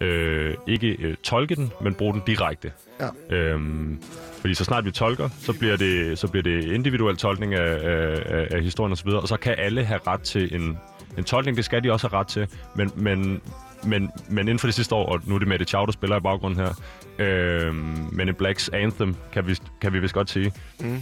Øh, 0.00 0.54
ikke 0.66 0.96
øh, 1.00 1.16
tolke 1.16 1.54
den, 1.54 1.72
men 1.80 1.94
bruge 1.94 2.12
den 2.12 2.22
direkte. 2.26 2.72
Ja. 3.00 3.36
Øhm, 3.36 4.02
fordi 4.40 4.54
så 4.54 4.64
snart 4.64 4.84
vi 4.84 4.90
tolker, 4.90 5.28
så 5.38 5.58
bliver 5.58 5.76
det, 5.76 6.18
så 6.18 6.28
bliver 6.28 6.42
det 6.42 6.64
individuel 6.64 7.16
tolkning 7.16 7.54
af, 7.54 7.78
af, 7.82 8.46
af 8.50 8.62
historien 8.62 8.92
osv., 8.92 9.08
og 9.08 9.28
så 9.28 9.36
kan 9.36 9.54
alle 9.58 9.84
have 9.84 10.00
ret 10.06 10.20
til 10.20 10.54
en, 10.54 10.78
en 11.18 11.24
tolkning, 11.24 11.56
det 11.56 11.64
skal 11.64 11.84
de 11.84 11.92
også 11.92 12.08
have 12.08 12.20
ret 12.20 12.26
til, 12.26 12.46
men, 12.74 12.90
men, 12.96 13.40
men, 13.84 14.10
men 14.28 14.38
inden 14.38 14.58
for 14.58 14.66
det 14.66 14.74
sidste 14.74 14.94
år, 14.94 15.06
og 15.06 15.20
nu 15.24 15.34
er 15.34 15.38
det 15.38 15.48
Mette 15.48 15.64
Chow, 15.64 15.84
der 15.84 15.92
spiller 15.92 16.16
i 16.16 16.20
baggrunden 16.20 16.60
her, 16.60 16.74
øh, 17.18 17.74
men 18.12 18.28
en 18.28 18.34
Blacks 18.34 18.68
Anthem, 18.68 19.16
kan 19.32 19.46
vi, 19.46 19.56
kan 19.80 19.92
vi 19.92 19.98
vist 19.98 20.14
godt 20.14 20.30
sige. 20.30 20.52
Mm. 20.80 21.00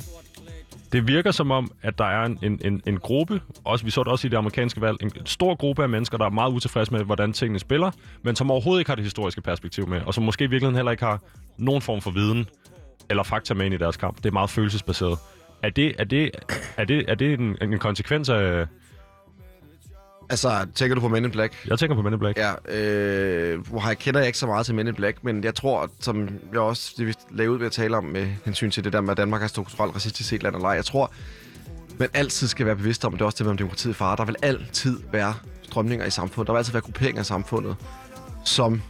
Det 0.93 1.09
virker 1.09 1.31
som 1.31 1.51
om, 1.51 1.73
at 1.83 1.99
der 1.99 2.05
er 2.05 2.25
en, 2.25 2.39
en, 2.43 2.61
en, 2.65 2.83
en 2.87 2.99
gruppe, 2.99 3.41
også, 3.65 3.85
vi 3.85 3.91
så 3.91 4.03
det 4.03 4.09
også 4.09 4.27
i 4.27 4.31
det 4.31 4.37
amerikanske 4.37 4.81
valg, 4.81 4.97
en 5.03 5.13
stor 5.27 5.55
gruppe 5.55 5.83
af 5.83 5.89
mennesker, 5.89 6.19
der 6.19 6.25
er 6.25 6.31
meget 6.31 6.53
utilfredse 6.53 6.93
med, 6.93 7.05
hvordan 7.05 7.33
tingene 7.33 7.59
spiller, 7.59 7.91
men 8.23 8.37
som 8.37 8.51
overhovedet 8.51 8.81
ikke 8.81 8.91
har 8.91 8.97
det 8.97 9.05
historiske 9.05 9.41
perspektiv 9.41 9.89
med, 9.89 10.01
og 10.07 10.15
som 10.15 10.25
måske 10.25 10.45
i 10.45 10.47
virkeligheden 10.47 10.77
heller 10.77 10.91
ikke 10.91 11.05
har 11.05 11.21
nogen 11.59 11.83
form 11.83 12.01
for 12.01 12.11
viden 12.11 12.47
eller 13.11 13.23
fakta 13.23 13.55
med 13.55 13.67
ind 13.67 13.75
i 13.75 13.79
deres 13.79 13.97
kamp. 13.97 14.17
Det 14.17 14.27
er 14.27 14.33
meget 14.33 14.51
følelsesbaseret. 14.51 15.19
Er 15.63 15.71
det, 15.71 15.95
er 15.99 16.05
det, 16.05 16.31
er 16.77 16.85
det, 16.85 17.05
er 17.09 17.15
det 17.15 17.41
en, 17.41 17.57
en 17.63 17.79
konsekvens 17.79 18.29
af, 18.29 18.67
Altså, 20.31 20.67
tænker 20.75 20.95
du 20.95 21.01
på 21.01 21.09
Men 21.09 21.25
in 21.25 21.31
Black? 21.31 21.67
Jeg 21.69 21.79
tænker 21.79 21.97
på 21.97 22.03
Men 22.03 22.13
in 22.13 22.19
Black. 22.19 22.39
Ja, 22.39 22.53
øh, 22.69 23.67
hvor 23.69 23.89
jeg 23.89 23.99
kender 23.99 24.21
jeg 24.21 24.27
ikke 24.27 24.39
så 24.39 24.47
meget 24.47 24.67
til 24.67 24.75
Men 24.75 24.89
in 24.89 24.95
Black, 24.95 25.25
men 25.25 25.45
jeg 25.45 25.55
tror, 25.55 25.91
som 26.01 26.29
jeg 26.53 26.61
også 26.61 26.95
det 26.97 27.07
vi 27.07 27.15
lagde 27.31 27.51
ud 27.51 27.59
ved 27.59 27.67
at 27.67 27.73
tale 27.73 27.97
om 27.97 28.05
med 28.05 28.27
hensyn 28.45 28.71
til 28.71 28.85
det 28.85 28.93
der 28.93 29.01
med, 29.01 29.11
at 29.11 29.17
Danmark 29.17 29.43
er 29.43 29.47
strukturelt 29.47 29.95
racistisk 29.95 30.29
set 30.29 30.43
land 30.43 30.55
eller 30.55 30.69
ej. 30.69 30.75
Jeg 30.75 30.85
tror, 30.85 31.13
man 31.99 32.09
altid 32.15 32.49
skal 32.49 32.67
være 32.67 32.77
bevidst 32.77 33.05
om, 33.05 33.13
det 33.13 33.21
er 33.21 33.25
også 33.25 33.39
det 33.39 33.47
med 33.47 33.57
demokratiet 33.57 33.97
far. 33.97 34.17
Der 34.17 34.25
vil 34.25 34.37
altid 34.43 35.01
være 35.13 35.35
strømninger 35.63 36.07
i 36.07 36.11
samfundet. 36.11 36.47
Der 36.47 36.53
vil 36.53 36.59
altid 36.59 36.73
være 36.73 36.83
grupperinger 36.83 37.23
i 37.23 37.25
samfundet, 37.25 37.77
som 38.45 38.83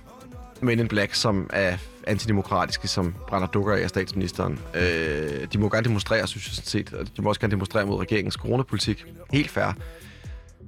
Men 0.61 0.81
in 0.81 0.89
Black, 0.89 1.15
som 1.15 1.51
er 1.53 1.77
antidemokratiske, 2.07 2.89
som 2.89 3.15
brænder 3.29 3.49
dukker 3.49 3.75
af 3.75 3.89
statsministeren. 3.89 4.59
Øh, 4.75 5.47
de 5.53 5.59
må 5.59 5.69
gerne 5.69 5.85
demonstrere, 5.85 6.27
synes 6.27 6.47
jeg 6.49 6.55
sådan 6.55 6.67
set. 6.67 6.93
Og 6.93 7.17
de 7.17 7.23
må 7.23 7.29
også 7.29 7.41
gerne 7.41 7.51
demonstrere 7.51 7.87
mod 7.87 8.01
regeringens 8.01 8.35
coronapolitik. 8.35 9.05
Helt 9.33 9.51
fair. 9.51 9.73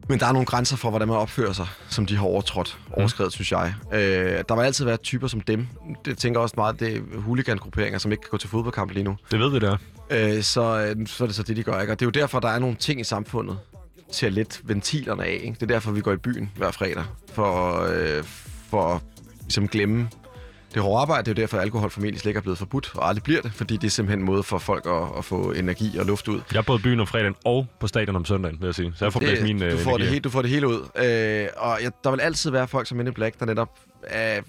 Men 0.09 0.21
der 0.21 0.27
er 0.27 0.33
nogle 0.33 0.47
grænser 0.47 0.77
for, 0.77 0.91
hvordan 0.91 1.09
man 1.09 1.17
opfører 1.17 1.53
sig, 1.53 1.67
som 1.89 2.07
de 2.07 2.17
har 2.17 2.25
overtrådt, 2.25 2.79
overskrevet, 2.93 3.29
mm. 3.29 3.31
synes 3.31 3.53
jeg. 3.53 3.75
Øh, 3.93 4.01
der 4.49 4.57
vil 4.57 4.63
altid 4.63 4.85
være 4.85 4.97
typer 4.97 5.29
som 5.29 5.41
dem. 5.41 5.67
Det 6.05 6.19
tænker 6.19 6.41
også 6.41 6.55
meget, 6.57 6.81
det 6.81 6.97
er 6.97 7.01
huligangrupperinger, 7.17 7.99
som 7.99 8.13
ikke 8.13 8.23
kan 8.23 8.31
gå 8.31 8.37
til 8.37 8.49
fodboldkamp 8.49 8.91
lige 8.91 9.05
nu. 9.05 9.17
Det 9.31 9.39
ved 9.39 9.51
vi 9.51 9.59
der. 9.59 9.77
Øh, 10.11 10.43
så, 10.43 10.95
øh, 10.99 11.07
så 11.07 11.25
er 11.25 11.27
det 11.27 11.37
så 11.37 11.43
det, 11.43 11.57
de 11.57 11.63
gør. 11.63 11.81
Ikke? 11.81 11.93
Og 11.93 12.01
det 12.01 12.05
er 12.05 12.07
jo 12.07 12.21
derfor, 12.21 12.41
der 12.41 12.49
er 12.49 12.59
nogle 12.59 12.77
ting 12.77 13.01
i 13.01 13.05
samfundet 13.05 13.59
til 14.13 14.27
at 14.27 14.33
lette 14.33 14.59
ventilerne 14.65 15.25
af. 15.25 15.41
Ikke? 15.43 15.55
Det 15.55 15.63
er 15.63 15.67
derfor, 15.67 15.93
vi 15.93 16.01
går 16.01 16.13
i 16.13 16.17
byen 16.17 16.51
hver 16.57 16.71
fredag. 16.71 17.05
For, 17.33 17.83
øh, 17.93 18.25
for 18.71 18.95
at 18.95 19.01
ligesom 19.43 19.69
glemme 19.69 20.09
det 20.75 20.83
hårde 20.83 21.01
arbejde. 21.01 21.23
Det 21.23 21.39
er 21.39 21.43
jo 21.43 21.43
derfor, 21.43 21.57
at 21.57 21.63
alkohol 21.63 21.91
formentlig 21.91 22.21
slet 22.21 22.31
ikke 22.31 22.39
er 22.39 22.43
blevet 22.43 22.59
forbudt, 22.59 22.93
og 22.95 23.09
aldrig 23.09 23.23
bliver 23.23 23.41
det, 23.41 23.53
fordi 23.55 23.77
det 23.77 23.87
er 23.87 23.91
simpelthen 23.91 24.19
en 24.19 24.27
måde 24.27 24.43
for 24.43 24.59
folk 24.59 24.87
at, 24.87 25.19
at 25.19 25.25
få 25.25 25.53
energi 25.53 25.99
og 25.99 26.07
luft 26.07 26.29
ud. 26.29 26.41
Jeg 26.53 26.59
er 26.59 26.63
både 26.63 26.79
i 26.79 26.83
byen 26.83 27.01
om 27.01 27.07
fredagen 27.07 27.35
og 27.45 27.67
på 27.81 27.87
stadion 27.87 28.17
om 28.17 28.25
søndagen, 28.25 28.57
vil 28.61 28.67
jeg 28.67 28.75
sige. 28.75 28.93
Så 28.97 29.05
jeg 29.05 29.13
får 29.13 29.21
det, 29.21 29.43
min 29.43 29.59
du 29.59 29.65
øh, 29.65 29.79
får, 29.79 29.99
det 29.99 30.07
hele, 30.07 30.21
du 30.21 30.31
får 30.31 30.43
det 30.43 30.51
hele 30.51 30.69
ud. 30.69 30.75
Øh, 30.75 31.49
og 31.57 31.79
ja, 31.83 31.89
der 32.05 32.11
vil 32.11 32.21
altid 32.21 32.51
være 32.51 32.69
folk 32.69 32.89
som 32.89 32.97
Minde 32.97 33.13
Black, 33.13 33.41
der 33.41 33.47
netop 33.47 33.79
er... 34.03 34.41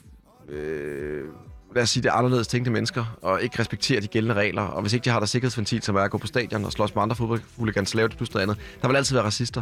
Øh, 0.49 1.23
lad 1.75 1.83
os 1.83 1.89
sige, 1.89 2.03
det 2.03 2.09
er 2.09 2.13
anderledes 2.13 2.47
tænkte 2.47 2.71
mennesker, 2.71 3.17
og 3.21 3.41
ikke 3.41 3.59
respekterer 3.59 4.01
de 4.01 4.07
gældende 4.07 4.35
regler. 4.35 4.61
Og 4.61 4.81
hvis 4.81 4.93
ikke 4.93 5.05
de 5.05 5.09
har 5.09 5.19
der 5.19 5.25
sikkerhedsventil, 5.25 5.81
som 5.81 5.95
er 5.95 5.99
at 5.99 6.11
gå 6.11 6.17
på 6.17 6.27
stadion 6.27 6.65
og 6.65 6.71
slås 6.71 6.95
med 6.95 7.03
andre 7.03 7.15
fodboldhuligans, 7.15 7.95
lave 7.95 8.07
det 8.07 8.17
plus 8.17 8.33
noget 8.33 8.43
andet, 8.43 8.57
der 8.81 8.87
vil 8.87 8.97
altid 8.97 9.15
være 9.15 9.25
racister, 9.25 9.61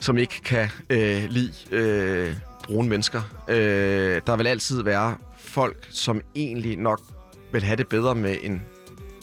som 0.00 0.18
ikke 0.18 0.40
kan 0.44 0.68
øh, 0.90 1.24
lide 1.28 1.52
øh, 1.70 2.36
brune 2.64 2.88
mennesker. 2.88 3.22
Øh, 3.48 4.20
der 4.26 4.36
vil 4.36 4.46
altid 4.46 4.82
være 4.82 5.16
folk, 5.38 5.86
som 5.90 6.20
egentlig 6.34 6.76
nok 6.76 7.00
vil 7.52 7.62
have 7.62 7.76
det 7.76 7.88
bedre 7.88 8.14
med 8.14 8.36
en, 8.42 8.62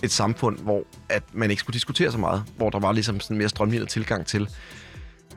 et 0.04 0.12
samfund, 0.12 0.60
hvor 0.60 0.84
at 1.10 1.24
man 1.34 1.50
ikke 1.50 1.60
skulle 1.60 1.74
diskutere 1.74 2.12
så 2.12 2.18
meget. 2.18 2.44
Hvor 2.58 2.70
der 2.70 2.80
var 2.80 2.92
ligesom 2.92 3.20
sådan 3.20 3.36
en 3.36 3.38
mere 3.38 3.50
strømlignet 3.50 3.90
tilgang 3.90 4.26
til, 4.26 4.50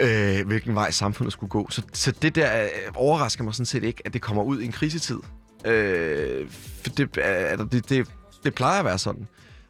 øh, 0.01 0.47
hvilken 0.47 0.75
vej 0.75 0.91
samfundet 0.91 1.33
skulle 1.33 1.51
gå. 1.51 1.71
Så, 1.71 1.83
så 1.93 2.13
det 2.23 2.35
der 2.35 2.63
øh, 2.63 2.69
overrasker 2.95 3.45
mig 3.45 3.55
sådan 3.55 3.67
set 3.67 3.85
ikke, 3.85 4.03
at 4.05 4.13
det 4.13 4.23
kommer 4.23 4.43
ud 4.43 4.61
i 4.61 4.65
en 4.65 4.73
krisetid. 4.73 5.19
Øh, 5.65 6.51
for 6.51 6.91
det, 6.91 7.17
øh, 7.19 7.25
altså, 7.25 7.67
det, 7.73 7.89
det, 7.89 8.09
det 8.45 8.55
plejer 8.55 8.79
at 8.79 8.85
være 8.85 8.99
sådan. 8.99 9.29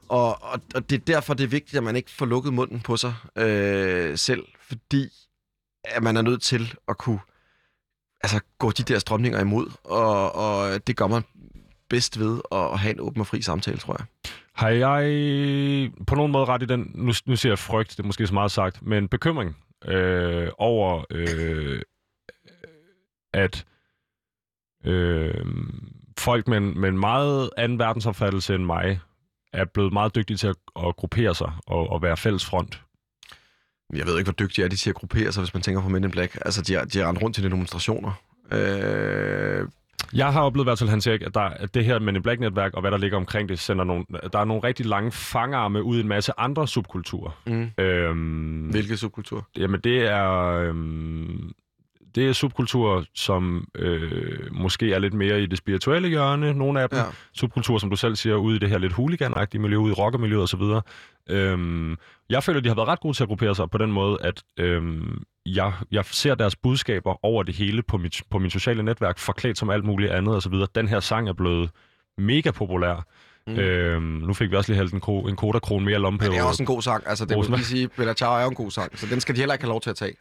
Og, 0.09 0.43
og, 0.43 0.61
og 0.75 0.91
det 0.91 1.01
er 1.01 1.05
derfor, 1.05 1.35
det 1.35 1.45
er 1.45 1.49
vigtigt, 1.49 1.77
at 1.77 1.83
man 1.83 1.97
ikke 1.97 2.11
får 2.19 2.27
lukket 2.27 2.53
munden 2.53 2.81
på 2.81 2.97
sig 2.97 3.15
øh, 3.37 4.19
selv, 4.19 4.45
fordi 4.69 5.09
at 5.85 6.03
man 6.03 6.17
er 6.17 6.23
nødt 6.23 6.43
til 6.43 6.75
at 6.89 6.99
kunne 6.99 7.21
altså, 8.23 8.41
gå 8.59 8.71
de 8.71 8.83
der 8.83 8.99
strømninger 8.99 9.41
imod, 9.41 9.71
og, 9.85 10.35
og 10.35 10.87
det 10.87 10.97
gør 10.97 11.07
man 11.07 11.23
bedst 11.89 12.19
ved 12.19 12.41
at 12.53 12.79
have 12.79 12.95
en 12.95 13.01
åben 13.01 13.21
og 13.21 13.27
fri 13.27 13.43
samtale, 13.43 13.79
tror 13.79 13.97
jeg. 13.99 14.07
Har 14.55 14.69
jeg 14.69 15.93
på 16.07 16.15
nogen 16.15 16.33
måde 16.33 16.45
ret 16.45 16.63
i 16.63 16.67
den, 16.67 16.91
nu, 16.95 17.13
nu 17.27 17.37
siger 17.37 17.51
jeg 17.51 17.59
frygt, 17.59 17.91
det 17.91 18.01
er 18.01 18.07
måske 18.07 18.27
så 18.27 18.35
meget 18.35 18.51
sagt, 18.51 18.83
men 18.83 19.09
bekymring 19.09 19.57
øh, 19.85 20.49
over, 20.59 21.05
øh, 21.11 21.83
at 23.33 23.67
øh, 24.85 25.45
folk 26.19 26.49
med 26.49 26.59
en, 26.59 26.81
med 26.81 26.89
en 26.89 26.99
meget 26.99 27.51
anden 27.57 27.79
verdensopfattelse 27.79 28.55
end 28.55 28.65
mig, 28.65 29.01
er 29.53 29.65
blevet 29.65 29.93
meget 29.93 30.15
dygtige 30.15 30.37
til 30.37 30.47
at, 30.47 30.57
at 30.77 30.97
gruppere 30.97 31.35
sig 31.35 31.53
og, 31.67 31.91
og 31.91 32.03
være 32.03 32.17
fælles 32.17 32.45
front. 32.45 32.83
Jeg 33.95 34.07
ved 34.07 34.19
ikke, 34.19 34.27
hvor 34.31 34.47
dygtige 34.47 34.65
er 34.65 34.69
de 34.69 34.77
til 34.77 34.91
at 34.91 34.97
gruppere 34.97 35.33
sig, 35.33 35.43
hvis 35.43 35.55
man 35.55 35.63
tænker 35.63 35.83
på 35.83 35.89
Men 35.89 36.05
in 36.05 36.11
Black. 36.11 36.39
Altså, 36.45 36.63
de 36.63 36.75
har, 36.75 36.85
de 36.85 36.99
har 36.99 37.09
rendt 37.09 37.23
rundt 37.23 37.35
til 37.35 37.45
de 37.45 37.51
demonstrationer. 37.51 38.13
Øh... 38.53 39.69
Jeg 40.15 40.33
har 40.33 40.43
oplevet 40.43 40.65
i 40.65 40.67
hvert 40.67 40.79
fald, 40.79 40.91
Hans 40.91 41.07
Erik, 41.07 41.23
at, 41.23 41.35
der, 41.35 41.41
at 41.41 41.75
det 41.75 41.85
her 41.85 41.99
Men 41.99 42.17
in 42.17 42.23
Black-netværk 42.23 42.75
og 42.75 42.81
hvad 42.81 42.91
der 42.91 42.97
ligger 42.97 43.17
omkring 43.17 43.49
det, 43.49 43.59
sender 43.59 43.85
nogle, 43.85 44.05
der 44.33 44.39
er 44.39 44.45
nogle 44.45 44.63
rigtig 44.63 44.87
lange 44.87 45.13
fangarme 45.13 45.83
ud 45.83 45.97
i 45.97 46.01
en 46.01 46.09
masse 46.09 46.33
andre 46.39 46.69
subkulturer. 46.69 47.41
Mm. 47.47 47.71
Øhm, 47.79 48.69
Hvilke 48.71 48.97
subkulturer? 48.97 49.43
Jamen, 49.57 49.81
det 49.81 50.07
er... 50.07 50.31
Øhm, 50.45 51.53
det 52.15 52.29
er 52.29 52.33
subkulturer, 52.33 53.05
som 53.15 53.69
øh, 53.75 54.55
måske 54.55 54.93
er 54.93 54.99
lidt 54.99 55.15
mere 55.15 55.43
i 55.43 55.47
det 55.47 55.59
spirituelle 55.59 56.09
hjørne, 56.09 56.55
nogle 56.55 56.81
af 56.81 56.89
dem. 56.89 56.99
Ja. 56.99 57.05
Subkulturer, 57.33 57.79
som 57.79 57.91
du 57.91 57.97
selv 57.97 58.17
siger, 58.17 58.35
ude 58.35 58.57
i 58.57 58.59
det 58.59 58.69
her 58.69 58.79
lidt 58.79 58.93
hooligan 58.93 59.35
miljø, 59.55 59.77
ude 59.77 59.91
i 59.91 59.95
rockermiljøet 59.95 60.43
osv. 60.43 60.63
Øhm, 61.31 61.97
jeg 62.31 62.43
føler, 62.43 62.61
de 62.61 62.69
har 62.69 62.77
været 62.77 62.89
ret 62.89 63.01
gode 63.01 63.17
til 63.17 63.23
at 63.23 63.29
gruppere 63.29 63.55
sig 63.55 63.71
på 63.71 63.79
den 63.79 63.93
måde, 63.93 64.19
at 64.21 64.43
øhm, 64.59 65.23
jeg, 65.47 65.73
jeg 65.91 66.05
ser 66.05 66.35
deres 66.35 66.57
budskaber 66.57 67.25
over 67.25 67.43
det 67.43 67.55
hele 67.55 67.83
på 67.83 67.99
mit, 67.99 68.23
på 68.31 68.39
min 68.39 68.51
sociale 68.51 68.83
netværk, 68.83 69.19
forklædt 69.19 69.59
som 69.59 69.71
alt 69.71 69.85
muligt 69.85 70.11
andet 70.11 70.37
osv. 70.37 70.55
Den 70.75 70.89
her 70.89 71.01
sang 71.01 71.29
er 71.29 71.33
blevet 71.33 71.71
mega 72.19 72.51
populær. 72.51 73.07
Mm. 73.47 73.59
Øhm, 73.59 74.03
nu 74.03 74.35
fik 74.35 74.51
vi 74.51 74.57
også 74.57 74.73
lige 74.73 74.77
hældt 74.77 74.93
en, 74.95 75.01
ko, 75.01 75.21
en 75.21 75.37
kodakron 75.37 75.85
mere 75.85 75.99
lomme 75.99 76.19
på. 76.19 76.25
Men 76.25 76.33
det 76.33 76.39
er 76.39 76.45
også 76.45 76.63
en 76.63 76.67
god 76.67 76.83
sang. 76.83 77.05
Altså, 77.07 77.25
det 77.25 77.37
må 77.37 77.39
Rosenberg. 77.39 77.59
lige 77.59 77.67
sige, 77.67 77.89
Bella 77.89 78.15
Ciao 78.15 78.33
er 78.33 78.43
jo 78.43 78.49
en 78.49 78.55
god 78.55 78.71
sang, 78.71 78.99
så 78.99 79.07
den 79.07 79.21
skal 79.21 79.35
de 79.35 79.41
heller 79.41 79.55
ikke 79.55 79.65
have 79.65 79.71
lov 79.71 79.81
til 79.81 79.91
at 79.91 79.97
tage. 79.97 80.17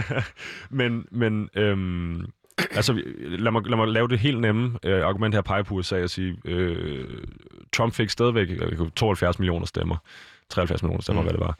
men, 0.80 1.06
men 1.10 1.50
øhm, 1.54 2.26
altså, 2.70 2.92
lad 3.18 3.52
mig, 3.52 3.66
lad 3.66 3.76
mig 3.76 3.88
lave 3.88 4.08
det 4.08 4.18
helt 4.18 4.40
nemme 4.40 4.78
øh, 4.82 5.06
argument 5.06 5.34
her 5.34 5.42
pege 5.42 5.64
på 5.64 5.74
USA 5.74 6.02
og 6.02 6.10
sige, 6.10 6.36
øh, 6.44 7.24
Trump 7.72 7.94
fik 7.94 8.10
stadigvæk 8.10 8.48
øh, 8.50 8.90
72 8.96 9.38
millioner 9.38 9.66
stemmer, 9.66 9.96
73 10.48 10.82
millioner 10.82 11.02
stemmer, 11.02 11.22
mm. 11.22 11.28
Hvad 11.28 11.32
det 11.32 11.40
var. 11.40 11.58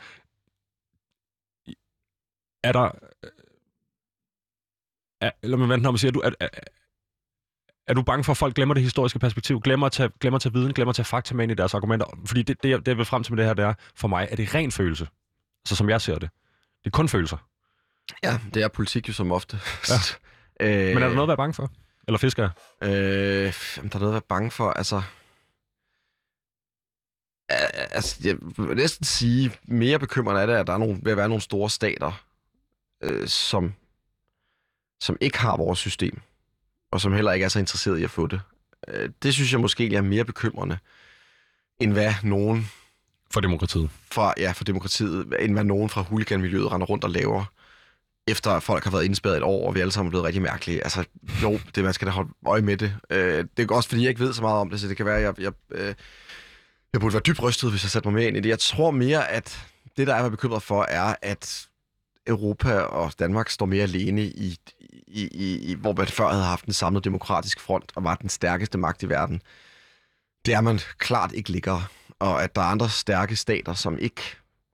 Er 2.65 2.73
der... 2.73 2.91
Er, 5.21 5.31
lad 5.43 5.59
mig 5.59 5.69
vente, 5.69 5.83
når 5.83 5.91
man 5.91 5.99
siger, 5.99 6.11
er 6.11 6.13
du, 6.13 6.21
er, 6.21 6.31
er, 6.41 6.49
er 7.87 7.95
du 7.95 8.03
bange 8.03 8.25
for, 8.25 8.33
at 8.33 8.37
folk 8.37 8.55
glemmer 8.55 8.75
det 8.75 8.83
historiske 8.83 9.19
perspektiv, 9.19 9.61
glemmer 9.61 9.87
at 9.87 9.93
tage, 9.93 10.11
glemmer 10.21 10.37
at 10.37 10.43
tage 10.43 10.53
viden, 10.53 10.75
glemmer 10.75 10.91
at 10.91 10.97
tage 10.97 11.05
fakta 11.05 11.35
med 11.35 11.43
ind 11.45 11.53
i 11.53 11.55
deres 11.55 11.75
argumenter? 11.75 12.07
Fordi 12.27 12.43
det, 12.43 12.63
det, 12.63 12.71
jeg- 12.71 12.79
det 12.79 12.89
jeg 12.89 12.97
vil 12.97 13.05
frem 13.07 13.23
til 13.23 13.33
med 13.33 13.37
det 13.39 13.47
her, 13.47 13.55
det 13.55 13.65
er, 13.65 13.75
for 13.95 14.09
mig 14.09 14.29
er 14.31 14.37
det 14.37 14.55
ren 14.55 14.73
følelse. 14.73 15.09
Altså 15.65 15.77
som 15.77 15.91
jeg 15.91 16.01
ser 16.01 16.19
det. 16.19 16.31
Det 16.85 16.87
er 16.87 16.91
kun 16.91 17.09
følelser. 17.09 17.37
Ja, 18.23 18.39
det 18.55 18.63
er 18.63 18.69
politik 18.69 19.09
jo 19.09 19.13
som 19.13 19.33
ofte. 19.33 19.61
Ja. 19.89 19.95
øh, 20.67 20.95
Men 20.95 21.03
er 21.03 21.09
der 21.09 21.15
noget 21.15 21.23
at 21.23 21.29
være 21.29 21.37
bange 21.37 21.55
for? 21.55 21.71
Eller 22.09 22.19
fisker? 22.19 22.51
Øh, 22.83 22.91
jamen, 23.77 23.91
der 23.91 23.97
er 23.97 23.99
noget 23.99 24.07
at 24.09 24.13
være 24.13 24.21
bange 24.29 24.51
for, 24.51 24.71
altså... 24.71 25.03
Altså, 27.49 28.21
jeg 28.25 28.37
vil 28.69 28.77
næsten 28.77 29.05
sige, 29.05 29.53
mere 29.65 29.99
bekymrende 29.99 30.41
er 30.43 30.47
det, 30.47 30.55
at 30.55 30.67
der 30.67 30.73
er 30.73 30.79
nogle, 30.79 31.01
vil 31.03 31.17
være 31.17 31.29
nogle 31.29 31.43
store 31.43 31.71
stater, 31.71 32.25
øh, 33.03 33.29
som, 33.29 33.75
som 35.01 35.17
ikke 35.21 35.39
har 35.39 35.57
vores 35.57 35.79
system, 35.79 36.21
og 36.93 37.01
som 37.01 37.13
heller 37.13 37.33
ikke 37.33 37.45
er 37.45 37.49
så 37.49 37.59
interesseret 37.59 37.99
i 37.99 38.05
at 38.05 38.11
få 38.11 38.27
det. 38.27 38.41
Øh, 38.89 39.11
det 39.23 39.35
synes 39.35 39.53
jeg 39.53 39.61
måske 39.61 39.95
er 39.95 40.03
mere 40.03 40.25
bekymrende, 40.25 40.79
end 41.81 41.93
hvad 41.93 42.13
nogen 42.23 42.71
For 43.31 43.41
demokratiet. 43.41 43.91
fra, 44.13 44.35
ja, 44.39 44.53
for 44.53 44.65
demokratiet, 44.65 45.35
end 45.41 45.53
hvad 45.53 45.65
nogen 45.65 45.89
fra 45.89 46.03
huliganmiljøet 46.03 46.73
render 46.73 46.87
rundt 46.87 47.05
og 47.05 47.11
laver, 47.11 47.45
efter 48.29 48.51
at 48.51 48.63
folk 48.63 48.85
har 48.85 48.91
været 48.91 49.05
indspærret 49.05 49.37
et 49.37 49.43
år, 49.43 49.69
og 49.69 49.75
vi 49.75 49.81
alle 49.81 49.93
sammen 49.93 50.09
er 50.09 50.11
blevet 50.11 50.27
rigtig 50.27 50.43
mærkelige. 50.43 50.85
Altså, 50.85 51.05
jo, 51.43 51.61
det, 51.75 51.85
man 51.85 51.93
skal 51.93 52.07
da 52.07 52.13
holde 52.13 52.31
øje 52.47 52.63
med 52.63 52.77
det. 52.77 52.97
Øh, 53.11 53.45
det 53.57 53.71
er 53.71 53.75
også, 53.75 53.89
fordi 53.89 54.03
jeg 54.03 54.09
ikke 54.09 54.21
ved 54.21 54.33
så 54.33 54.43
meget 54.43 54.59
om 54.61 54.71
det, 54.71 54.81
så 54.81 54.89
det 54.89 54.97
kan 54.97 55.07
være, 55.07 55.17
at 55.17 55.23
jeg, 55.23 55.41
jeg, 55.41 55.53
øh, 55.71 55.95
jeg 56.93 57.01
burde 57.01 57.13
være 57.15 57.23
dybt 57.27 57.43
rystet, 57.43 57.71
hvis 57.71 57.85
jeg 57.85 57.91
satte 57.91 58.09
mig 58.09 58.15
mere 58.15 58.29
ind 58.29 58.37
i 58.37 58.41
det. 58.41 58.49
Jeg 58.49 58.59
tror 58.59 58.91
mere, 58.91 59.29
at 59.29 59.67
det, 59.97 60.07
der 60.07 60.15
er 60.15 60.23
jeg 60.23 60.31
bekymret 60.31 60.63
for, 60.63 60.83
er, 60.89 61.15
at 61.23 61.69
Europa 62.27 62.79
og 62.81 63.13
Danmark 63.19 63.49
står 63.49 63.67
mere 63.67 63.83
alene 63.83 64.23
i, 64.23 64.59
i, 65.13 65.29
i, 65.33 65.59
i 65.71 65.75
hvor 65.75 65.93
man 65.93 66.07
før 66.07 66.29
havde 66.29 66.45
haft 66.45 66.65
en 66.65 66.73
samlet 66.73 67.05
demokratisk 67.05 67.61
front 67.61 67.93
og 67.97 68.05
var 68.05 68.15
den 68.15 68.29
stærkeste 68.29 68.79
magt 68.79 69.03
i 69.03 69.09
verden. 69.09 69.43
Det 70.47 70.55
er 70.55 70.61
man 70.61 70.79
klart 70.99 71.33
ikke 71.33 71.51
ligger, 71.51 71.91
og 72.19 72.43
at 72.43 72.57
der 72.57 72.63
er 72.63 72.67
andre 72.67 72.89
stærke 72.89 73.37
stater, 73.37 73.75
som 73.75 73.99
ikke 73.99 74.23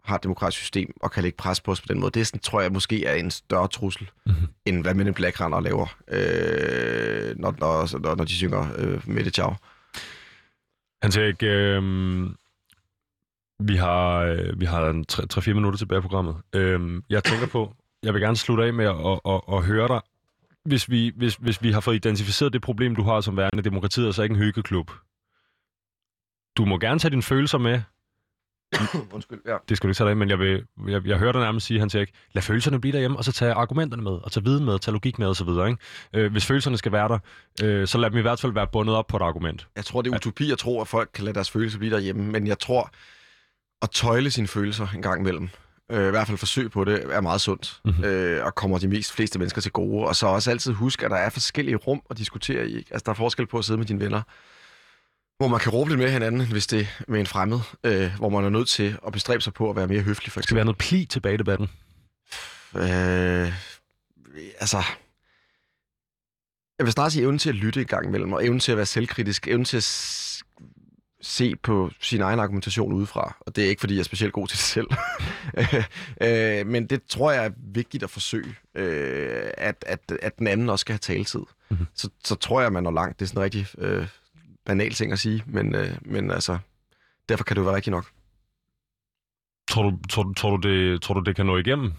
har 0.05 0.17
et 0.17 0.23
demokratisk 0.23 0.59
system 0.61 0.93
og 1.03 1.11
kan 1.11 1.23
lægge 1.23 1.37
pres 1.37 1.61
på 1.61 1.71
os 1.71 1.81
på 1.81 1.87
den 1.89 2.01
måde, 2.01 2.11
det 2.11 2.21
er 2.21 2.25
sådan, 2.25 2.41
tror 2.41 2.61
jeg 2.61 2.73
måske 2.73 3.05
er 3.05 3.15
en 3.15 3.31
større 3.31 3.69
trussel, 3.69 4.11
Mhm. 4.27 4.35
end 4.67 4.83
hvad 4.83 4.95
Men 4.95 5.07
in 5.07 5.15
Black 5.15 5.41
render 5.41 5.57
og 5.57 5.63
laver, 5.63 5.87
øh, 6.09 7.35
når, 7.39 7.55
når, 7.59 7.99
når, 7.99 8.15
når 8.15 8.25
de 8.25 8.33
synger 8.33 8.67
øh, 8.79 9.09
Mette 9.09 9.31
Ciao. 9.31 9.55
Han 11.03 11.13
siger 11.13 11.27
ikke, 11.27 11.47
øh, 11.47 11.83
vi 13.61 13.77
har, 13.77 14.19
øh, 14.19 14.61
vi 14.61 14.65
har 14.65 14.89
en 14.89 15.05
3-4 15.13 15.55
minutter 15.55 15.79
tilbage 15.79 15.99
i 15.99 16.03
programmet. 16.03 16.37
Øh, 16.53 17.03
jeg 17.11 17.25
tænker 17.25 17.47
på, 17.47 17.75
jeg 18.03 18.15
vil 18.15 18.23
gerne 18.23 18.37
slutte 18.37 18.65
af 18.65 18.73
med 18.73 18.85
at, 18.85 18.97
at, 19.07 19.21
at, 19.35 19.41
at 19.57 19.65
høre 19.65 19.89
dig. 19.89 20.01
Hvis 20.67 20.91
vi, 20.91 21.13
hvis, 21.17 21.35
hvis 21.35 21.63
vi 21.63 21.73
har 21.73 21.81
fået 21.81 21.95
identificeret 21.95 22.53
det 22.53 22.63
problem, 22.63 22.97
du 22.97 23.03
har 23.03 23.21
som 23.21 23.37
værende 23.37 23.63
demokratiet, 23.63 24.09
er 24.09 24.13
så 24.13 24.23
ikke 24.23 24.33
en 24.33 24.39
hyggeklub. 24.39 24.91
Du 26.57 26.65
må 26.65 26.79
gerne 26.79 26.99
tage 26.99 27.11
dine 27.11 27.23
følelser 27.23 27.59
med. 27.59 27.81
Undskyld, 29.15 29.41
ja. 29.47 29.57
Det 29.69 29.77
skal 29.77 29.89
du 29.89 29.91
ikke 29.91 29.99
tage 29.99 30.09
dig 30.09 30.17
men 30.17 30.31
jeg, 30.31 30.39
vil, 30.39 30.65
jeg, 30.89 31.07
jeg 31.07 31.19
hører 31.19 31.33
dig 31.33 31.41
nærmest 31.41 31.67
sige, 31.67 31.81
han 31.81 31.91
siger 31.91 32.01
ikke, 32.01 32.13
lad 32.33 32.43
følelserne 32.43 32.81
blive 32.81 32.93
derhjemme, 32.93 33.17
og 33.17 33.25
så 33.25 33.33
tage 33.33 33.53
argumenterne 33.53 34.03
med, 34.03 34.13
og 34.13 34.33
tage 34.33 34.45
viden 34.45 34.65
med, 34.65 34.79
tage 34.79 34.93
logik 34.93 35.19
med 35.19 35.27
osv. 35.27 35.49
Ikke? 35.49 35.77
Øh, 36.15 36.33
hvis 36.33 36.47
følelserne 36.47 36.77
skal 36.79 36.93
være 36.93 37.09
der, 37.09 37.19
øh, 37.63 37.87
så 37.87 37.99
lad 37.99 38.11
dem 38.11 38.19
i 38.19 38.23
hvert 38.23 38.41
fald 38.41 38.53
være 38.53 38.67
bundet 38.73 38.97
op 38.97 39.07
på 39.07 39.17
et 39.17 39.23
argument. 39.23 39.69
Jeg 39.77 39.85
tror, 39.85 40.03
det 40.03 40.13
er 40.13 40.17
utopi 40.17 40.53
at 40.53 40.59
tro, 40.59 40.81
at 40.81 40.89
folk 40.89 41.11
kan 41.15 41.25
lade 41.25 41.35
deres 41.35 41.51
følelser 41.51 41.79
blive 41.79 41.95
derhjemme, 41.95 42.33
men 42.33 42.47
jeg 42.47 42.59
tror, 42.59 42.91
at 43.83 43.91
tøjle 43.91 44.31
sine 44.31 44.47
følelser 44.49 44.87
en 44.95 45.03
gang 45.03 45.21
imellem, 45.21 45.49
øh, 45.93 46.07
i 46.07 46.11
hvert 46.11 46.27
fald 46.27 46.39
forsøg 46.39 46.71
på 46.71 46.85
det, 46.85 47.15
er 47.15 47.21
meget 47.21 47.41
sundt, 47.41 47.81
Mhm. 47.85 47.95
mm-hmm. 47.95 48.05
øh, 48.11 48.45
og 48.45 48.55
kommer 48.55 48.79
de 48.79 48.89
mest 48.89 49.13
fleste 49.13 49.39
mennesker 49.39 49.61
til 49.61 49.73
gode. 49.73 50.07
Og 50.07 50.17
så 50.17 50.27
også 50.27 50.51
altid 50.51 50.73
huske, 50.73 51.05
at 51.05 51.11
der 51.11 51.17
er 51.17 51.31
forskellige 51.31 51.77
rum 51.77 52.03
at 52.11 52.19
diskutere 52.19 52.69
i. 52.69 52.77
ikke? 52.77 52.89
Altså, 52.93 53.03
der 53.05 53.11
er 53.11 53.15
forskel 53.15 53.47
på 53.47 53.59
at 53.59 53.65
sidde 53.65 53.79
med 53.79 53.87
dine 53.87 54.01
venner, 54.01 54.23
hvor 55.39 55.49
man 55.49 55.61
kan 55.61 55.73
råbe 55.73 55.91
lidt 55.91 56.01
med 56.01 56.11
hinanden, 56.11 56.47
hvis 56.51 56.67
det 56.67 56.81
er 56.81 57.05
med 57.09 57.21
en 57.21 57.27
fremmed, 57.27 57.61
øh, 57.85 58.17
hvor 58.19 58.29
man 58.29 58.45
er 58.45 58.49
nødt 58.49 58.69
til 58.69 58.99
at 59.07 59.13
bestræbe 59.13 59.43
sig 59.43 59.55
på 59.55 59.71
at 59.71 59.77
være 59.77 59.87
mere 59.87 60.03
høflig, 60.03 60.33
for 60.33 60.41
Der 60.41 60.45
skal 60.45 60.55
være 60.55 60.65
noget 60.65 60.79
pli 60.79 61.05
tilbage 61.07 61.35
i 61.35 61.39
debatten. 61.39 61.69
Øh, 62.75 63.53
altså... 64.61 64.83
Jeg 66.79 66.87
vil 66.87 66.93
snart 66.93 67.13
sige 67.13 67.23
evnen 67.23 67.39
til 67.39 67.49
at 67.49 67.55
lytte 67.55 67.81
en 67.81 67.87
gang 67.87 68.07
imellem, 68.07 68.33
og 68.33 68.45
evnen 68.45 68.61
til 68.61 68.73
at 68.73 68.77
være 68.77 68.87
selvkritisk, 68.87 69.49
evnen 69.49 69.65
til 69.65 69.77
at 69.77 69.83
se 71.27 71.57
på 71.57 71.91
sin 72.01 72.21
egen 72.21 72.41
argumentation 72.41 72.93
udefra. 72.93 73.37
Og 73.41 73.57
det 73.57 73.65
er 73.65 73.69
ikke, 73.69 73.81
fordi 73.81 73.95
jeg 73.95 74.01
er 74.01 74.05
specielt 74.05 74.33
god 74.33 74.47
til 74.49 74.57
det 74.57 74.65
selv. 74.65 74.87
øh, 76.61 76.67
men 76.67 76.87
det 76.87 77.03
tror 77.09 77.33
jeg 77.33 77.47
er 77.47 77.51
vigtigt 77.59 78.03
at 78.05 78.11
forsøge, 78.11 78.55
øh, 78.75 79.51
at, 79.59 79.85
at, 79.87 80.13
at 80.23 80.39
den 80.39 80.47
anden 80.47 80.69
også 80.71 80.81
skal 80.81 80.93
have 80.93 80.99
taletid. 80.99 81.41
Mhm. 81.41 81.49
Mm-hmm. 81.71 81.87
Så, 81.95 82.09
så 82.25 82.35
tror 82.35 82.61
jeg, 82.61 82.73
man 82.73 82.83
når 82.83 82.91
langt. 82.91 83.19
Det 83.21 83.25
er 83.25 83.29
sådan 83.29 83.39
en 83.39 83.45
rigtig 83.45 83.67
øh, 83.79 84.07
banal 84.65 84.93
ting 84.93 85.13
at 85.13 85.19
sige, 85.19 85.43
men, 85.47 85.75
øh, 85.75 85.91
men 86.03 86.31
altså, 86.31 86.59
derfor 87.29 87.45
kan 87.45 87.57
det 87.57 87.61
jo 87.61 87.65
være 87.67 87.77
rigtigt 87.77 87.93
nok. 87.93 88.07
Tror 89.69 89.83
du, 89.83 89.99
tror, 90.09 90.23
du- 90.23 90.35
tror, 90.35 90.57
du, 90.57 90.69
det, 90.69 91.03
tror 91.03 91.15
du, 91.15 91.21
det 91.21 91.37
kan 91.37 91.47
nå 91.47 91.57
igennem? 91.57 91.93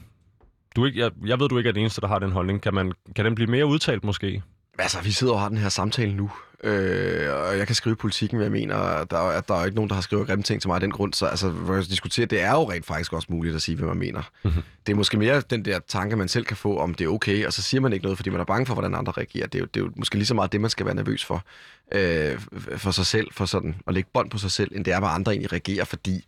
Du 0.75 0.85
ikke, 0.85 0.99
jeg, 0.99 1.11
jeg 1.25 1.39
ved, 1.39 1.49
du 1.49 1.57
ikke 1.57 1.67
er 1.67 1.73
den 1.73 1.81
eneste, 1.81 2.01
der 2.01 2.07
har 2.07 2.19
den 2.19 2.31
holdning. 2.31 2.61
Kan, 2.61 2.73
man, 2.73 2.91
kan 3.15 3.25
den 3.25 3.35
blive 3.35 3.49
mere 3.51 3.65
udtalt 3.65 4.03
måske? 4.03 4.43
Altså, 4.79 5.01
vi 5.01 5.11
sidder 5.11 5.33
og 5.33 5.39
har 5.41 5.49
den 5.49 5.57
her 5.57 5.69
samtale 5.69 6.13
nu, 6.15 6.31
øh, 6.63 7.33
og 7.35 7.57
jeg 7.57 7.67
kan 7.67 7.75
skrive 7.75 7.95
politikken, 7.95 8.37
hvad 8.37 8.45
jeg 8.45 8.51
mener. 8.51 9.03
Der, 9.03 9.29
er- 9.29 9.41
der 9.41 9.55
er 9.55 9.65
ikke 9.65 9.75
nogen, 9.75 9.89
der 9.89 9.93
har 9.95 10.01
skrevet 10.01 10.27
grimme 10.27 10.43
ting 10.43 10.61
til 10.61 10.67
mig 10.67 10.75
af 10.75 10.81
den 10.81 10.91
grund. 10.91 11.13
Så 11.13 11.25
altså, 11.25 11.49
hvor 11.49 11.75
jeg 11.75 11.83
diskuterer, 11.89 12.27
det 12.27 12.41
er 12.41 12.51
jo 12.51 12.71
rent 12.71 12.85
faktisk 12.85 13.13
også 13.13 13.27
muligt 13.31 13.55
at 13.55 13.61
sige, 13.61 13.75
hvad 13.77 13.87
man 13.87 13.97
mener. 13.97 14.19
Mhm. 14.19 14.27
Mm-hmm. 14.53 14.63
Det 14.85 14.91
er 14.91 14.95
måske 14.97 15.17
mere 15.17 15.41
den 15.41 15.65
der 15.65 15.79
tanke, 15.87 16.15
man 16.15 16.27
selv 16.27 16.45
kan 16.45 16.57
få, 16.57 16.77
om 16.79 16.93
det 16.93 17.05
er 17.05 17.09
okay, 17.09 17.45
og 17.45 17.53
så 17.53 17.61
siger 17.61 17.81
man 17.81 17.93
ikke 17.93 18.03
noget, 18.03 18.17
fordi 18.17 18.29
man 18.29 18.39
er 18.39 18.45
bange 18.45 18.65
for, 18.65 18.73
hvordan 18.73 18.95
andre 18.95 19.11
reagerer. 19.11 19.47
Det 19.47 19.55
er 19.55 19.59
jo, 19.59 19.65
det 19.73 19.79
er 19.79 19.85
jo 19.85 19.91
måske 19.95 20.15
lige 20.15 20.25
så 20.25 20.33
meget 20.33 20.51
det, 20.51 20.61
man 20.61 20.69
skal 20.69 20.85
være 20.85 20.95
nervøs 20.95 21.25
for, 21.25 21.43
øh, 21.91 22.39
for 22.77 22.91
sig 22.91 23.05
selv, 23.05 23.27
for 23.31 23.45
sådan 23.45 23.75
at 23.87 23.93
lægge 23.93 24.09
bånd 24.13 24.29
på 24.29 24.37
sig 24.37 24.51
selv, 24.51 24.71
end 24.75 24.85
det 24.85 24.93
er, 24.93 24.99
hvad 24.99 25.09
andre 25.09 25.31
egentlig 25.31 25.51
reagerer, 25.51 25.85
fordi 25.85 26.25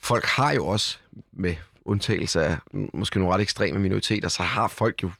folk 0.00 0.24
har 0.24 0.52
jo 0.52 0.66
også, 0.66 0.98
med 1.32 1.54
undtagelse 1.84 2.42
af 2.44 2.56
måske 2.94 3.18
nogle 3.18 3.34
ret 3.34 3.40
ekstreme 3.40 3.78
minoriteter, 3.78 4.28
så 4.28 4.42
har 4.42 4.68
folk 4.68 5.02
jo, 5.02 5.10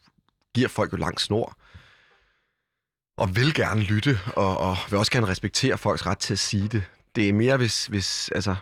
giver 0.54 0.68
folk 0.68 0.92
jo 0.92 0.96
lang 0.96 1.20
snor 1.20 1.56
og 3.16 3.36
vil 3.36 3.54
gerne 3.54 3.80
lytte, 3.80 4.18
og, 4.36 4.58
og 4.58 4.76
vil 4.90 4.98
også 4.98 5.12
gerne 5.12 5.26
respektere 5.26 5.78
folks 5.78 6.06
ret 6.06 6.18
til 6.18 6.34
at 6.34 6.38
sige 6.38 6.68
det. 6.68 6.82
Det 7.16 7.28
er 7.28 7.32
mere, 7.32 7.56
hvis, 7.56 7.86
hvis 7.86 8.28
altså, 8.28 8.54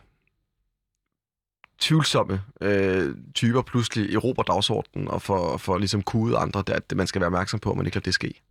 tvivlsomme 1.80 2.42
øh, 2.60 3.14
typer 3.34 3.62
pludselig 3.62 4.14
erobrer 4.14 4.44
dagsordenen 4.44 5.08
og 5.08 5.22
får, 5.22 5.56
får 5.56 5.78
ligesom 5.78 6.02
kudet 6.02 6.36
andre, 6.36 6.62
det, 6.66 6.72
at 6.72 6.92
man 6.96 7.06
skal 7.06 7.20
være 7.20 7.26
opmærksom 7.26 7.60
på, 7.60 7.70
at 7.70 7.76
man 7.76 7.86
ikke 7.86 7.96
lader 7.96 8.04
det 8.04 8.14
ske. 8.14 8.42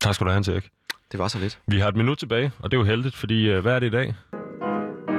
Tak 0.00 0.14
skal 0.14 0.24
du 0.24 0.30
have, 0.30 0.34
Hans 0.34 0.48
Erik. 0.48 0.70
Det 1.12 1.18
var 1.18 1.28
så 1.28 1.38
lidt. 1.38 1.58
Vi 1.66 1.78
har 1.78 1.88
et 1.88 1.96
minut 1.96 2.18
tilbage, 2.18 2.52
og 2.58 2.70
det 2.70 2.76
er 2.76 2.80
jo 2.80 2.86
heldigt, 2.86 3.14
fordi 3.14 3.48
øh, 3.48 3.60
hvad 3.60 3.74
er 3.74 3.78
det 3.78 3.86
i 3.86 3.90
dag? 3.90 4.06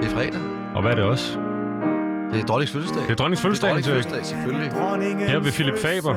Det 0.01 0.05
er 0.05 0.15
fredag. 0.15 0.41
Og 0.75 0.81
hvad 0.81 0.91
er 0.91 0.95
det 0.95 1.03
også? 1.03 1.52
Det 2.33 2.41
er 2.41 2.45
dronningens 2.45 2.71
fødselsdag. 2.71 3.03
Det 3.03 3.11
er 3.11 3.15
dronningens 3.15 3.39
Det 3.41 3.45
er 3.45 3.49
fødselsdag, 3.49 3.69
dronningens 3.69 3.87
fødselsdag, 3.87 4.25
selvfølgelig. 4.25 5.27
Her 5.27 5.39
ved 5.39 5.51
Philip 5.51 5.77
Faber 5.77 6.13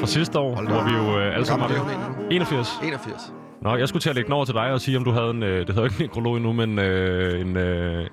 fra 0.00 0.06
sidste 0.06 0.38
år, 0.38 0.54
Hold 0.54 0.68
hvor 0.68 0.82
vi 0.84 0.90
jo 0.94 1.18
øh, 1.20 1.34
alle 1.34 1.46
sammen 1.46 1.68
var 1.70 1.78
hun 1.78 1.90
egentlig 1.90 2.08
nu? 2.18 2.26
81. 2.30 2.68
81. 2.82 3.32
Nå, 3.62 3.76
jeg 3.76 3.88
skulle 3.88 4.00
til 4.00 4.08
at 4.08 4.14
lægge 4.14 4.26
den 4.26 4.32
over 4.34 4.44
til 4.44 4.54
dig 4.54 4.72
og 4.72 4.80
sige, 4.80 4.96
om 4.96 5.04
du 5.04 5.10
havde 5.10 5.30
en, 5.30 5.42
øh, 5.42 5.58
det 5.66 5.68
hedder 5.74 5.84
ikke 5.84 5.96
en 5.96 6.02
nekrolog 6.02 6.36
endnu, 6.36 6.52
men 6.52 6.78
øh, 6.78 7.40
en, 7.40 7.56
øh, 7.56 8.06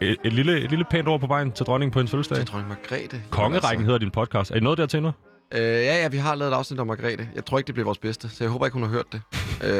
et, 0.00 0.16
et, 0.24 0.32
lille, 0.32 0.60
et 0.64 0.70
lille 0.70 0.84
pænt 0.90 1.08
ord 1.08 1.20
på 1.20 1.26
vejen 1.26 1.52
til 1.52 1.66
dronningen 1.66 1.92
på 1.92 1.98
hendes 1.98 2.10
fødselsdag. 2.10 2.38
er 2.40 2.44
dronning 2.44 2.68
Margrethe. 2.68 3.22
Kongerækken 3.30 3.84
hedder 3.84 3.98
din 3.98 4.10
podcast. 4.10 4.50
Er 4.50 4.54
I 4.56 4.60
noget 4.60 4.78
dertil 4.78 5.02
nu? 5.02 5.08
Øh, 5.54 5.60
ja, 5.60 6.02
ja, 6.02 6.08
vi 6.08 6.16
har 6.16 6.34
lavet 6.34 6.52
et 6.52 6.56
afsnit 6.56 6.80
om 6.80 6.86
Margrethe. 6.86 7.28
Jeg 7.34 7.44
tror 7.44 7.58
ikke, 7.58 7.66
det 7.66 7.74
bliver 7.74 7.84
vores 7.84 7.98
bedste, 7.98 8.28
så 8.28 8.44
jeg 8.44 8.50
håber 8.50 8.66
ikke, 8.66 8.74
hun 8.74 8.82
har 8.82 8.90
hørt 8.90 9.12
det. 9.12 9.20
øh, 9.64 9.70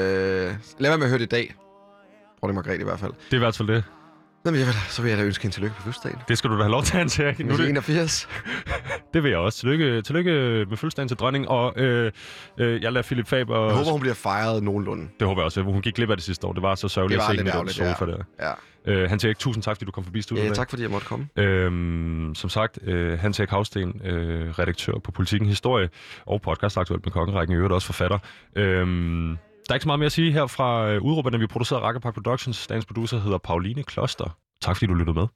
lad 0.78 0.90
være 0.90 0.99
med 0.99 1.05
at 1.07 1.11
høre 1.11 1.18
det 1.18 1.24
i 1.26 1.28
dag. 1.28 1.55
Dronning 2.40 2.55
Margrethe 2.55 2.80
i 2.80 2.84
hvert 2.84 2.99
fald. 3.01 3.12
Det 3.12 3.32
er 3.32 3.36
i 3.36 3.38
hvert 3.38 3.57
fald 3.57 3.68
det. 3.68 3.84
Nå, 4.45 4.51
men 4.51 4.61
jeg 4.61 4.66
vil, 4.66 4.74
så 4.88 5.03
vil 5.03 5.09
jeg 5.09 5.18
da 5.18 5.24
ønske 5.24 5.42
hende 5.42 5.57
tillykke 5.57 5.76
på 5.76 5.82
fødselsdagen. 5.82 6.18
Det 6.28 6.38
skal 6.38 6.51
du 6.51 6.55
da 6.57 6.62
have 6.62 6.70
lov 6.70 6.82
til, 6.82 6.97
Hans 6.97 7.18
Erik. 7.18 7.38
Nu 7.38 7.53
er 7.53 7.57
det, 7.57 7.68
81. 7.68 8.28
Det 9.14 9.22
vil 9.22 9.30
jeg 9.30 9.38
også. 9.38 9.59
Tillykke, 9.59 10.03
tillykke 10.03 10.30
med 10.68 10.76
fødselsdagen 10.76 11.09
til 11.09 11.16
dronning, 11.16 11.49
og 11.49 11.80
øh, 11.80 12.12
øh, 12.59 12.82
jeg 12.82 12.92
lader 12.92 13.03
Philip 13.03 13.26
Faber... 13.26 13.66
Jeg 13.66 13.76
håber, 13.76 13.90
hun 13.90 14.01
bliver 14.01 14.14
fejret 14.14 14.62
nogenlunde. 14.62 15.09
Det 15.20 15.28
håber 15.28 15.42
jeg 15.42 15.45
også. 15.45 15.62
Hun 15.62 15.82
gik 15.82 15.95
glip 15.95 16.11
af 16.11 16.16
det 16.16 16.24
sidste 16.24 16.47
år. 16.47 16.53
Det 16.53 16.62
var 16.62 16.74
så 16.74 16.88
sørgeligt 16.88 17.20
at 17.20 17.26
se 17.26 17.36
hende 17.36 17.51
i 17.51 17.59
den 17.59 17.68
sofa 17.68 18.05
ja. 18.05 18.11
der. 18.11 18.24
Ja. 18.86 18.92
Øh, 18.92 19.11
Hans 19.11 19.24
Erik, 19.24 19.38
tusind 19.38 19.62
tak, 19.62 19.76
fordi 19.76 19.84
du 19.84 19.90
kom 19.92 20.05
forbi 20.05 20.22
studiet. 20.22 20.45
ja 20.45 20.49
med. 20.49 20.57
tak 20.57 20.70
fordi 20.70 20.82
jeg 20.82 20.90
måtte 20.90 21.07
komme. 21.07 21.28
Øhm, 21.36 22.32
som 22.34 22.51
sagt, 22.51 22.78
øh, 22.82 23.18
Hans 23.18 23.40
Erik 23.40 23.51
Havsten, 23.51 24.01
øh, 24.05 24.51
redaktør 24.51 24.92
på 25.05 25.11
Politiken 25.12 25.49
Historie 25.49 25.88
og 26.26 26.42
podcast 26.42 26.76
aktuelt 26.76 27.07
med 27.07 27.12
Kongerækken, 27.12 27.55
i 27.55 27.57
øvrigt 27.57 27.74
også 27.74 27.86
forfatter. 27.86 28.18
Øhm, 28.57 29.38
der 29.68 29.72
er 29.72 29.74
ikke 29.74 29.82
så 29.82 29.88
meget 29.88 29.98
mere 29.98 30.06
at 30.06 30.12
sige 30.12 30.32
her 30.32 30.46
fra 30.46 30.88
øh, 30.88 31.02
udråberne. 31.02 31.38
Vi 31.38 31.46
producerer 31.46 31.80
Rakkerpark 31.80 32.14
Productions. 32.14 32.66
Dagens 32.66 32.86
producer 32.86 33.18
hedder 33.18 33.38
Pauline 33.38 33.82
Kloster. 33.82 34.36
Tak 34.60 34.76
fordi 34.76 34.86
du 34.86 34.94
lyttede 34.94 35.18
med. 35.18 35.26